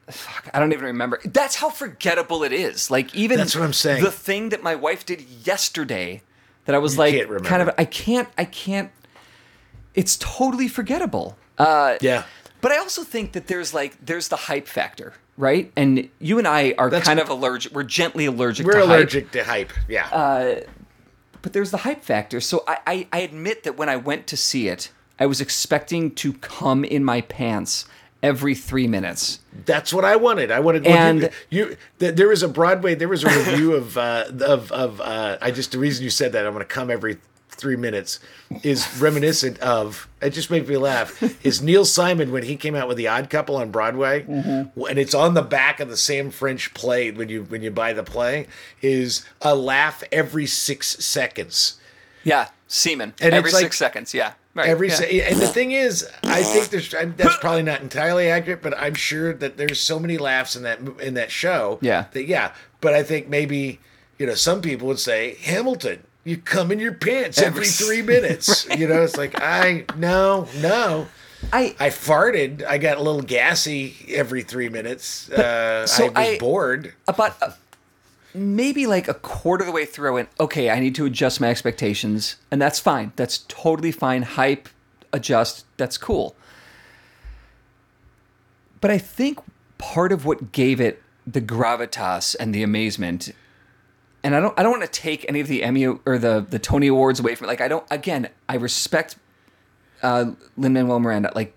Fuck, 0.10 0.50
I 0.54 0.60
don't 0.60 0.74
even 0.74 0.86
remember. 0.86 1.20
That's 1.24 1.56
how 1.58 1.70
forgettable 1.70 2.44
it 2.44 2.52
is. 2.52 2.90
Like 2.90 3.14
even 3.14 3.38
That's 3.38 3.56
what 3.56 3.64
I'm 3.64 3.74
saying. 3.74 4.04
The 4.04 4.12
thing 4.12 4.50
that 4.50 4.64
my 4.64 4.74
wife 4.76 5.06
did 5.06 5.22
yesterday, 5.46 6.24
that 6.66 6.74
I 6.74 6.80
was 6.80 6.94
You 6.94 7.00
like, 7.00 7.14
can't 7.14 7.28
remember. 7.30 7.48
kind 7.48 7.62
of, 7.62 7.70
I 7.78 7.86
can't, 7.86 8.28
I 8.38 8.46
can't. 8.46 8.92
It's 9.94 10.18
totally 10.18 10.68
forgettable. 10.68 11.38
Uh, 11.58 11.98
Yeah. 12.02 12.24
But 12.62 12.72
I 12.74 12.78
also 12.78 13.04
think 13.04 13.32
that 13.34 13.48
there's 13.48 13.74
like 13.74 13.98
there's 14.06 14.28
the 14.28 14.36
hype 14.36 14.68
factor, 14.68 15.14
right? 15.38 15.72
And 15.78 16.10
you 16.20 16.40
and 16.40 16.48
I 16.48 16.74
are 16.78 16.90
That's- 16.90 17.08
kind 17.08 17.20
of 17.22 17.30
allergic. 17.30 17.72
We're 17.72 17.84
gently 17.84 18.26
allergic. 18.26 18.66
We're 18.66 18.74
to 18.74 18.80
hype. 18.80 18.88
allergic 18.90 19.32
to 19.32 19.44
hype. 19.46 19.72
Yeah. 19.88 20.08
Uh, 20.10 20.62
but 21.42 21.54
there's 21.54 21.72
the 21.72 21.78
hype 21.78 22.04
factor. 22.04 22.40
So 22.42 22.64
I, 22.68 22.78
I, 22.88 23.08
I 23.14 23.20
admit 23.20 23.64
that 23.64 23.78
when 23.78 23.90
I 23.90 23.96
went 23.96 24.28
to 24.28 24.38
see 24.38 24.68
it, 24.68 24.92
I 25.20 25.26
was 25.26 25.42
expecting 25.42 26.12
to 26.16 26.34
come 26.34 26.84
in 26.86 27.04
my 27.04 27.22
pants 27.22 27.86
every 28.22 28.56
three 28.56 28.88
minutes. 28.88 29.40
That's 29.66 29.94
what 29.94 30.04
I 30.06 30.16
wanted. 30.16 30.52
I 30.52 30.60
wanted. 30.60 30.86
well, 30.86 30.96
And- 30.98 31.22
you, 31.50 31.66
you 31.70 31.78
th- 32.00 32.16
there 32.16 32.28
was 32.30 32.44
a 32.44 32.48
Broadway. 32.48 32.96
There 32.96 33.08
was 33.08 33.24
a 33.24 33.28
review 33.30 33.74
of 33.74 33.98
uh, 33.98 34.26
of 34.46 34.72
of. 34.72 35.02
Uh, 35.02 35.38
I 35.42 35.52
just 35.52 35.72
the 35.72 35.80
reason 35.80 36.04
you 36.04 36.10
said 36.10 36.32
that 36.34 36.46
I'm 36.46 36.54
going 36.54 36.66
to 36.66 36.74
come 36.74 36.90
every 36.90 37.18
three 37.60 37.76
minutes 37.76 38.20
is 38.64 38.88
reminiscent 39.00 39.60
of. 39.60 40.08
It 40.22 40.32
just 40.32 40.50
made 40.50 40.68
me 40.68 40.78
laugh. 40.78 41.22
Is 41.46 41.62
Neil 41.62 41.86
Simon 41.86 42.32
when 42.32 42.44
he 42.44 42.56
came 42.56 42.76
out 42.76 42.88
with 42.88 42.98
The 42.98 43.08
Odd 43.08 43.30
Couple 43.30 43.56
on 43.58 43.70
Broadway, 43.72 44.24
Mm-hmm. 44.24 44.82
and 44.86 44.98
it's 45.00 45.14
on 45.14 45.34
the 45.34 45.42
back 45.42 45.80
of 45.80 45.90
the 45.90 45.98
Sam 45.98 46.32
French 46.32 46.74
play 46.74 47.12
when 47.12 47.30
you 47.30 47.44
when 47.44 47.62
you 47.62 47.72
buy 47.72 47.94
the 47.94 48.04
play 48.04 48.48
is 48.82 49.26
a 49.42 49.56
laugh 49.56 50.04
every 50.12 50.46
six 50.46 51.04
seconds. 51.04 51.80
Yeah, 52.24 52.50
semen. 52.68 53.14
And 53.22 53.34
every 53.34 53.52
like- 53.52 53.62
six 53.62 53.78
seconds. 53.78 54.14
Yeah. 54.14 54.34
Right. 54.56 54.68
Every 54.68 54.90
yeah. 54.90 54.96
se- 54.96 55.22
and 55.30 55.40
the 55.40 55.48
thing 55.48 55.72
is, 55.72 56.10
I 56.24 56.42
think 56.42 56.70
there's 56.70 56.94
I'm, 56.96 57.14
that's 57.16 57.38
probably 57.38 57.62
not 57.62 57.82
entirely 57.82 58.30
accurate, 58.30 58.64
but 58.64 58.76
I'm 58.78 58.96
sure 58.96 59.32
that 59.36 59.58
there's 59.58 59.80
so 59.80 60.00
many 60.00 60.18
laughs 60.18 60.56
in 60.56 60.64
that 60.64 60.80
in 61.00 61.14
that 61.14 61.30
show. 61.32 61.78
Yeah. 61.82 62.06
That 62.14 62.26
yeah, 62.28 62.54
but 62.82 62.94
I 62.96 63.04
think 63.04 63.30
maybe 63.30 63.80
you 64.18 64.26
know 64.26 64.34
some 64.34 64.62
people 64.62 64.88
would 64.88 65.00
say 65.00 65.36
Hamilton, 65.44 66.04
you 66.24 66.38
come 66.38 66.72
in 66.72 66.80
your 66.80 66.94
pants 66.94 67.38
every, 67.40 67.62
Every 67.62 67.68
three 67.68 68.02
minutes. 68.02 68.68
You 68.78 68.88
know, 68.88 69.02
it's 69.04 69.18
like 69.18 69.40
I 69.42 69.86
no 69.98 70.48
no. 70.62 71.08
I 71.54 71.76
I 71.80 71.90
farted. 71.90 72.66
I 72.66 72.78
got 72.78 72.98
a 72.98 73.02
little 73.02 73.22
gassy 73.22 73.96
every 74.10 74.44
three 74.44 74.70
minutes. 74.70 75.30
Uh, 75.32 75.88
so 75.88 76.06
I 76.06 76.10
was 76.10 76.18
I- 76.18 76.38
bored. 76.38 76.94
about 77.08 77.42
uh, 77.42 77.52
maybe 78.34 78.86
like 78.86 79.08
a 79.08 79.14
quarter 79.14 79.64
of 79.64 79.68
the 79.68 79.72
way 79.74 79.86
through, 79.86 80.10
I 80.10 80.12
went, 80.12 80.30
okay, 80.40 80.70
I 80.70 80.80
need 80.80 80.96
to 80.96 81.06
adjust 81.06 81.40
my 81.42 81.50
expectations, 81.50 82.36
and 82.52 82.62
that's 82.62 82.80
fine. 82.80 83.12
That's 83.16 83.40
totally 83.48 83.92
fine. 83.92 84.22
Hype, 84.24 84.70
adjust. 85.14 85.66
That's 85.78 85.98
cool. 85.98 86.36
But 88.82 88.92
I 88.92 88.98
think 88.98 89.40
part 89.78 90.12
of 90.12 90.26
what 90.26 90.52
gave 90.52 90.80
it 90.80 91.02
the 91.26 91.42
gravitas 91.42 92.36
and 92.40 92.54
the 92.54 92.64
amazement, 92.64 93.32
and 94.24 94.36
I 94.36 94.40
don't, 94.40 94.58
I 94.60 94.64
don't 94.64 94.72
want 94.80 94.84
to 94.92 95.00
take 95.02 95.26
any 95.30 95.40
of 95.40 95.48
the 95.48 95.64
Emmy 95.64 95.86
or 95.86 96.18
the 96.18 96.46
the 96.50 96.60
Tony 96.60 96.88
Awards 96.88 97.20
away 97.20 97.36
from 97.36 97.46
it. 97.46 97.48
Like 97.50 97.62
I 97.62 97.68
don't. 97.68 97.86
Again, 97.90 98.30
I 98.48 98.56
respect 98.56 99.18
uh, 100.04 100.32
Lin 100.58 100.74
Manuel 100.74 101.00
Miranda. 101.00 101.32
Like, 101.36 101.56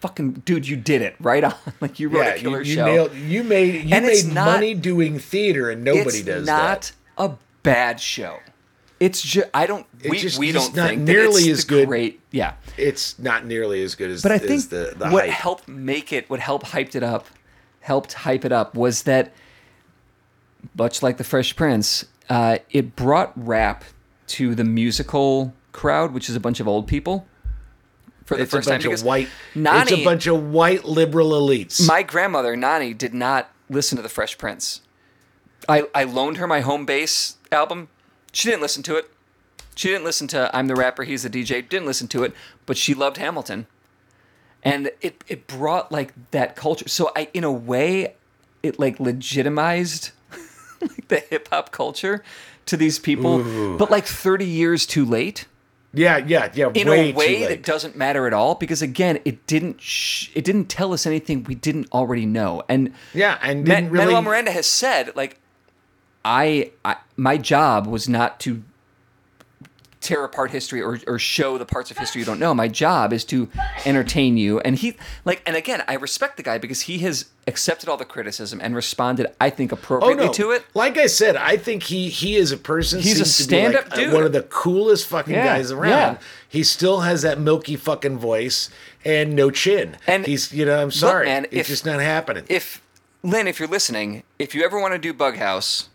fucking 0.00 0.32
dude, 0.44 0.66
you 0.68 0.76
did 0.76 1.02
it 1.02 1.16
right 1.20 1.44
on. 1.44 1.54
Like 1.80 1.98
you 2.00 2.08
wrote 2.08 2.22
Yeah, 2.24 2.34
a 2.34 2.38
killer 2.38 2.62
you 2.62 2.74
show. 2.74 2.86
nailed. 2.86 3.14
You 3.14 3.44
made 3.44 3.84
you 3.88 3.94
And 3.94 4.04
it's 4.04 4.24
made 4.24 4.34
not- 4.34 4.46
money 4.46 4.74
doing 4.74 5.18
theater, 5.18 5.70
and 5.70 5.84
nobody 5.84 6.22
does. 6.22 6.42
it's 6.42 6.46
not 6.46 6.92
a 7.18 7.32
bad 7.62 8.00
show. 8.00 8.38
It's 9.00 9.20
just 9.20 9.48
I 9.52 9.66
don't 9.66 9.84
we, 10.08 10.18
just- 10.18 10.38
we 10.38 10.52
don't 10.52 10.74
not 10.76 10.90
think 10.90 11.06
that 11.06 11.12
nearly 11.12 11.42
it's 11.42 11.58
as 11.60 11.64
good. 11.64 11.88
Great, 11.88 12.20
yeah. 12.30 12.54
It's 12.76 13.18
not 13.18 13.44
nearly 13.46 13.82
as 13.82 13.96
good 13.96 14.10
as. 14.10 14.22
But 14.22 14.30
I 14.32 14.38
think 14.38 14.68
the, 14.68 14.94
the 14.96 15.10
what 15.10 15.24
hype. 15.26 15.30
helped 15.34 15.68
make 15.68 16.12
it, 16.12 16.30
what 16.30 16.38
helped 16.38 16.66
hyped 16.66 16.94
it 16.94 17.02
up, 17.02 17.26
helped 17.80 18.12
hype 18.12 18.44
it 18.44 18.52
up 18.52 18.76
was 18.76 19.02
that, 19.02 19.32
much 20.76 21.02
like 21.02 21.16
the 21.16 21.24
Fresh 21.24 21.56
Prince, 21.56 22.04
uh, 22.28 22.58
it 22.70 22.96
brought 22.96 23.32
rap 23.36 23.84
to 24.28 24.54
the 24.54 24.64
musical 24.64 25.52
crowd, 25.72 26.12
which 26.12 26.28
is 26.28 26.36
a 26.36 26.40
bunch 26.40 26.60
of 26.60 26.68
old 26.68 26.86
people. 26.86 27.26
For 28.24 28.36
the 28.36 28.44
It's 28.44 28.52
a 28.52 28.56
first 28.56 28.68
time, 28.68 28.74
bunch 28.74 28.84
because 28.84 29.00
of 29.02 29.06
white. 29.06 29.28
Nani, 29.54 29.80
it's 29.82 29.92
a 29.92 30.04
bunch 30.04 30.26
of 30.26 30.50
white 30.50 30.84
liberal 30.84 31.30
elites. 31.30 31.86
my 31.86 32.02
grandmother 32.02 32.56
Nani 32.56 32.94
did 32.94 33.12
not 33.12 33.50
listen 33.68 33.96
to 33.96 34.02
the 34.02 34.08
Fresh 34.08 34.38
Prince. 34.38 34.80
I 35.68 35.84
I 35.94 36.04
loaned 36.04 36.36
her 36.38 36.46
my 36.46 36.60
home 36.60 36.86
base 36.86 37.36
album. 37.50 37.88
She 38.32 38.48
didn't 38.48 38.62
listen 38.62 38.82
to 38.84 38.96
it. 38.96 39.10
She 39.74 39.88
didn't 39.88 40.04
listen 40.04 40.28
to 40.28 40.54
I'm 40.56 40.66
the 40.68 40.74
rapper, 40.76 41.02
he's 41.04 41.24
the 41.24 41.30
DJ. 41.30 41.68
Didn't 41.68 41.86
listen 41.86 42.06
to 42.08 42.22
it, 42.24 42.32
but 42.66 42.76
she 42.76 42.94
loved 42.94 43.16
Hamilton, 43.16 43.66
and 44.62 44.90
it 45.00 45.24
it 45.26 45.46
brought 45.46 45.90
like 45.90 46.12
that 46.30 46.54
culture. 46.56 46.88
So 46.88 47.10
I, 47.16 47.28
in 47.34 47.42
a 47.44 47.52
way, 47.52 48.14
it 48.62 48.78
like 48.78 49.00
legitimized 49.00 50.10
like 50.88 51.08
the 51.08 51.20
hip 51.20 51.48
hop 51.48 51.72
culture 51.72 52.22
to 52.66 52.76
these 52.76 52.98
people, 52.98 53.76
but 53.76 53.90
like 53.90 54.06
30 54.06 54.44
years 54.44 54.86
too 54.86 55.04
late 55.04 55.46
yeah, 55.94 56.16
yeah, 56.18 56.50
yeah. 56.54 56.70
in 56.74 56.88
a 56.88 57.12
way 57.12 57.46
that 57.46 57.62
doesn't 57.62 57.96
matter 57.96 58.26
at 58.26 58.32
all 58.32 58.54
because 58.54 58.80
again 58.80 59.18
it 59.24 59.46
didn't 59.46 59.80
sh- 59.80 60.30
it 60.34 60.44
didn't 60.44 60.66
tell 60.66 60.92
us 60.92 61.06
anything 61.06 61.44
we 61.44 61.54
didn't 61.54 61.92
already 61.92 62.24
know 62.24 62.62
and 62.68 62.94
Yeah, 63.12 63.38
and 63.42 63.66
Ma- 63.68 63.74
really. 63.74 63.90
Manuel 63.90 64.22
Miranda 64.22 64.52
has 64.52 64.66
said 64.66 65.14
like 65.14 65.38
I, 66.24 66.70
I 66.84 66.96
my 67.16 67.36
job 67.36 67.86
was 67.86 68.08
not 68.08 68.40
to 68.40 68.62
tear 70.02 70.24
apart 70.24 70.50
history 70.50 70.82
or, 70.82 70.98
or 71.06 71.18
show 71.18 71.56
the 71.58 71.64
parts 71.64 71.90
of 71.90 71.96
history 71.96 72.18
you 72.20 72.24
don't 72.24 72.38
know 72.40 72.52
my 72.54 72.68
job 72.68 73.12
is 73.12 73.24
to 73.24 73.48
entertain 73.86 74.36
you 74.36 74.58
and 74.60 74.76
he 74.76 74.96
like 75.24 75.42
and 75.46 75.56
again 75.56 75.82
i 75.88 75.94
respect 75.94 76.36
the 76.36 76.42
guy 76.42 76.58
because 76.58 76.82
he 76.82 76.98
has 76.98 77.26
accepted 77.46 77.88
all 77.88 77.96
the 77.96 78.04
criticism 78.04 78.60
and 78.62 78.74
responded 78.74 79.26
i 79.40 79.48
think 79.48 79.72
Oh 79.72 79.74
appropriately 79.74 80.26
no! 80.26 80.32
to 80.32 80.50
it 80.50 80.64
Like 80.74 80.98
I 80.98 81.06
said, 81.06 81.36
I 81.36 81.56
think 81.56 81.84
he 81.84 82.08
he 82.08 82.36
is 82.36 82.52
a 82.52 82.56
person. 82.56 83.00
He's 83.00 83.20
a 83.20 83.24
seems 83.24 83.36
to 83.36 83.42
stand-up 83.44 83.92
uh, 83.92 83.96
dude. 83.96 84.12
One 84.12 84.24
of 84.24 84.32
the 84.32 84.42
coolest 84.42 85.06
fucking 85.06 85.32
Yeah, 85.34 85.46
guys 85.46 85.70
around. 85.70 85.90
yeah. 85.90 86.18
He 86.48 86.62
still 86.64 87.00
has 87.00 87.22
that 87.22 87.38
milky 87.40 87.76
fucking 87.76 88.18
voice 88.18 88.68
and 89.04 89.34
no 89.34 89.50
chin. 89.50 89.96
And- 90.06 90.26
he's 90.26 90.52
you 90.52 90.64
know 90.66 90.82
I'm 90.82 90.90
sorry, 90.90 91.26
man, 91.26 91.44
it's 91.46 91.54
if- 91.62 91.66
just 91.68 91.86
not 91.86 92.00
happening. 92.00 92.44
if 92.48 92.82
Lin 93.22 93.46
if 93.46 93.58
you're 93.60 93.68
listening 93.68 94.22
if 94.38 94.54
you 94.54 94.64
ever 94.64 94.80
want 94.80 94.92
to 94.94 94.98
do 94.98 95.12
bug 95.12 95.36
house 95.36 95.88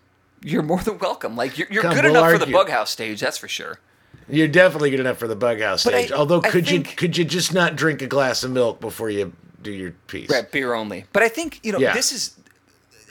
you're 0.43 0.63
more 0.63 0.79
than 0.81 0.99
welcome. 0.99 1.35
Like 1.35 1.57
you're, 1.57 1.67
you're 1.71 1.81
Come, 1.83 1.95
good 1.95 2.03
we'll 2.05 2.15
enough 2.17 2.31
for 2.31 2.37
the 2.37 2.55
argue. 2.55 2.71
Bughouse 2.73 2.89
stage, 2.89 3.19
that's 3.21 3.37
for 3.39 3.47
sure. 3.47 3.79
You're 4.29 4.47
definitely 4.47 4.89
good 4.91 4.99
enough 4.99 5.17
for 5.17 5.27
the 5.27 5.35
bughouse 5.35 5.83
But 5.83 5.93
I- 5.93 6.03
stage. 6.05 6.11
Although, 6.11 6.41
I 6.41 6.49
could 6.49 6.69
you 6.69 6.81
could 6.81 7.17
you 7.17 7.23
just 7.25 7.53
not 7.53 7.75
drink 7.75 8.01
a 8.01 8.07
glass 8.07 8.43
of 8.43 8.51
milk 8.51 8.79
before 8.81 9.09
you 9.09 9.33
do 9.61 9.71
your 9.71 9.91
piece? 10.07 10.29
Right, 10.29 10.49
beer 10.51 10.73
only. 10.73 11.05
But 11.13 11.23
I 11.23 11.29
think 11.29 11.59
you 11.63 11.71
know 11.71 11.79
Yeah. 11.79 11.93
this 11.93 12.11
is, 12.11 12.35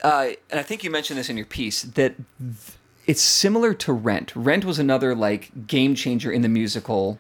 uh, 0.05 0.29
and 0.51 0.61
I 0.61 0.63
think 0.63 0.85
you 0.85 0.91
mentioned 0.91 1.19
this 1.19 1.29
in 1.31 1.37
your 1.37 1.47
piece 1.47 1.83
that 1.83 2.15
th- 2.39 2.77
it's 3.07 3.23
similar 3.23 3.73
to 3.75 3.93
Rent. 3.93 4.33
Rent 4.35 4.65
was 4.65 4.79
another 4.79 5.15
like 5.15 5.67
game 5.67 5.95
changer 5.95 6.31
in 6.31 6.43
the 6.43 6.49
musical. 6.49 7.19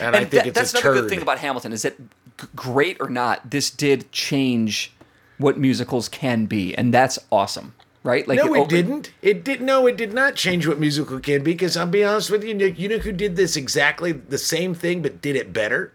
And, 0.00 0.16
I 0.16 0.20
think 0.20 0.30
that- 0.30 0.46
it's 0.48 0.58
that's 0.58 0.74
a 0.74 0.78
another 0.78 0.94
turd. 0.94 1.02
good 1.02 1.10
thing 1.10 1.22
about 1.22 1.38
Hamilton 1.38 1.72
is 1.72 1.82
that 1.82 1.96
g- 2.40 2.46
great 2.56 2.96
or 2.98 3.08
not, 3.08 3.50
this 3.50 3.70
did 3.70 4.10
change 4.10 4.92
what 5.38 5.56
musicals 5.58 6.08
can 6.08 6.46
be, 6.46 6.74
and 6.74 6.92
that's 6.92 7.18
awesome, 7.30 7.74
right? 8.06 8.26
Like 8.26 8.38
no, 8.38 8.54
it 8.54 8.58
opened- 8.60 8.68
didn't. 8.70 9.12
It 9.20 9.44
did. 9.44 9.60
No, 9.60 9.86
it 9.86 9.96
did 9.98 10.14
not 10.14 10.34
change 10.36 10.66
what 10.66 10.78
musical 10.80 11.20
can 11.20 11.42
be. 11.42 11.52
Because 11.52 11.76
I'll 11.76 11.86
be 11.86 12.04
honest 12.04 12.30
with 12.30 12.44
you, 12.44 12.54
Nick. 12.54 12.78
You 12.78 12.88
know 12.88 12.98
who 12.98 13.12
did 13.12 13.36
this 13.36 13.56
exactly 13.56 14.12
the 14.12 14.38
same 14.38 14.72
thing, 14.74 15.02
but 15.02 15.20
did 15.20 15.36
it 15.36 15.52
better? 15.52 15.92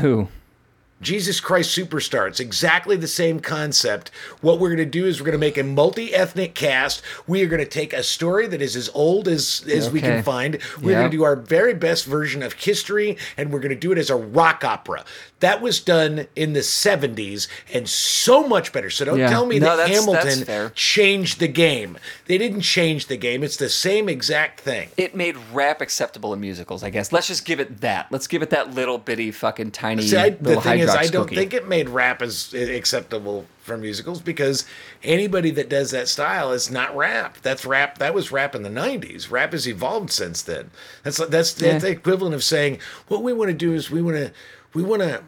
Who? 0.00 0.28
Jesus 1.02 1.40
Christ 1.40 1.76
Superstar. 1.76 2.26
It's 2.26 2.40
exactly 2.40 2.96
the 2.96 3.06
same 3.06 3.38
concept. 3.40 4.10
What 4.40 4.58
we're 4.58 4.68
going 4.70 4.78
to 4.78 4.86
do 4.86 5.04
is 5.06 5.20
we're 5.20 5.26
going 5.26 5.32
to 5.32 5.38
make 5.38 5.58
a 5.58 5.62
multi-ethnic 5.62 6.54
cast. 6.54 7.02
We 7.26 7.42
are 7.42 7.46
going 7.48 7.62
to 7.62 7.68
take 7.68 7.92
a 7.92 8.02
story 8.02 8.46
that 8.46 8.62
is 8.62 8.76
as 8.76 8.88
old 8.94 9.28
as 9.28 9.62
as 9.70 9.90
we 9.90 10.00
can 10.00 10.22
find. 10.22 10.58
We're 10.80 10.92
Yeah. 10.92 10.98
going 11.00 11.10
to 11.10 11.16
do 11.18 11.22
our 11.24 11.36
very 11.36 11.74
best 11.74 12.06
version 12.06 12.42
of 12.42 12.54
history, 12.54 13.18
and 13.36 13.52
we're 13.52 13.60
going 13.60 13.74
to 13.74 13.78
do 13.80 13.92
it 13.92 13.98
as 13.98 14.08
a 14.08 14.16
rock 14.16 14.64
opera. 14.64 15.04
That 15.40 15.60
was 15.60 15.80
done 15.80 16.28
in 16.34 16.54
the 16.54 16.62
70s 16.62 17.46
and 17.74 17.86
so 17.86 18.48
much 18.48 18.72
better. 18.72 18.88
So 18.88 19.04
don't 19.04 19.18
Yeah. 19.18 19.28
tell 19.28 19.44
me 19.44 19.58
No, 19.58 19.66
that 19.66 19.76
that's- 19.88 20.06
that's 20.06 20.06
Hamilton 20.24 20.44
fair. 20.46 20.72
changed 20.74 21.40
the 21.40 21.48
game. 21.48 21.98
They 22.26 22.38
didn't 22.38 22.62
change 22.62 23.06
the 23.08 23.18
game. 23.18 23.42
It's 23.44 23.58
the 23.58 23.68
same 23.68 24.08
exact 24.08 24.60
thing. 24.60 24.88
It 24.96 25.14
made 25.14 25.36
rap 25.52 25.82
acceptable 25.82 26.32
in 26.32 26.40
musicals, 26.40 26.82
I 26.82 26.88
guess. 26.88 27.12
Let's 27.12 27.26
just 27.28 27.44
give 27.44 27.60
it 27.60 27.82
that. 27.82 28.06
Let's 28.10 28.26
give 28.26 28.40
it 28.40 28.48
that 28.48 28.74
little 28.74 28.96
bitty 28.96 29.30
fucking 29.30 29.72
tiny 29.72 30.06
See, 30.06 30.16
I, 30.16 30.34
little 30.40 30.62
thing 30.62 30.85
is, 30.86 30.94
Hydrox 30.94 30.98
I 30.98 31.06
don't 31.08 31.24
cookie. 31.24 31.36
think 31.36 31.54
it 31.54 31.68
made 31.68 31.88
rap 31.88 32.22
as 32.22 32.54
acceptable 32.54 33.46
for 33.60 33.76
musicals 33.76 34.20
because 34.20 34.64
anybody 35.02 35.50
that 35.50 35.68
does 35.68 35.90
that 35.90 36.08
style 36.08 36.52
is 36.52 36.70
not 36.70 36.96
rap. 36.96 37.38
That's 37.42 37.64
rap. 37.64 37.98
That 37.98 38.14
was 38.14 38.32
rap 38.32 38.54
in 38.54 38.62
the 38.62 38.70
'90s. 38.70 39.30
Rap 39.30 39.52
has 39.52 39.66
evolved 39.68 40.10
since 40.10 40.42
then. 40.42 40.70
That's 41.02 41.18
that's, 41.18 41.52
that's 41.52 41.82
the 41.82 41.90
equivalent 41.90 42.34
of 42.34 42.42
saying 42.44 42.78
what 43.08 43.22
we 43.22 43.32
want 43.32 43.50
to 43.50 43.56
do 43.56 43.74
is 43.74 43.90
we 43.90 44.02
want 44.02 44.16
to 44.16 44.32
we 44.72 44.82
want 44.82 45.02
to 45.02 45.22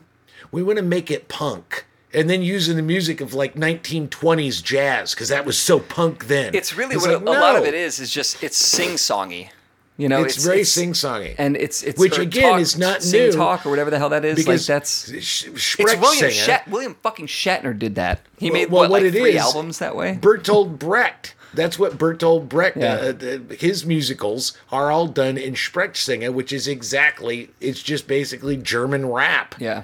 we 0.50 0.62
want 0.62 0.78
to 0.78 0.84
make 0.84 1.10
it 1.10 1.28
punk. 1.28 1.84
And 2.14 2.30
then 2.30 2.40
using 2.40 2.76
the 2.76 2.82
music 2.82 3.20
of 3.20 3.34
like 3.34 3.54
1920s 3.54 4.62
jazz 4.62 5.14
because 5.14 5.28
that 5.28 5.44
was 5.44 5.58
so 5.58 5.78
punk 5.78 6.26
then. 6.26 6.54
It's 6.54 6.74
really 6.74 6.94
It's 6.94 7.06
what 7.06 7.22
like, 7.22 7.36
a 7.36 7.40
lot 7.40 7.56
of 7.56 7.64
it 7.64 7.74
is. 7.74 8.00
Is 8.00 8.10
just 8.10 8.42
it's 8.42 8.56
sing 8.56 8.92
songy. 8.92 9.50
You 9.98 10.08
know, 10.08 10.22
It's, 10.22 10.42
very 10.44 10.62
sing-songy, 10.62 11.34
and 11.38 11.56
it's 11.56 11.82
it's 11.82 11.98
Which, 11.98 12.18
again, 12.18 12.52
talk- 12.52 12.60
is 12.60 12.78
not 12.78 13.02
sing 13.02 13.26
new, 13.26 13.32
talk 13.32 13.66
or 13.66 13.70
whatever 13.70 13.90
the 13.90 13.98
hell 13.98 14.10
that 14.10 14.24
is. 14.24 14.38
Like 14.38 14.46
because 14.46 14.66
that's 14.66 15.12
Sh- 15.20 15.46
it's 15.48 15.76
William 15.76 16.30
Shat 16.30 16.68
William 16.68 16.94
fucking 17.02 17.26
Shatner 17.26 17.76
did 17.76 17.96
that. 17.96 18.20
He 18.38 18.50
made 18.52 18.70
well, 18.70 18.82
what, 18.82 18.90
what 18.90 19.02
like 19.02 19.12
it 19.12 19.18
three 19.18 19.30
is- 19.32 19.42
albums 19.42 19.80
that 19.80 19.96
way. 19.96 20.16
Bertolt 20.22 20.78
Brecht. 20.78 21.34
That's 21.52 21.80
what 21.80 21.98
Bertolt 21.98 22.48
Brecht. 22.48 22.76
Yeah. 22.76 22.94
Uh, 22.94 23.26
uh, 23.26 23.54
his 23.54 23.84
musicals 23.84 24.56
are 24.70 24.92
all 24.92 25.08
done 25.08 25.36
in 25.36 25.54
Sprechsinger, 25.54 26.32
which 26.32 26.52
is 26.52 26.68
exactly. 26.68 27.50
It's 27.60 27.82
just 27.82 28.06
basically 28.06 28.56
German 28.56 29.06
rap. 29.10 29.56
yeah, 29.58 29.82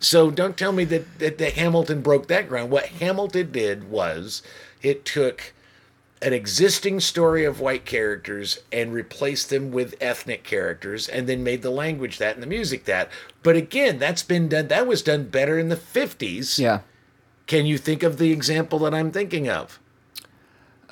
So 0.00 0.30
don't 0.30 0.58
tell 0.58 0.72
me 0.72 0.84
that, 0.84 1.18
that 1.18 1.38
that 1.38 1.52
Hamilton 1.54 2.02
broke 2.02 2.26
that 2.26 2.46
ground. 2.48 2.70
What 2.70 2.86
Hamilton 2.86 3.52
did 3.52 3.88
was 3.90 4.42
it 4.82 5.06
took 5.06 5.54
an 6.22 6.32
existing 6.32 7.00
story 7.00 7.44
of 7.44 7.60
white 7.60 7.84
characters 7.84 8.60
and 8.72 8.92
replaced 8.92 9.50
them 9.50 9.70
with 9.70 9.94
ethnic 10.00 10.44
characters 10.44 11.08
and 11.08 11.28
then 11.28 11.44
made 11.44 11.62
the 11.62 11.70
language 11.70 12.18
that 12.18 12.34
and 12.34 12.42
the 12.42 12.46
music 12.46 12.84
that. 12.84 13.10
But 13.42 13.56
again, 13.56 13.98
that's 13.98 14.22
been 14.22 14.48
done 14.48 14.68
that 14.68 14.86
was 14.86 15.02
done 15.02 15.28
better 15.28 15.58
in 15.58 15.68
the 15.68 15.76
50s. 15.76 16.58
yeah. 16.58 16.80
Can 17.46 17.64
you 17.64 17.78
think 17.78 18.02
of 18.02 18.18
the 18.18 18.32
example 18.32 18.80
that 18.80 18.92
I'm 18.92 19.12
thinking 19.12 19.48
of? 19.48 19.78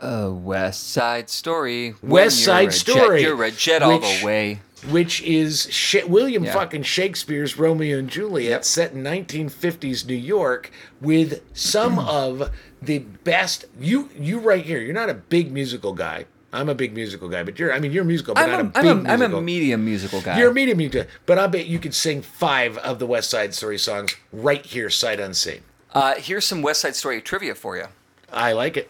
A 0.00 0.30
West 0.30 0.88
Side 0.90 1.28
Story. 1.28 1.94
West 2.02 2.44
Side 2.44 2.68
a 2.68 2.70
jet, 2.70 2.74
Story, 2.74 3.22
you're 3.22 3.42
a 3.42 3.50
jet 3.50 3.82
all 3.82 3.98
the 3.98 4.20
way. 4.22 4.60
Which 4.90 5.22
is 5.22 5.68
Sh- 5.70 6.04
William 6.06 6.44
Yeah. 6.44 6.52
fucking 6.52 6.82
Shakespeare's 6.82 7.58
Romeo 7.58 7.98
and 7.98 8.08
Juliet, 8.10 8.50
Yep. 8.50 8.64
set 8.64 8.92
in 8.92 9.02
1950s 9.02 10.06
New 10.06 10.14
York, 10.14 10.70
with 11.00 11.40
some 11.52 11.98
of 12.20 12.50
the 12.82 12.98
best. 13.00 13.64
You 13.80 14.10
you 14.18 14.38
right 14.38 14.64
here. 14.64 14.80
You're 14.80 14.94
not 14.94 15.10
a 15.10 15.14
big 15.14 15.50
musical 15.52 15.92
guy. 15.94 16.26
I'm 16.52 16.68
a 16.68 16.74
big 16.74 16.94
musical 16.94 17.28
guy, 17.28 17.42
but 17.42 17.58
you're. 17.58 17.72
I 17.72 17.80
mean, 17.80 17.90
you're 17.90 18.04
a 18.04 18.06
musical, 18.06 18.34
but 18.34 18.44
I'm 18.44 18.50
not 18.50 18.60
a, 18.60 18.62
a 18.62 18.82
big 18.82 19.06
I'm, 19.10 19.20
a, 19.22 19.24
I'm 19.24 19.34
a 19.34 19.40
medium 19.42 19.84
musical 19.84 20.20
guy. 20.20 20.38
You're 20.38 20.50
a 20.50 20.54
medium 20.54 20.78
musical, 20.78 21.10
but 21.26 21.36
I 21.38 21.48
bet 21.48 21.66
you 21.66 21.80
could 21.80 21.94
sing 21.94 22.22
five 22.22 22.78
of 22.78 23.00
the 23.00 23.06
West 23.06 23.28
Side 23.30 23.54
Story 23.54 23.76
songs 23.78 24.14
right 24.32 24.64
here, 24.64 24.88
sight 24.88 25.18
unseen. 25.18 25.62
uh, 25.92 26.14
here's 26.16 26.44
some 26.46 26.62
West 26.62 26.82
Side 26.82 26.94
Story 26.94 27.20
trivia 27.20 27.54
for 27.56 27.76
you. 27.76 27.86
I 28.32 28.52
like 28.52 28.76
it. 28.76 28.88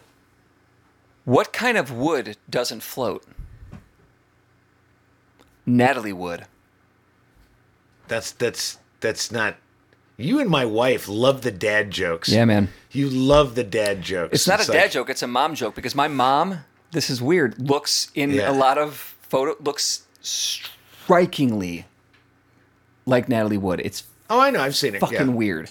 What 1.23 1.53
kind 1.53 1.75
of 1.77 1.91
wood 1.91 2.37
doesn't 2.49 2.83
float? 2.83 3.23
Natalie 5.65 6.13
wood. 6.13 6.45
That's 8.07 8.31
that's 8.31 8.77
that's 8.99 9.31
not. 9.31 9.55
You 10.17 10.39
and 10.39 10.49
my 10.49 10.63
wife 10.65 11.09
love 11.09 11.41
the 11.41 11.51
dad 11.51 11.91
jokes. 11.91 12.29
Yeah, 12.29 12.45
man. 12.45 12.69
You 12.91 13.09
love 13.09 13.55
the 13.55 13.63
dad 13.65 14.01
jokes. 14.01 14.33
It's 14.33 14.47
not 14.47 14.59
a 14.65 14.71
like- 14.71 14.79
dad 14.81 14.91
joke. 14.91 15.09
It's 15.09 15.21
a 15.23 15.27
mom 15.27 15.55
joke 15.55 15.75
because 15.75 15.93
my 15.95 16.07
mom, 16.07 16.59
this 16.91 17.09
is 17.09 17.21
weird, 17.21 17.59
looks 17.59 18.11
in 18.15 18.31
Yeah. 18.31 18.49
a 18.49 18.53
lot 18.53 18.77
of 18.77 19.15
photo 19.27 19.55
looks 19.61 20.03
strikingly 20.21 21.85
like 23.05 23.27
Natalie 23.27 23.57
Wood. 23.57 23.81
It's 23.83 24.03
Oh, 24.29 24.39
I 24.39 24.49
know. 24.49 24.61
I've 24.61 24.75
seen 24.75 24.95
it. 24.95 24.99
fucking 25.01 25.17
yeah. 25.29 25.33
weird. 25.33 25.69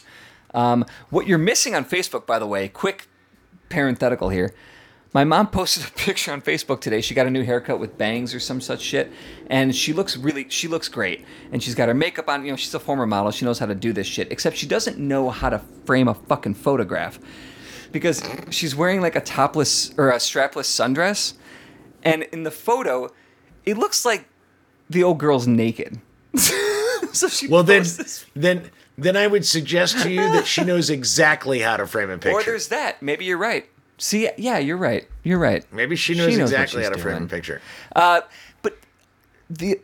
Um, 0.52 0.84
what 1.10 1.26
you're 1.26 1.38
missing 1.38 1.74
on 1.74 1.84
Facebook, 1.84 2.26
by 2.26 2.38
the 2.38 2.46
way, 2.46 2.68
quick 2.68 3.08
parenthetical 3.68 4.28
here. 4.28 4.54
My 5.14 5.22
mom 5.22 5.46
posted 5.46 5.86
a 5.86 5.90
picture 5.96 6.32
on 6.32 6.42
Facebook 6.42 6.80
today. 6.80 7.00
She 7.00 7.14
got 7.14 7.26
a 7.26 7.30
new 7.30 7.44
haircut 7.44 7.78
with 7.78 7.96
bangs 7.96 8.34
or 8.34 8.40
some 8.40 8.60
such 8.60 8.82
shit, 8.82 9.12
and 9.46 9.74
she 9.74 9.92
looks 9.92 10.16
really, 10.16 10.46
she 10.50 10.68
looks 10.68 10.88
great. 10.88 11.24
And 11.52 11.62
she's 11.62 11.76
got 11.76 11.88
her 11.88 11.94
makeup 11.94 12.28
on. 12.28 12.44
You 12.44 12.50
know, 12.50 12.56
she's 12.56 12.74
a 12.74 12.80
former 12.80 13.06
model. 13.06 13.30
She 13.30 13.44
knows 13.44 13.60
how 13.60 13.66
to 13.66 13.74
do 13.76 13.92
this 13.92 14.08
shit. 14.08 14.30
Except 14.30 14.56
she 14.56 14.66
doesn't 14.66 14.98
know 14.98 15.30
how 15.30 15.48
to 15.48 15.60
frame 15.86 16.08
a 16.08 16.14
fucking 16.14 16.54
photograph 16.54 17.18
because 17.92 18.28
she's 18.50 18.74
wearing 18.74 19.00
like 19.00 19.14
a 19.14 19.20
topless 19.20 19.94
or 19.96 20.10
a 20.10 20.16
strapless 20.16 20.64
sundress, 20.64 21.34
and 22.02 22.24
in 22.24 22.42
the 22.42 22.50
photo, 22.50 23.08
it 23.64 23.78
looks 23.78 24.04
like 24.04 24.28
the 24.90 25.04
old 25.04 25.18
girl's 25.18 25.46
naked. 25.46 26.00
so 26.34 27.28
she 27.28 27.46
Well, 27.46 27.62
then, 27.62 27.82
this 27.82 28.26
then, 28.34 28.68
then 28.98 29.16
I 29.16 29.28
would 29.28 29.46
suggest 29.46 30.00
to 30.00 30.10
you 30.10 30.22
that 30.32 30.44
she 30.44 30.64
knows 30.64 30.90
exactly 30.90 31.60
how 31.60 31.76
to 31.76 31.86
frame 31.86 32.10
a 32.10 32.18
picture. 32.18 32.36
Or 32.36 32.42
there's 32.42 32.66
that. 32.68 33.00
Maybe 33.00 33.24
you're 33.26 33.38
right. 33.38 33.68
See, 33.98 34.28
yeah, 34.36 34.58
you're 34.58 34.76
right. 34.76 35.08
You're 35.22 35.38
right. 35.38 35.64
Maybe 35.72 35.96
she 35.96 36.14
knows, 36.14 36.32
what 36.32 36.42
exactly 36.42 36.80
she's 36.82 36.88
how 36.88 36.94
to 36.94 37.00
frame 37.00 37.24
a 37.24 37.26
picture. 37.26 37.60
Uh, 37.94 38.22
but 38.62 38.76
the 39.48 39.80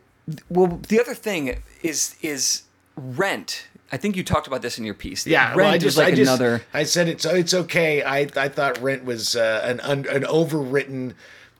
well, 0.49 0.79
the 0.87 0.99
other 0.99 1.13
thing 1.13 1.61
is 1.81 2.15
is 2.21 2.63
rent. 2.95 3.67
I 3.91 3.97
think 3.97 4.15
you 4.15 4.23
talked 4.23 4.47
about 4.47 4.61
this 4.61 4.77
in 4.77 4.85
your 4.85 4.93
piece. 4.93 5.25
Yeah, 5.27 5.47
rent 5.47 5.57
well, 5.57 5.67
I 5.67 5.75
is 5.75 5.83
just, 5.83 5.97
like 5.97 6.13
I 6.13 6.15
just, 6.15 6.29
another. 6.29 6.61
I 6.73 6.83
said 6.83 7.07
it's 7.07 7.25
it's 7.25 7.53
okay. 7.53 8.03
I 8.03 8.27
I 8.35 8.47
thought 8.49 8.81
Rent 8.81 9.03
was 9.05 9.35
uh, 9.35 9.61
an 9.63 9.79
un, 9.81 10.05
an 10.07 10.23
overwritten 10.23 11.13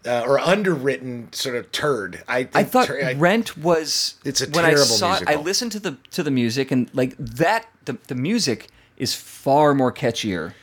uh, 0.05 0.23
or 0.25 0.39
underwritten 0.39 1.31
sort 1.33 1.55
of 1.55 1.71
turd. 1.71 2.23
I 2.27 2.43
think 2.43 2.55
I 2.55 2.63
thought 2.63 2.87
tur- 2.87 3.03
I- 3.03 3.13
Rent 3.13 3.57
was 3.57 4.15
It's 4.25 4.41
a 4.41 4.49
when 4.49 4.65
I 4.65 4.69
terrible 4.69 4.85
saw 4.85 5.17
it, 5.17 5.27
I 5.27 5.35
listened 5.35 5.71
to 5.73 5.79
the 5.79 5.97
to 6.11 6.23
the 6.23 6.31
music 6.31 6.71
and 6.71 6.89
like 6.93 7.15
that 7.17 7.67
the 7.85 7.97
the 8.07 8.15
music 8.15 8.69
is 8.97 9.13
far 9.13 9.73
more 9.73 9.91
catchier. 9.91 10.53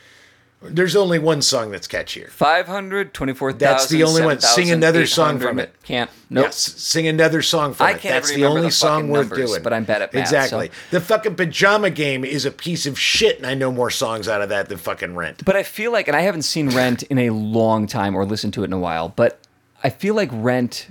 There's 0.61 0.97
only 0.97 1.21
one 1.21 1.41
song 1.41 1.71
that's 1.71 1.87
catchier. 1.87 2.29
524,000. 2.31 3.59
That's 3.59 3.87
the 3.89 4.03
only 4.03 4.23
one. 4.25 4.41
Sing 4.41 4.71
another 4.73 5.07
song 5.07 5.39
from 5.39 5.59
it. 5.61 5.73
Can't. 5.85 6.11
Nope. 6.31 6.47
Yes, 6.47 6.57
sing 6.57 7.07
another 7.07 7.43
song 7.43 7.75
from 7.75 7.87
I 7.87 7.91
it. 7.93 8.01
can't 8.01 8.15
That's 8.15 8.29
the 8.31 8.35
remember 8.37 8.57
only 8.59 8.69
the 8.69 8.73
song 8.73 8.99
fucking 9.03 9.11
worth 9.11 9.31
numbers, 9.31 9.51
doing. 9.51 9.63
but 9.63 9.73
I'm 9.73 9.85
bad 9.85 10.03
at 10.03 10.13
math, 10.13 10.21
Exactly. 10.21 10.67
so- 10.69 10.73
The 10.91 11.01
fucking 11.01 11.37
pajama 11.37 11.91
game 11.91 12.25
is 12.25 12.45
a 12.45 12.51
piece 12.51 12.87
of 12.87 12.99
shit, 12.99 13.39
and 13.39 13.47
I 13.47 13.55
know 13.55 13.71
more 13.71 13.89
songs 13.91 14.29
out 14.29 14.43
of 14.43 14.49
that 14.49 14.69
than 14.69 14.79
fucking 14.79 15.15
Rent. 15.15 15.45
But 15.45 15.55
I 15.57 15.63
feel 15.63 15.93
like, 15.93 16.09
and 16.09 16.17
I 16.17 16.21
haven't 16.23 16.43
seen 16.43 16.71
Rent 16.71 17.05
in 17.05 17.19
a 17.19 17.31
long 17.31 17.87
time 17.87 18.15
or 18.17 18.25
listened 18.27 18.53
to 18.55 18.63
it 18.63 18.67
in 18.67 18.73
a 18.73 18.79
while, 18.81 19.11
but 19.15 19.39
I 19.85 19.91
feel 19.91 20.15
like 20.15 20.29
Rent 20.33 20.89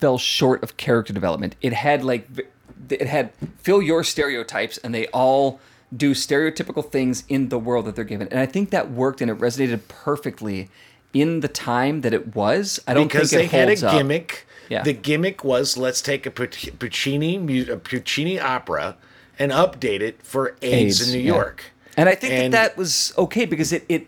fell 0.00 0.18
short 0.18 0.62
of 0.64 0.76
character 0.76 1.12
development. 1.12 1.54
It 1.62 1.72
had 1.74 2.04
like, 2.04 2.28
v- 2.28 2.42
it 2.90 3.06
had 3.06 3.30
fill 3.58 3.80
your 3.80 4.02
stereotypes, 4.02 4.78
and 4.78 4.92
they 4.94 5.06
all 5.08 5.60
do 5.96 6.14
stereotypical 6.14 6.88
things 6.88 7.24
in 7.28 7.48
the 7.48 7.58
world 7.58 7.86
that 7.86 7.96
they're 7.96 8.04
given. 8.04 8.28
And 8.28 8.38
I 8.38 8.46
think 8.46 8.70
that 8.70 8.90
worked 8.90 9.20
and 9.20 9.30
it 9.30 9.38
resonated 9.38 9.80
perfectly 9.88 10.68
in 11.12 11.40
the 11.40 11.48
time 11.48 12.02
that 12.02 12.14
it 12.14 12.34
was. 12.34 12.80
I 12.86 12.94
don't 12.94 13.02
think 13.04 13.14
it 13.14 13.16
because 13.16 13.30
they 13.30 13.46
had 13.46 13.68
a 13.68 13.86
up. 13.86 13.94
gimmick. 13.94 14.46
Yeah. 14.68 14.82
The 14.82 14.92
gimmick 14.92 15.42
was 15.42 15.76
let's 15.76 16.00
take 16.00 16.26
a 16.26 16.30
Puccini 16.30 17.68
a 17.68 17.76
Puccini 17.76 18.38
opera 18.38 18.96
and 19.38 19.50
update 19.50 20.00
it 20.00 20.22
for 20.22 20.56
AIDS, 20.62 21.08
in 21.08 21.18
New 21.18 21.24
yeah. 21.24 21.34
York. 21.34 21.64
And 21.96 22.08
I 22.08 22.14
think 22.14 22.32
And- 22.32 22.54
that 22.54 22.70
that 22.70 22.76
was 22.76 23.12
okay 23.18 23.46
because 23.46 23.72
it, 23.72 23.84
it 23.88 24.06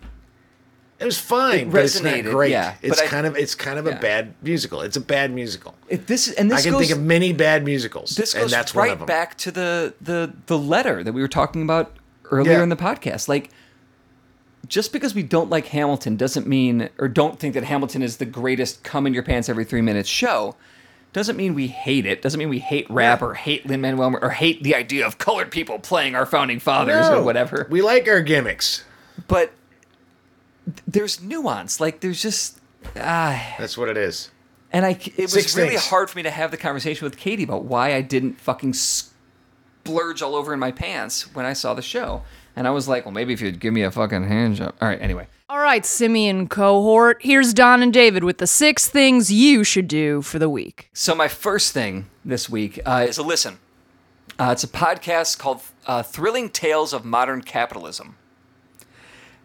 It 1.03 1.07
was 1.07 1.19
fine, 1.19 1.61
It 1.61 1.71
but 1.73 1.85
it's 1.85 2.01
not 2.01 2.23
great. 2.23 2.51
yeah, 2.51 2.75
it's 2.83 3.01
I- 3.01 3.07
kind 3.07 3.27
of 3.27 3.37
it's 3.37 3.55
kind 3.55 3.79
of 3.79 3.87
yeah. 3.87 3.99
a 3.99 4.01
bad 4.01 4.35
musical. 4.43 4.81
It's 4.81 4.97
a 4.97 5.01
bad 5.01 5.33
musical. 5.33 5.75
It, 5.89 6.07
this 6.07 6.33
and 6.33 6.51
this 6.51 6.61
I 6.61 6.63
can 6.63 6.73
goes, 6.73 6.81
think 6.89 6.93
of 6.93 7.03
many 7.03 7.33
bad 7.33 7.65
musicals, 7.65 8.11
this 8.17 8.35
and 8.35 8.51
goes 8.51 8.75
right 8.75 8.93
of 8.93 8.99
them. 9.01 9.07
back 9.07 9.37
to 9.39 9.51
the 9.51 9.95
the 10.01 10.33
the 10.47 10.59
letter 10.59 11.03
that 11.05 11.13
we 11.13 11.21
were 11.21 11.29
talking 11.29 11.63
about 11.63 11.93
earlier 12.31 12.53
Yeah. 12.55 12.63
in 12.63 12.69
the 12.69 12.77
podcast. 12.77 13.29
Like, 13.29 13.51
just 14.69 14.93
because 14.93 15.15
we 15.15 15.23
don't 15.23 15.51
like 15.51 15.67
Hamilton 15.67 16.17
doesn't 16.17 16.47
mean, 16.47 16.89
or 16.99 17.09
don't 17.09 17.39
think 17.39 17.55
that 17.55 17.65
Hamilton 17.65 18.03
is 18.03 18.19
the 18.19 18.25
greatest 18.25 18.83
come 18.85 19.07
in 19.07 19.13
your 19.15 19.23
pants 19.25 19.49
every 19.49 19.65
three 19.65 19.83
minutes 19.83 20.09
show, 20.09 20.55
doesn't 21.13 21.37
mean 21.37 21.55
we 21.55 21.67
hate 21.67 22.07
it. 22.07 22.23
Doesn't 22.23 22.39
mean 22.39 22.49
we 22.49 22.61
hate 22.61 22.87
rap 22.89 23.21
or 23.21 23.35
hate 23.35 23.67
Lin 23.67 23.81
Manuel 23.83 24.17
or 24.23 24.31
hate 24.31 24.63
the 24.63 24.75
idea 24.75 25.07
of 25.07 25.19
colored 25.19 25.51
people 25.51 25.79
playing 25.79 26.15
our 26.15 26.25
founding 26.25 26.59
fathers 26.59 27.09
No, 27.09 27.19
or 27.19 27.23
whatever. 27.23 27.67
We 27.71 27.83
like 27.83 28.09
our 28.09 28.21
gimmicks. 28.23 28.85
but 29.29 29.53
there's 30.87 31.23
nuance. 31.23 31.81
Like, 31.81 32.01
there's 32.01 32.21
just. 32.23 32.59
Ah, 32.97 33.55
That's 33.59 33.77
what 33.79 33.89
it 33.89 33.97
is. 33.97 34.31
And 34.73 34.87
I, 34.87 34.91
it 34.91 35.19
was 35.19 35.33
Six 35.33 35.57
really 35.57 35.71
things. 35.71 35.87
hard 35.89 36.09
for 36.11 36.19
me 36.19 36.23
to 36.23 36.31
have 36.31 36.51
the 36.51 36.57
conversation 36.57 37.05
with 37.05 37.17
Katie 37.17 37.43
about 37.45 37.65
why 37.65 37.95
I 37.95 38.01
didn't 38.01 38.41
fucking 38.41 38.73
splurge 38.73 40.23
all 40.23 40.35
over 40.35 40.53
in 40.55 40.59
my 40.59 40.73
pants 40.73 41.35
when 41.35 41.45
I 41.45 41.53
saw 41.53 41.75
the 41.75 41.83
show. 41.83 42.23
And 42.57 42.67
I 42.67 42.71
was 42.71 42.89
like, 42.89 43.05
well, 43.05 43.13
maybe 43.13 43.33
if 43.33 43.41
you'd 43.41 43.61
give 43.61 43.73
me 43.75 43.83
a 43.83 43.91
fucking 43.91 44.25
hand 44.25 44.57
job. 44.57 44.75
All 44.81 44.89
right, 44.89 45.01
anyway. 45.01 45.27
All 45.49 45.59
right, 45.59 45.85
Simian 45.85 46.49
cohort, 46.49 47.19
here's 47.21 47.53
Don 47.53 47.83
and 47.83 47.93
David 47.93 48.25
with 48.25 48.39
the 48.39 48.47
six 48.47 48.89
things 48.89 49.31
you 49.31 49.65
should 49.65 49.89
do 49.89 50.23
for 50.23 50.39
the 50.39 50.49
week. 50.49 50.89
So 50.95 51.15
my 51.15 51.29
first 51.29 51.73
thing 51.75 52.09
this 52.25 52.49
week 52.49 52.81
uh, 52.87 53.05
is 53.07 53.19
a 53.19 53.23
listen. 53.23 53.59
Uh, 54.39 54.51
it's 54.53 54.65
a 54.65 54.69
podcast 54.69 55.39
called 55.39 55.61
uh, 55.87 56.03
"Thrilling 56.03 56.49
Tales 56.49 56.95
of 56.95 57.05
Modern 57.05 57.43
Capitalism." 57.43 58.17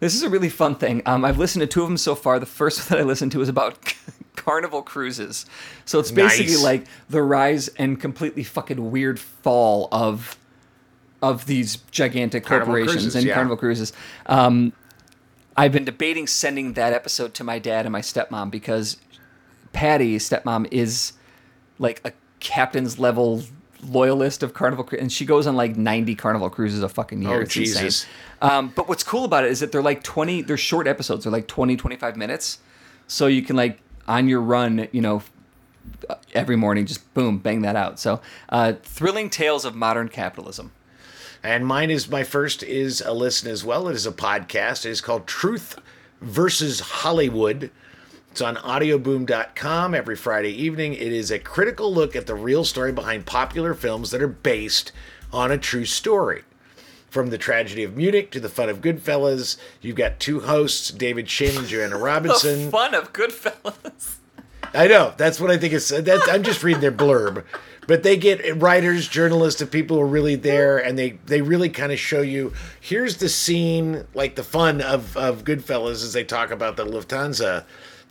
This 0.00 0.14
is 0.14 0.22
a 0.22 0.28
really 0.30 0.48
fun 0.48 0.76
thing. 0.76 1.02
Um, 1.06 1.24
I've 1.24 1.38
listened 1.38 1.60
to 1.62 1.66
two 1.66 1.82
of 1.82 1.88
them 1.88 1.96
so 1.96 2.14
far. 2.14 2.38
The 2.38 2.46
first 2.46 2.78
one 2.90 2.98
that 2.98 3.02
I 3.02 3.06
listened 3.06 3.32
to 3.32 3.40
is 3.40 3.48
about 3.48 3.94
Carnival 4.36 4.82
Cruises. 4.82 5.46
So 5.84 5.98
it's 5.98 6.10
basically 6.10 6.54
Nice. 6.54 6.62
like 6.62 6.84
the 7.08 7.22
rise 7.22 7.68
and 7.68 8.00
completely 8.00 8.44
fucking 8.44 8.90
weird 8.90 9.18
fall 9.18 9.88
of 9.92 10.38
of 11.20 11.46
these 11.46 11.76
gigantic 11.90 12.44
Carnival 12.44 12.66
corporations 12.74 12.94
Cruises, 13.02 13.14
and 13.16 13.24
yeah. 13.26 13.34
Carnival 13.34 13.56
Cruises. 13.56 13.92
Um, 14.26 14.72
I've 15.56 15.72
been 15.72 15.84
debating 15.84 16.28
sending 16.28 16.74
that 16.74 16.92
episode 16.92 17.34
to 17.34 17.44
my 17.44 17.58
dad 17.58 17.84
and 17.84 17.92
my 17.92 18.00
stepmom 18.00 18.52
because 18.52 18.98
Patty, 19.72 20.16
stepmom, 20.18 20.68
is 20.70 21.14
like 21.80 22.00
a 22.04 22.12
captain's 22.38 23.00
level 23.00 23.42
loyalist 23.82 24.42
of 24.42 24.54
Carnival 24.54 24.84
Cruise, 24.84 25.00
and 25.00 25.12
she 25.12 25.24
goes 25.24 25.46
on 25.46 25.56
like 25.56 25.76
90 25.76 26.14
Carnival 26.14 26.50
cruises 26.50 26.82
a 26.82 26.88
fucking 26.88 27.22
year. 27.22 27.38
Oh, 27.38 27.40
it's 27.40 27.54
Jesus. 27.54 27.82
insane. 27.82 28.10
Um, 28.40 28.72
but 28.74 28.88
what's 28.88 29.02
cool 29.02 29.24
about 29.24 29.44
it 29.44 29.50
is 29.50 29.60
that 29.60 29.72
they're 29.72 29.82
like 29.82 30.02
20, 30.02 30.42
they're 30.42 30.56
short 30.56 30.86
episodes. 30.86 31.24
They're 31.24 31.32
like 31.32 31.48
20, 31.48 31.76
25 31.76 32.16
minutes. 32.16 32.58
So 33.06 33.26
you 33.26 33.42
can 33.42 33.56
like 33.56 33.80
on 34.06 34.28
your 34.28 34.40
run, 34.40 34.88
you 34.92 35.00
know, 35.00 35.22
every 36.34 36.56
morning, 36.56 36.86
just 36.86 37.12
boom, 37.14 37.38
bang 37.38 37.62
that 37.62 37.76
out. 37.76 37.98
So, 37.98 38.20
uh, 38.48 38.74
thrilling 38.82 39.30
tales 39.30 39.64
of 39.64 39.74
modern 39.74 40.08
capitalism. 40.08 40.72
And 41.42 41.66
mine 41.66 41.90
is 41.90 42.08
my 42.08 42.24
first 42.24 42.62
is 42.62 43.00
a 43.00 43.12
listen 43.12 43.50
as 43.50 43.64
well. 43.64 43.88
It 43.88 43.94
is 43.94 44.06
a 44.06 44.12
podcast. 44.12 44.84
It 44.84 44.90
is 44.90 45.00
called 45.00 45.26
Truth 45.26 45.78
versus 46.20 46.80
Hollywood. 46.80 47.70
It's 48.38 48.42
on 48.44 48.54
audioboom.com 48.54 49.96
every 49.96 50.14
Friday 50.14 50.52
evening. 50.52 50.94
It 50.94 51.12
is 51.12 51.32
a 51.32 51.40
critical 51.40 51.92
look 51.92 52.14
at 52.14 52.28
the 52.28 52.36
real 52.36 52.64
story 52.64 52.92
behind 52.92 53.26
popular 53.26 53.74
films 53.74 54.12
that 54.12 54.22
are 54.22 54.28
based 54.28 54.92
on 55.32 55.50
a 55.50 55.58
true 55.58 55.84
story. 55.84 56.44
From 57.10 57.30
the 57.30 57.36
tragedy 57.36 57.82
of 57.82 57.96
Munich 57.96 58.30
to 58.30 58.38
the 58.38 58.48
fun 58.48 58.68
of 58.68 58.80
Goodfellas, 58.80 59.56
you've 59.80 59.96
got 59.96 60.20
two 60.20 60.38
hosts, 60.38 60.92
David 60.92 61.28
Shin 61.28 61.56
and 61.56 61.66
Joanna 61.66 61.98
Robinson. 61.98 62.70
Fun 62.70 62.94
of 62.94 63.12
Goodfellas. 63.12 64.18
I 64.72 64.86
know. 64.86 65.14
That's 65.16 65.40
what 65.40 65.50
I 65.50 65.58
think 65.58 65.72
is. 65.72 65.90
I'm 65.90 66.44
just 66.44 66.62
reading 66.62 66.80
their 66.80 66.92
blurb, 66.92 67.44
but 67.88 68.04
they 68.04 68.16
get 68.16 68.62
writers, 68.62 69.08
journalists, 69.08 69.60
and 69.60 69.68
people 69.68 69.96
who 69.96 70.02
are 70.04 70.06
really 70.06 70.36
there, 70.36 70.78
and 70.78 70.96
they 70.96 71.18
they 71.26 71.42
really 71.42 71.70
kind 71.70 71.90
of 71.90 71.98
show 71.98 72.20
you. 72.20 72.52
Here's 72.80 73.16
the 73.16 73.30
scene, 73.30 74.04
like 74.14 74.36
the 74.36 74.44
fun 74.44 74.80
of 74.80 75.16
of 75.16 75.42
Goodfellas, 75.42 76.04
as 76.04 76.12
they 76.12 76.22
talk 76.22 76.52
about 76.52 76.76
the 76.76 76.86
Lufthansa 76.86 77.64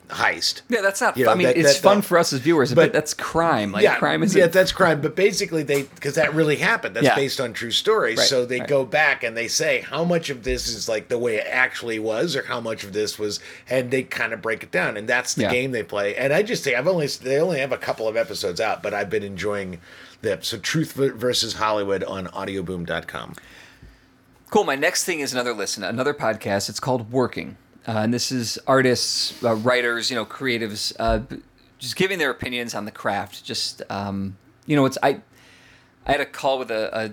heist. 0.10 0.62
Yeah, 0.70 0.82
that's 0.82 1.02
not. 1.02 1.18
You 1.18 1.26
know, 1.26 1.32
I 1.32 1.36
mean, 1.36 1.48
that- 1.48 1.58
it's 1.58 1.76
that- 1.76 1.82
fun 1.84 1.98
that- 1.98 2.04
for 2.06 2.18
us 2.18 2.32
as 2.34 2.40
viewers, 2.40 2.74
but, 2.74 2.86
but- 2.88 2.94
that's 2.94 3.14
crime. 3.14 3.72
Like 3.72 3.84
yeah, 3.84 3.98
crime 3.98 4.24
is. 4.24 4.36
yeah, 4.36 4.48
that's 4.48 4.72
crime. 4.72 5.02
But 5.02 5.16
basically, 5.16 5.64
they 5.64 5.84
because 5.84 6.16
that 6.16 6.34
really 6.34 6.56
happened. 6.58 6.96
That's 6.96 7.06
Yeah. 7.06 7.16
based 7.16 7.40
on 7.42 7.54
true 7.54 7.72
stories. 7.72 8.18
Right, 8.18 8.28
so 8.28 8.46
they 8.46 8.60
right. 8.60 8.70
go 8.70 8.86
back 8.86 9.24
and 9.24 9.36
they 9.36 9.48
say 9.48 9.82
how 9.82 10.04
much 10.04 10.30
of 10.30 10.44
this 10.44 10.68
is 10.68 10.88
like 10.88 11.10
the 11.10 11.18
way 11.18 11.36
it 11.38 11.48
actually 11.50 12.00
was, 12.00 12.36
or 12.36 12.44
how 12.44 12.60
much 12.62 12.84
of 12.84 12.94
this 12.94 13.20
was, 13.20 13.40
and 13.70 13.92
they 13.92 14.04
kind 14.04 14.34
of 14.34 14.42
break 14.42 14.64
it 14.64 14.72
down. 14.72 14.98
And 14.98 15.08
that's 15.08 15.34
the 15.34 15.44
Yeah. 15.44 15.52
game 15.52 15.72
they 15.72 15.84
play. 15.84 16.16
And 16.16 16.34
I 16.34 16.42
just 16.44 16.64
think 16.64 16.78
I've 16.78 16.88
only 16.88 17.08
they 17.08 17.40
only 17.40 17.60
have 17.60 17.72
a 17.72 17.78
couple 17.78 18.08
of 18.08 18.16
episodes 18.18 18.62
out, 18.62 18.82
but 18.84 18.94
I've 18.94 19.10
been 19.10 19.24
enjoying 19.24 19.80
them. 20.22 20.40
So 20.42 20.58
Truth 20.58 20.94
versus 20.94 21.54
Hollywood 21.54 22.04
on 22.04 22.28
AudioBoom.com. 22.28 23.36
Cool. 24.50 24.64
My 24.64 24.76
next 24.76 25.04
thing 25.04 25.20
is 25.20 25.34
another 25.34 25.54
listen, 25.54 25.84
another 25.84 26.14
podcast. 26.14 26.70
It's 26.70 26.80
called 26.80 27.12
Working, 27.12 27.58
uh, 27.88 27.92
and 28.04 28.14
this 28.14 28.32
is 28.32 28.60
artists, 28.68 29.42
uh, 29.44 29.56
writers, 29.56 30.10
you 30.10 30.16
know, 30.16 30.26
creatives, 30.26 30.94
uh, 31.00 31.20
b- 31.20 31.38
just 31.80 31.96
giving 31.96 32.20
their 32.20 32.30
opinions 32.32 32.76
on 32.76 32.86
the 32.86 32.92
craft. 32.92 33.44
Just 33.44 33.82
um, 33.90 34.38
you 34.66 34.76
know, 34.76 34.86
it's 34.86 34.98
I. 35.02 35.22
I 36.06 36.12
had 36.12 36.22
a 36.22 36.26
call 36.26 36.58
with 36.60 36.72
a 36.72 36.98
a, 37.06 37.12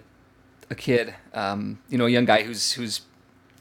a 0.70 0.74
kid, 0.76 1.14
um, 1.32 1.80
you 1.88 1.98
know, 1.98 2.06
a 2.06 2.10
young 2.10 2.24
guy 2.24 2.42
who's 2.44 2.72
who's 2.72 3.00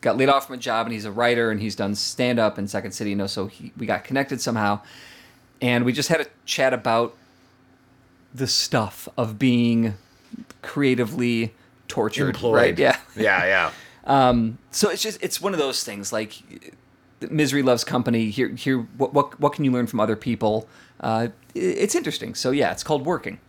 got 0.01 0.15
laid 0.17 0.29
off 0.29 0.45
from 0.47 0.55
a 0.55 0.59
job, 0.59 0.85
and 0.85 0.93
he's 0.93 1.05
a 1.05 1.11
writer, 1.11 1.49
and 1.49 1.59
he's 1.59 1.75
done 1.75 1.95
stand 1.95 2.37
up 2.39 2.59
in 2.59 2.67
Second 2.67 2.91
City. 2.91 3.09
You 3.11 3.15
know, 3.15 3.27
so 3.27 3.47
he, 3.47 3.71
we 3.77 3.85
got 3.87 4.03
connected 4.03 4.41
somehow, 4.41 4.81
and 5.61 5.85
we 5.85 5.91
just 5.93 6.09
had 6.09 6.21
a 6.21 6.27
chat 6.45 6.71
about 6.73 7.15
the 8.33 8.45
stuff 8.47 9.09
of 9.17 9.39
being 9.39 9.95
creatively 10.61 11.53
tortured, 11.87 12.29
Employed. 12.35 12.55
right? 12.55 12.79
Yeah. 12.79 12.97
yeah, 13.15 13.45
yeah. 13.45 13.71
Um, 14.05 14.57
so 14.69 14.89
it's 14.89 15.01
just 15.01 15.23
it's 15.23 15.39
one 15.39 15.53
of 15.53 15.59
those 15.59 15.81
things 15.85 16.11
like 16.11 16.33
misery 17.29 17.61
loves 17.61 17.83
company. 17.83 18.29
Here, 18.29 18.49
here, 18.49 18.79
what 18.97 19.13
what 19.13 19.39
what 19.39 19.53
can 19.53 19.65
you 19.65 19.71
learn 19.71 19.87
from 19.87 19.99
other 19.99 20.15
people? 20.15 20.67
Uh, 20.99 21.29
it's 21.53 21.95
interesting. 21.95 22.35
So 22.35 22.51
yeah, 22.51 22.71
it's 22.71 22.83
called 22.83 23.05
working. 23.05 23.39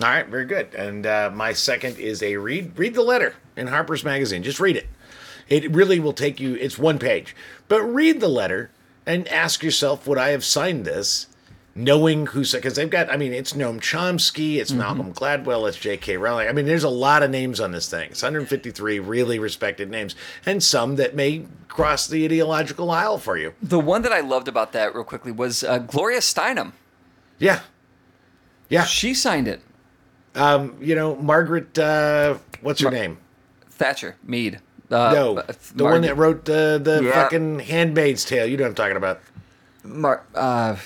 All 0.00 0.08
right, 0.08 0.26
very 0.26 0.44
good. 0.44 0.74
And 0.74 1.06
uh, 1.06 1.30
my 1.32 1.52
second 1.52 1.98
is 1.98 2.22
a 2.22 2.36
read. 2.36 2.76
Read 2.78 2.94
the 2.94 3.02
letter 3.02 3.34
in 3.56 3.68
Harper's 3.68 4.02
Magazine. 4.02 4.42
Just 4.42 4.58
read 4.58 4.76
it. 4.76 4.88
It 5.48 5.70
really 5.70 6.00
will 6.00 6.12
take 6.12 6.40
you. 6.40 6.54
It's 6.56 6.78
one 6.78 6.98
page, 6.98 7.36
but 7.68 7.82
read 7.82 8.20
the 8.20 8.28
letter 8.28 8.70
and 9.06 9.28
ask 9.28 9.62
yourself: 9.62 10.06
Would 10.06 10.18
I 10.18 10.30
have 10.30 10.44
signed 10.44 10.84
this? 10.84 11.28
Knowing 11.76 12.26
who's 12.26 12.52
because 12.52 12.76
they've 12.76 12.88
got. 12.88 13.10
I 13.10 13.16
mean, 13.16 13.32
it's 13.32 13.52
Noam 13.54 13.80
Chomsky, 13.80 14.58
it's 14.58 14.70
Malcolm 14.70 15.12
Gladwell, 15.12 15.68
it's 15.68 15.76
J.K. 15.76 16.16
Rowling. 16.18 16.46
I 16.46 16.52
mean, 16.52 16.66
there's 16.66 16.84
a 16.84 16.88
lot 16.88 17.24
of 17.24 17.30
names 17.30 17.58
on 17.58 17.72
this 17.72 17.90
thing. 17.90 18.10
It's 18.10 18.22
153 18.22 19.00
really 19.00 19.40
respected 19.40 19.90
names, 19.90 20.14
and 20.46 20.62
some 20.62 20.94
that 20.96 21.16
may 21.16 21.46
cross 21.66 22.06
the 22.06 22.24
ideological 22.24 22.92
aisle 22.92 23.18
for 23.18 23.36
you. 23.36 23.54
The 23.60 23.80
one 23.80 24.02
that 24.02 24.12
I 24.12 24.20
loved 24.20 24.46
about 24.46 24.70
that, 24.72 24.94
real 24.94 25.02
quickly, 25.02 25.32
was 25.32 25.64
uh, 25.64 25.78
Gloria 25.78 26.20
Steinem. 26.20 26.74
Yeah, 27.40 27.60
yeah. 28.68 28.84
She 28.84 29.12
signed 29.12 29.48
it. 29.48 29.60
Um, 30.36 30.76
You 30.80 30.94
know, 30.94 31.16
Margaret. 31.16 31.76
Uh, 31.76 32.38
what's 32.60 32.80
her 32.82 32.90
name? 32.92 33.18
Thatcher 33.70 34.14
Mead. 34.22 34.60
Uh, 34.92 35.10
No, 35.12 35.38
uh, 35.38 35.52
the 35.74 35.82
one 35.82 36.02
that 36.02 36.16
wrote 36.16 36.44
the 36.44 36.80
the 36.80 37.02
Yeah. 37.02 37.10
fucking 37.12 37.58
Handmaid's 37.58 38.24
Tale. 38.24 38.46
You 38.46 38.56
know 38.56 38.62
what 38.62 38.68
I'm 38.68 38.74
talking 38.76 38.96
about? 38.96 39.20
Mar- 39.82 40.22
uh, 40.36 40.76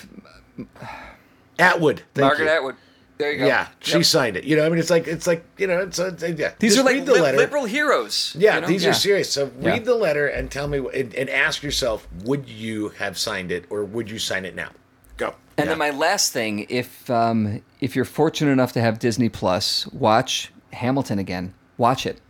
Atwood. 1.59 2.03
Margaret 2.17 2.45
you. 2.47 2.51
Atwood. 2.51 2.77
There 3.19 3.33
you 3.33 3.39
go. 3.39 3.47
Yeah, 3.47 3.67
she 3.81 3.97
Yep. 3.97 4.05
signed 4.05 4.37
it. 4.37 4.45
You 4.45 4.57
know, 4.57 4.65
I 4.65 4.69
mean, 4.69 4.79
it's 4.79 4.91
like 4.91 5.09
it's 5.09 5.27
like 5.27 5.45
you 5.59 5.67
know, 5.67 5.81
it's, 5.81 5.99
yeah. 5.99 6.53
These 6.61 6.77
Just 6.77 6.79
are 6.79 6.85
like 6.85 7.05
the 7.05 7.15
li- 7.15 7.33
liberal 7.37 7.65
heroes. 7.65 8.33
Yeah, 8.39 8.55
you 8.57 8.61
know? 8.61 8.67
these 8.69 8.87
are 8.87 8.93
serious. 8.93 9.33
So 9.33 9.51
Yeah. 9.61 9.71
read 9.73 9.85
the 9.85 9.97
letter 9.97 10.29
and 10.29 10.49
tell 10.51 10.69
me, 10.69 10.79
and, 10.95 11.13
and 11.15 11.29
ask 11.29 11.65
yourself: 11.65 12.07
Would 12.25 12.49
you 12.49 12.91
have 12.91 13.19
signed 13.19 13.51
it, 13.51 13.65
or 13.71 13.85
would 13.85 14.09
you 14.09 14.21
sign 14.21 14.45
it 14.45 14.55
now? 14.55 14.69
Go. 15.17 15.35
And 15.57 15.65
Yeah. 15.67 15.71
then 15.71 15.79
my 15.79 15.91
last 15.91 16.33
thing, 16.33 16.65
if 16.69 17.11
um, 17.11 17.61
if 17.81 17.97
you're 17.97 18.05
fortunate 18.05 18.53
enough 18.53 18.73
to 18.75 18.81
have 18.81 19.01
Disney 19.01 19.29
Plus, 19.29 19.89
watch 19.89 20.53
Hamilton 20.73 21.19
again. 21.19 21.55
Watch 21.77 22.07
it. 22.07 22.21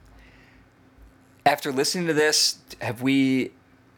After 1.45 1.71
listening 1.71 2.07
to 2.07 2.15
this, 2.15 2.59
have 2.81 3.03
we? 3.03 3.53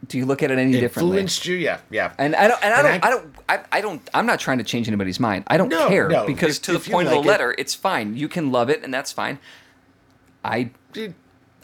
Do 0.09 0.17
you 0.19 0.25
look 0.27 0.43
at 0.43 0.51
it 0.51 0.59
any 0.59 0.73
differently? 0.73 1.19
influenced 1.19 1.47
you? 1.47 1.57
Yeah, 1.57 1.79
yeah. 1.91 2.13
And 2.19 2.35
I 2.35 2.49
don't. 2.49 2.65
And 2.65 2.73
I 2.75 2.79
And 2.79 3.03
don't. 3.03 3.05
I- 3.05 3.07
I, 3.07 3.11
don't. 3.11 3.35
I, 3.49 3.79
I 3.79 3.81
don't. 3.81 4.11
I'm 4.15 4.27
not 4.27 4.41
trying 4.41 4.59
to 4.59 4.65
change 4.65 4.89
anybody's 4.89 5.21
mind. 5.21 5.45
I 5.47 5.57
don't 5.57 5.69
No, 5.69 5.89
care 5.89 6.09
no. 6.09 6.27
because 6.27 6.57
If- 6.57 6.63
to 6.63 6.73
the 6.73 6.79
if 6.79 6.89
you 6.89 6.93
point 6.95 7.09
of 7.09 7.13
like 7.15 7.23
the 7.23 7.29
it- 7.29 7.33
letter, 7.33 7.55
it's 7.59 7.75
fine. 7.75 8.17
You 8.17 8.29
can 8.29 8.51
love 8.51 8.71
it, 8.71 8.83
and 8.83 8.93
that's 8.95 9.13
fine. 9.13 9.39
I 10.45 10.71
Dude, 10.93 11.15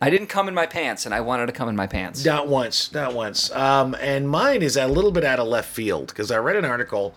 I 0.02 0.10
didn't 0.10 0.26
come 0.28 0.48
in 0.48 0.54
my 0.54 0.66
pants, 0.66 1.06
and 1.06 1.14
I 1.14 1.20
wanted 1.22 1.46
to 1.46 1.52
come 1.52 1.68
in 1.68 1.76
my 1.76 1.86
pants. 1.86 2.24
Not 2.24 2.46
once, 2.48 2.92
not 2.92 3.14
once. 3.14 3.50
Um, 3.52 3.96
and 4.00 4.28
mine 4.28 4.62
is 4.62 4.76
a 4.76 4.86
little 4.86 5.10
bit 5.12 5.24
out 5.24 5.38
of 5.38 5.48
left 5.48 5.70
field 5.70 6.08
because 6.08 6.30
I 6.30 6.36
read 6.36 6.56
an 6.56 6.64
article, 6.66 7.14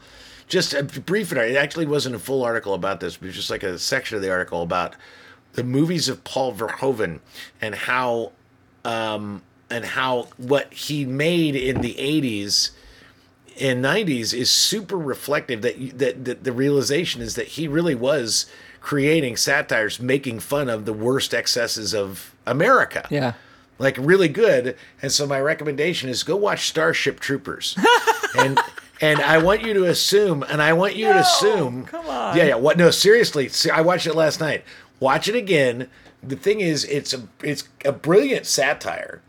just 0.48 0.74
a 0.74 0.84
brief. 0.84 1.32
article. 1.34 1.52
It 1.54 1.58
actually 1.58 1.86
wasn't 1.86 2.16
a 2.16 2.20
full 2.20 2.44
article 2.46 2.74
about 2.74 3.02
this, 3.02 3.18
but 3.18 3.26
it 3.26 3.28
was 3.30 3.36
just 3.36 3.50
like 3.50 3.64
a 3.64 3.78
section 3.78 4.16
of 4.16 4.22
the 4.22 4.32
article 4.32 4.62
about 4.62 4.96
the 5.54 5.64
movies 5.66 6.08
of 6.08 6.24
Paul 6.24 6.54
Verhoeven 6.54 7.20
and 7.62 7.76
how 7.76 8.32
um, 8.86 9.42
and 9.70 9.86
how 9.86 10.28
what 10.38 10.74
he 10.74 11.06
made 11.06 11.56
in 11.56 11.82
the 11.82 11.94
80s 11.96 12.72
and 13.60 13.84
90s 13.84 14.34
is 14.34 14.50
super 14.50 14.98
reflective 14.98 15.62
that, 15.62 15.78
you- 15.78 15.92
that 15.94 16.26
that 16.26 16.44
the 16.44 16.52
realization 16.52 17.22
is 17.22 17.36
that 17.36 17.48
he 17.50 17.68
really 17.68 17.96
was 17.96 18.46
creating 18.82 19.36
satires 19.36 20.00
making 20.00 20.40
fun 20.40 20.70
of 20.70 20.86
the 20.86 20.94
worst 20.94 21.34
excesses 21.34 21.94
of 21.94 22.34
America 22.46 23.06
Yeah. 23.10 23.34
like 23.78 23.98
really 24.00 24.30
good. 24.30 24.78
And 25.02 25.12
so 25.12 25.28
my 25.28 25.40
recommendation 25.42 26.10
is 26.10 26.24
go 26.24 26.36
watch 26.38 26.68
Starship 26.70 27.20
Troopers. 27.20 27.78
and 28.38 28.60
and 29.02 29.20
I 29.22 29.38
want 29.38 29.64
you 29.64 29.74
to 29.76 29.86
assume, 29.86 30.44
and 30.44 30.62
I 30.62 30.74
want 30.74 30.96
you 30.98 31.06
to 31.06 31.20
assume, 31.20 31.86
come 31.86 32.06
on. 32.08 32.36
yeah, 32.36 32.44
yeah. 32.48 32.56
What? 32.56 32.78
No, 32.78 32.92
seriously. 32.92 33.48
See, 33.48 33.70
I 33.70 33.80
watched 33.80 34.08
it 34.08 34.14
last 34.14 34.42
night. 34.42 34.66
Watch 35.00 35.30
it 35.30 35.36
again. 35.36 35.88
The 36.22 36.36
thing 36.36 36.60
is, 36.60 36.84
it's 36.84 37.14
a 37.14 37.22
it's 37.42 37.64
a 37.86 37.94
brilliant 37.94 38.46
satire, 38.46 39.22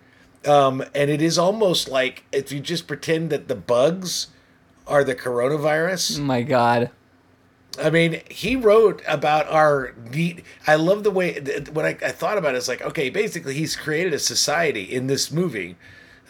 um, 0.46 0.82
and 0.94 1.10
it 1.10 1.20
is 1.20 1.38
almost 1.38 1.88
like 1.88 2.24
if 2.32 2.50
you 2.52 2.60
just 2.60 2.86
pretend 2.86 3.30
that 3.30 3.48
the 3.48 3.54
bugs 3.54 4.28
are 4.86 5.04
the 5.04 5.14
coronavirus. 5.14 6.18
Oh 6.18 6.22
my 6.22 6.42
God. 6.42 6.90
I 7.80 7.90
mean, 7.90 8.20
he 8.28 8.56
wrote 8.56 9.02
about 9.06 9.46
our 9.48 9.94
neat. 10.10 10.44
I 10.66 10.74
love 10.74 11.04
the 11.04 11.10
way 11.10 11.40
what 11.72 11.84
I, 11.84 11.96
I 12.02 12.10
thought 12.10 12.36
about 12.36 12.54
it 12.54 12.58
is 12.58 12.68
like, 12.68 12.82
okay, 12.82 13.10
basically, 13.10 13.54
he's 13.54 13.76
created 13.76 14.12
a 14.12 14.18
society 14.18 14.82
in 14.82 15.06
this 15.06 15.30
movie, 15.30 15.76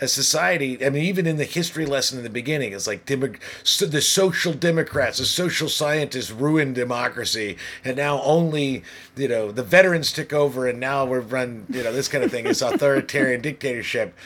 a 0.00 0.08
society. 0.08 0.84
I 0.84 0.90
mean, 0.90 1.04
even 1.04 1.26
in 1.26 1.36
the 1.36 1.44
history 1.44 1.86
lesson 1.86 2.18
in 2.18 2.24
the 2.24 2.30
beginning, 2.30 2.72
it's 2.72 2.86
like 2.86 3.06
demo, 3.06 3.32
so 3.62 3.86
the 3.86 4.00
social 4.00 4.52
democrats, 4.52 5.18
the 5.18 5.26
social 5.26 5.68
scientists 5.68 6.30
ruined 6.30 6.74
democracy, 6.74 7.56
and 7.84 7.96
now 7.96 8.20
only 8.22 8.82
you 9.16 9.28
know 9.28 9.52
the 9.52 9.62
veterans 9.62 10.12
took 10.12 10.32
over, 10.32 10.66
and 10.66 10.80
now 10.80 11.04
we're 11.04 11.20
run 11.20 11.66
you 11.68 11.82
know 11.82 11.92
this 11.92 12.08
kind 12.08 12.24
of 12.24 12.30
thing 12.30 12.46
is 12.46 12.62
authoritarian 12.62 13.40
dictatorship. 13.42 14.16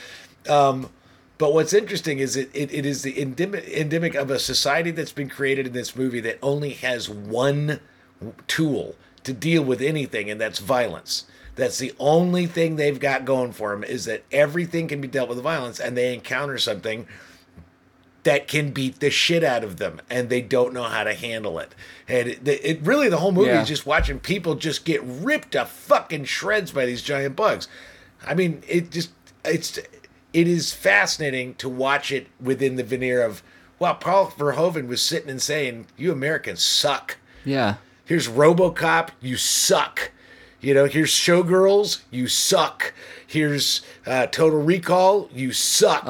Um, 0.49 0.91
but 1.37 1.53
what's 1.53 1.72
interesting 1.72 2.20
is 2.20 2.37
it, 2.37 2.49
it, 2.55 2.72
it 2.72 2.87
is 2.87 3.03
the 3.03 3.20
endemic, 3.20 3.66
endemic 3.68 4.14
of 4.14 4.31
a 4.31 4.39
society 4.39 4.93
that's 4.93 5.12
been 5.12 5.29
created 5.29 5.66
in 5.66 5.72
this 5.72 5.97
movie 5.97 6.20
that 6.20 6.39
only 6.43 6.70
has 6.70 7.11
one 7.11 7.81
tool 8.47 8.95
to 9.25 9.33
deal 9.33 9.62
with 9.62 9.81
anything, 9.81 10.31
and 10.31 10.41
that's 10.41 10.61
violence. 10.61 11.25
That's 11.57 11.79
the 11.79 11.95
only 12.01 12.47
thing 12.47 12.77
they've 12.77 12.99
got 12.99 13.25
going 13.25 13.53
for 13.53 13.71
them 13.71 13.85
is 13.85 14.07
that 14.07 14.25
everything 14.33 14.89
can 14.89 15.01
be 15.01 15.09
dealt 15.09 15.29
with 15.29 15.41
violence, 15.41 15.79
and 15.79 15.97
they 15.97 16.13
encounter 16.13 16.59
something 16.59 17.07
that 18.25 18.49
can 18.49 18.71
beat 18.71 19.01
the 19.01 19.11
shit 19.11 19.45
out 19.45 19.63
of 19.63 19.77
them, 19.77 20.01
and 20.09 20.31
they 20.31 20.41
don't 20.41 20.73
know 20.73 20.85
how 20.85 21.05
to 21.05 21.13
handle 21.15 21.59
it. 21.59 21.75
And 22.09 22.29
it, 22.29 22.49
it 22.49 22.81
really 22.83 23.09
the 23.09 23.19
whole 23.19 23.33
movie 23.33 23.49
Yeah. 23.51 23.63
is 23.63 23.69
just 23.69 23.87
watching 23.87 24.19
people 24.19 24.55
just 24.55 24.85
get 24.85 25.03
ripped 25.05 25.53
to 25.53 25.65
fucking 25.67 26.25
shreds 26.25 26.73
by 26.73 26.87
these 26.87 27.03
giant 27.03 27.37
bugs. 27.37 27.69
I 28.27 28.35
mean, 28.35 28.63
it 28.67 28.91
just 28.91 29.11
it's 29.45 29.79
it 30.33 30.49
is 30.49 30.73
fascinating 30.73 31.55
to 31.57 31.69
watch 31.69 32.11
it 32.11 32.27
within 32.41 32.77
the 32.77 32.83
veneer 32.83 33.23
of 33.23 33.43
well, 33.79 33.95
Paul 33.97 34.31
Verhoeven 34.31 34.87
was 34.89 35.03
sitting 35.03 35.29
and 35.29 35.43
saying, 35.43 35.87
"You 35.97 36.11
Americans 36.11 36.63
suck." 36.63 37.19
Yeah. 37.45 37.75
Here's 38.07 38.29
RoboCop, 38.29 39.11
you 39.21 39.37
suck. 39.37 40.11
You 40.65 40.73
know, 40.73 40.87
here's 40.87 41.11
Showgirls, 41.11 42.01
you 42.11 42.27
suck. 42.27 42.95
Here's 43.27 43.83
uh, 44.07 44.27
Total 44.27 44.62
Recall, 44.62 45.29
you 45.33 45.53
suck. 45.53 46.05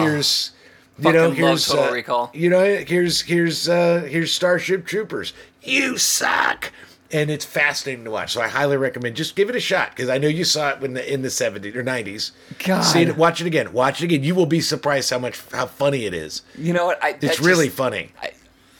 here's 0.00 0.50
you 0.98 1.12
know, 1.12 1.30
here's 1.30 1.66
Total 1.66 1.84
uh, 1.84 1.92
Recall. 1.92 2.30
You 2.34 2.50
know, 2.50 2.64
here's 2.84 3.20
here's 3.20 3.68
uh, 3.68 4.04
here's 4.08 4.32
Starship 4.32 4.86
Troopers, 4.86 5.32
you 5.62 5.98
suck. 5.98 6.72
And 7.12 7.30
it's 7.30 7.44
fascinating 7.44 8.04
to 8.06 8.10
watch, 8.10 8.32
so 8.32 8.40
I 8.40 8.48
highly 8.48 8.78
recommend. 8.78 9.16
Just 9.16 9.36
give 9.36 9.50
it 9.50 9.54
a 9.54 9.60
shot 9.60 9.90
because 9.90 10.08
I 10.08 10.16
know 10.16 10.28
you 10.28 10.44
saw 10.44 10.70
it 10.70 10.80
when 10.80 10.94
the, 10.94 11.12
in 11.12 11.20
the 11.20 11.28
'70s 11.28 11.76
or 11.76 11.84
'90s. 11.84 12.30
God. 12.64 12.80
See 12.80 13.02
it, 13.02 13.18
watch 13.18 13.42
it 13.42 13.46
again. 13.46 13.74
Watch 13.74 14.00
it 14.00 14.06
again. 14.06 14.24
You 14.24 14.34
will 14.34 14.46
be 14.46 14.62
surprised 14.62 15.10
how 15.10 15.18
much 15.18 15.38
how 15.52 15.66
funny 15.66 16.06
it 16.06 16.14
is. 16.14 16.40
You 16.56 16.72
know 16.72 16.86
what? 16.86 17.04
I, 17.04 17.14
It's 17.20 17.38
really 17.38 17.68
funny. 17.68 18.12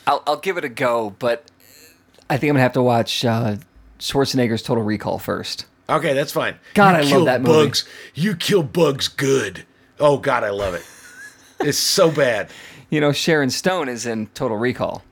I'll, 0.07 0.23
I'll 0.25 0.37
give 0.37 0.57
it 0.57 0.65
a 0.65 0.69
go, 0.69 1.11
but 1.19 1.45
I 2.27 2.37
think 2.37 2.49
I'm 2.49 2.55
gonna 2.55 2.63
have 2.63 2.73
to 2.73 2.81
watch 2.81 3.23
uh, 3.23 3.57
Schwarzenegger's 4.03 4.61
Total 4.61 4.83
Recall 4.83 5.17
first. 5.19 5.65
Okay, 5.89 6.13
that's 6.13 6.31
fine. 6.31 6.55
God, 6.73 7.03
You 7.05 7.13
I 7.13 7.17
love 7.17 7.25
that 7.25 7.41
movie. 7.41 7.65
bugs. 7.67 7.85
You 8.13 8.35
kill 8.35 8.63
bugs 8.63 9.07
good. 9.07 9.65
Oh 9.99 10.17
God, 10.17 10.43
I 10.43 10.49
love 10.49 10.73
it. 10.73 10.85
it's 11.59 11.77
so 11.77 12.11
bad. 12.11 12.49
You 12.89 12.99
know, 13.01 13.11
Sharon 13.11 13.49
Stone 13.49 13.89
is 13.89 14.05
in 14.05 14.27
Total 14.27 14.57
Recall. 14.57 15.03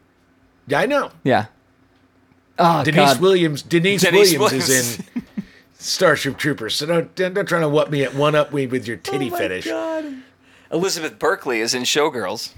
Yeah, 0.67 0.79
I 0.79 0.85
know. 0.85 1.11
Yeah. 1.23 1.45
Oh 2.59 2.83
Denise 2.83 3.13
God. 3.13 3.21
Williams. 3.21 3.61
Denise, 3.63 4.01
Denise 4.01 4.33
Williams, 4.37 4.39
Williams. 4.67 4.69
is 4.69 4.99
in 4.99 5.23
Starship 5.79 6.37
Troopers. 6.37 6.75
So 6.75 6.85
don't 6.85 7.15
don't, 7.15 7.45
try 7.47 7.59
to 7.59 7.69
what 7.69 7.89
me 7.91 8.03
at 8.03 8.13
one 8.13 8.35
up 8.35 8.53
me 8.53 8.67
with 8.67 8.87
your 8.87 8.97
titty 8.97 9.27
Oh 9.27 9.31
my 9.31 9.37
fetish. 9.37 9.65
God. 9.65 10.05
Elizabeth 10.71 11.17
Berkley 11.19 11.59
is 11.59 11.73
in 11.73 11.83
Showgirls. 11.83 12.53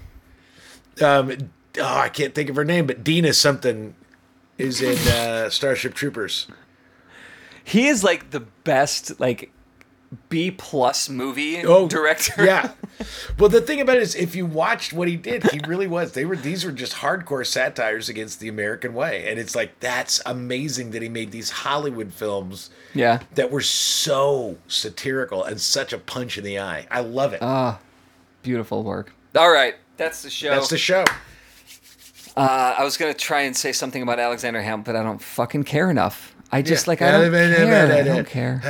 Um, 1.02 1.32
oh, 1.80 1.84
I 1.98 2.10
can't 2.10 2.36
think 2.36 2.50
of 2.50 2.56
her 2.56 2.66
name, 2.66 2.86
but 2.86 3.04
Dina 3.04 3.30
is 3.30 3.38
something 3.40 3.96
is 4.58 4.82
in 4.82 4.98
uh, 5.12 5.50
Starship 5.50 5.94
Troopers. 5.94 6.48
He 7.64 7.88
is 7.88 8.04
like 8.04 8.32
the 8.32 8.42
best 8.42 9.20
like 9.20 9.52
B 10.30 10.52
plus 10.52 11.10
movie 11.10 11.64
Oh, 11.66 11.88
director. 11.88 12.44
Yeah. 12.46 12.72
Well, 13.40 13.50
the 13.50 13.60
thing 13.60 13.82
about 13.82 13.98
it 13.98 14.04
is, 14.04 14.14
if 14.14 14.36
you 14.36 14.46
watched 14.46 14.94
what 14.94 15.08
he 15.08 15.16
did, 15.18 15.50
he 15.52 15.60
really 15.68 15.88
was. 15.88 16.12
They 16.12 16.26
were 16.26 16.36
these 16.36 16.64
were 16.64 16.72
just 16.72 16.94
hardcore 16.98 17.46
satires 17.46 18.08
against 18.08 18.40
the 18.40 18.48
American 18.48 18.94
way, 18.94 19.28
and 19.28 19.40
it's 19.40 19.56
like 19.56 19.80
that's 19.80 20.22
amazing 20.28 20.92
that 20.92 21.02
he 21.02 21.10
made 21.10 21.32
these 21.32 21.50
Hollywood 21.50 22.14
films 22.14 22.70
Yeah. 22.94 23.22
that 23.34 23.50
were 23.50 23.62
so 23.62 24.58
satirical 24.68 25.44
and 25.44 25.60
such 25.60 25.92
a 25.92 25.98
punch 25.98 26.38
in 26.38 26.44
the 26.44 26.60
eye. 26.60 26.86
I 26.92 27.00
love 27.02 27.34
it. 27.34 27.40
Ah, 27.42 27.80
beautiful 28.44 28.84
work. 28.84 29.12
All 29.36 29.52
right, 29.52 29.74
that's 29.98 30.22
the 30.22 30.30
show. 30.30 30.52
that's 30.52 30.70
the 30.70 30.78
show. 30.78 31.04
Uh, 32.36 32.76
I 32.78 32.84
was 32.84 32.98
gonna 32.98 33.14
try 33.14 33.42
and 33.42 33.56
say 33.56 33.72
something 33.72 34.02
about 34.02 34.20
Alexander 34.20 34.62
Hamilton, 34.62 34.94
but 34.94 34.96
I 35.00 35.04
don't 35.04 35.22
fucking 35.22 35.64
care 35.64 35.90
enough. 35.90 36.36
I 36.52 36.62
just 36.62 36.88
like 36.88 37.02
I 37.02 37.12
don't 37.12 37.32
care. 37.32 37.92
I 37.92 38.04
don't 38.04 38.28
care. 38.28 38.62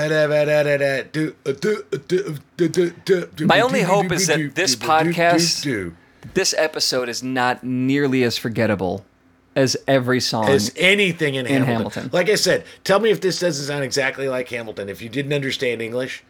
My 3.46 3.60
only 3.62 3.82
hope 3.82 4.12
is 4.12 4.28
that 4.28 4.56
this 4.56 4.76
podcast- 4.76 5.94
This 6.34 6.54
episode 6.58 7.10
is 7.10 7.22
not 7.22 7.64
nearly 7.64 8.24
as 8.24 8.38
forgettable 8.38 9.06
as 9.56 9.76
every 9.88 10.20
song. 10.22 10.48
as 10.50 10.72
anything 10.78 11.36
in, 11.36 11.46
Hamilton. 11.46 11.74
Hamilton. 11.76 12.10
Like 12.14 12.30
I 12.30 12.36
said, 12.36 12.64
tell 12.84 13.00
me 13.00 13.12
if 13.12 13.20
this 13.22 13.40
doesn't 13.40 13.66
sound 13.68 13.84
exactly 13.84 14.30
like 14.30 14.48
Hamilton. 14.50 14.88
If 14.90 15.02
you 15.02 15.10
didn't 15.10 15.34
understand 15.34 15.82
English. 15.82 16.24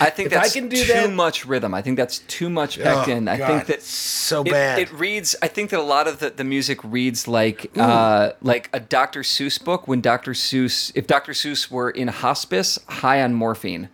I 0.00 0.06
I 0.06 0.10
think 0.10 0.30
that's 0.30 0.52
too 0.52 1.08
much 1.08 1.46
rhythm. 1.46 1.74
I 1.74 1.82
think 1.82 1.96
that's 1.96 2.18
too 2.20 2.50
much 2.50 2.80
packed 2.80 3.08
Oh, 3.08 3.12
in. 3.12 3.28
I 3.28 3.38
God, 3.38 3.46
think 3.48 3.66
that 3.66 3.82
so 3.82 4.42
it, 4.42 4.50
bad. 4.50 4.78
it 4.78 4.92
reads. 4.92 5.34
I 5.42 5.48
think 5.48 5.70
that 5.70 5.80
a 5.80 5.82
lot 5.82 6.06
of 6.08 6.18
the, 6.18 6.30
the 6.30 6.44
music 6.44 6.78
reads 6.84 7.26
like 7.28 7.70
uh, 7.76 8.32
like 8.42 8.68
a 8.72 8.80
Dr. 8.80 9.20
Seuss 9.22 9.62
book 9.62 9.88
when 9.88 10.00
Dr. 10.00 10.32
Seuss, 10.32 10.92
if 10.94 11.06
Dr. 11.06 11.32
Seuss 11.32 11.70
were 11.70 11.90
in 11.90 12.08
hospice, 12.08 12.78
high 12.88 13.22
on 13.22 13.34
morphine, 13.34 13.88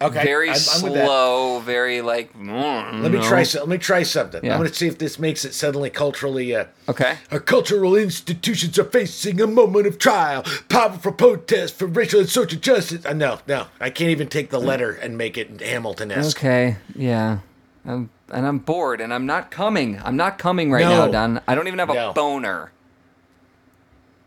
okay, 0.00 0.22
very 0.24 0.48
I'm- 0.48 0.54
I'm 0.56 0.80
slow, 0.80 1.60
very 1.60 2.00
like. 2.00 2.30
Let 2.38 3.10
me 3.12 3.20
try. 3.20 3.42
so- 3.42 3.60
Let 3.60 3.68
me 3.68 3.78
try 3.78 4.02
something. 4.02 4.44
Yeah. 4.44 4.52
I'm 4.54 4.58
going 4.60 4.70
to 4.70 4.74
see 4.74 4.86
if 4.86 4.98
this 4.98 5.18
makes 5.18 5.44
it 5.44 5.54
suddenly 5.54 5.90
culturally. 5.90 6.54
Uh, 6.54 6.66
Okay. 6.88 7.16
Our 7.30 7.40
cultural 7.40 7.94
institutions 7.96 8.78
are 8.78 8.84
facing 8.84 9.40
a 9.40 9.46
moment 9.46 9.86
of 9.86 9.98
trial. 9.98 10.42
Powerful 10.68 11.12
protest 11.12 11.78
for 11.78 11.86
racial 11.86 12.20
and 12.20 12.28
social 12.28 12.58
justice. 12.58 13.04
Uh, 13.04 13.12
no, 13.12 13.40
no, 13.46 13.66
I 13.80 13.90
can't 13.90 14.10
even 14.10 14.28
take 14.28 14.50
the 14.50 14.60
letter 14.60 14.92
and 14.92 15.18
make 15.18 15.36
it 15.36 15.60
Hamilton-esque. 15.60 16.38
Okay. 16.38 16.76
Yeah. 16.94 17.38
I'm, 17.86 18.10
and 18.30 18.46
I'm 18.46 18.58
bored, 18.58 19.00
and 19.00 19.12
I'm 19.14 19.24
not 19.26 19.50
coming. 19.50 20.00
I'm 20.04 20.16
not 20.16 20.38
coming 20.38 20.70
right 20.70 20.80
No. 20.82 21.06
now, 21.06 21.12
Don. 21.12 21.40
I 21.48 21.54
don't 21.54 21.66
even 21.68 21.78
have 21.78 21.90
a 21.90 21.94
No. 21.94 22.12
boner. 22.12 22.72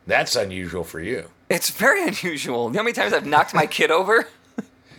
That's 0.08 0.36
unusual 0.36 0.84
for 0.84 1.00
you. 1.00 1.30
It's 1.50 1.70
very 1.70 2.04
unusual. 2.08 2.68
You 2.68 2.74
know 2.74 2.80
how 2.80 2.84
many 2.84 2.94
times 2.94 3.14
I've 3.14 3.26
knocked 3.26 3.54
my 3.54 3.66
kid 3.68 3.92
over? 3.92 4.28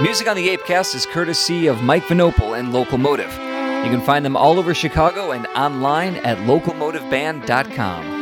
Music 0.00 0.28
on 0.28 0.36
the 0.36 0.56
Apecast 0.56 0.94
is 0.94 1.06
courtesy 1.06 1.66
of 1.66 1.82
Mike 1.82 2.04
Vinopal 2.04 2.56
and 2.56 2.72
Locomotive. 2.72 3.32
You 3.32 3.90
can 3.90 4.00
find 4.00 4.24
them 4.24 4.36
all 4.36 4.60
over 4.60 4.72
Chicago 4.72 5.32
and 5.32 5.48
online 5.48 6.14
at 6.18 6.38
locomotiveband.com. 6.38 8.17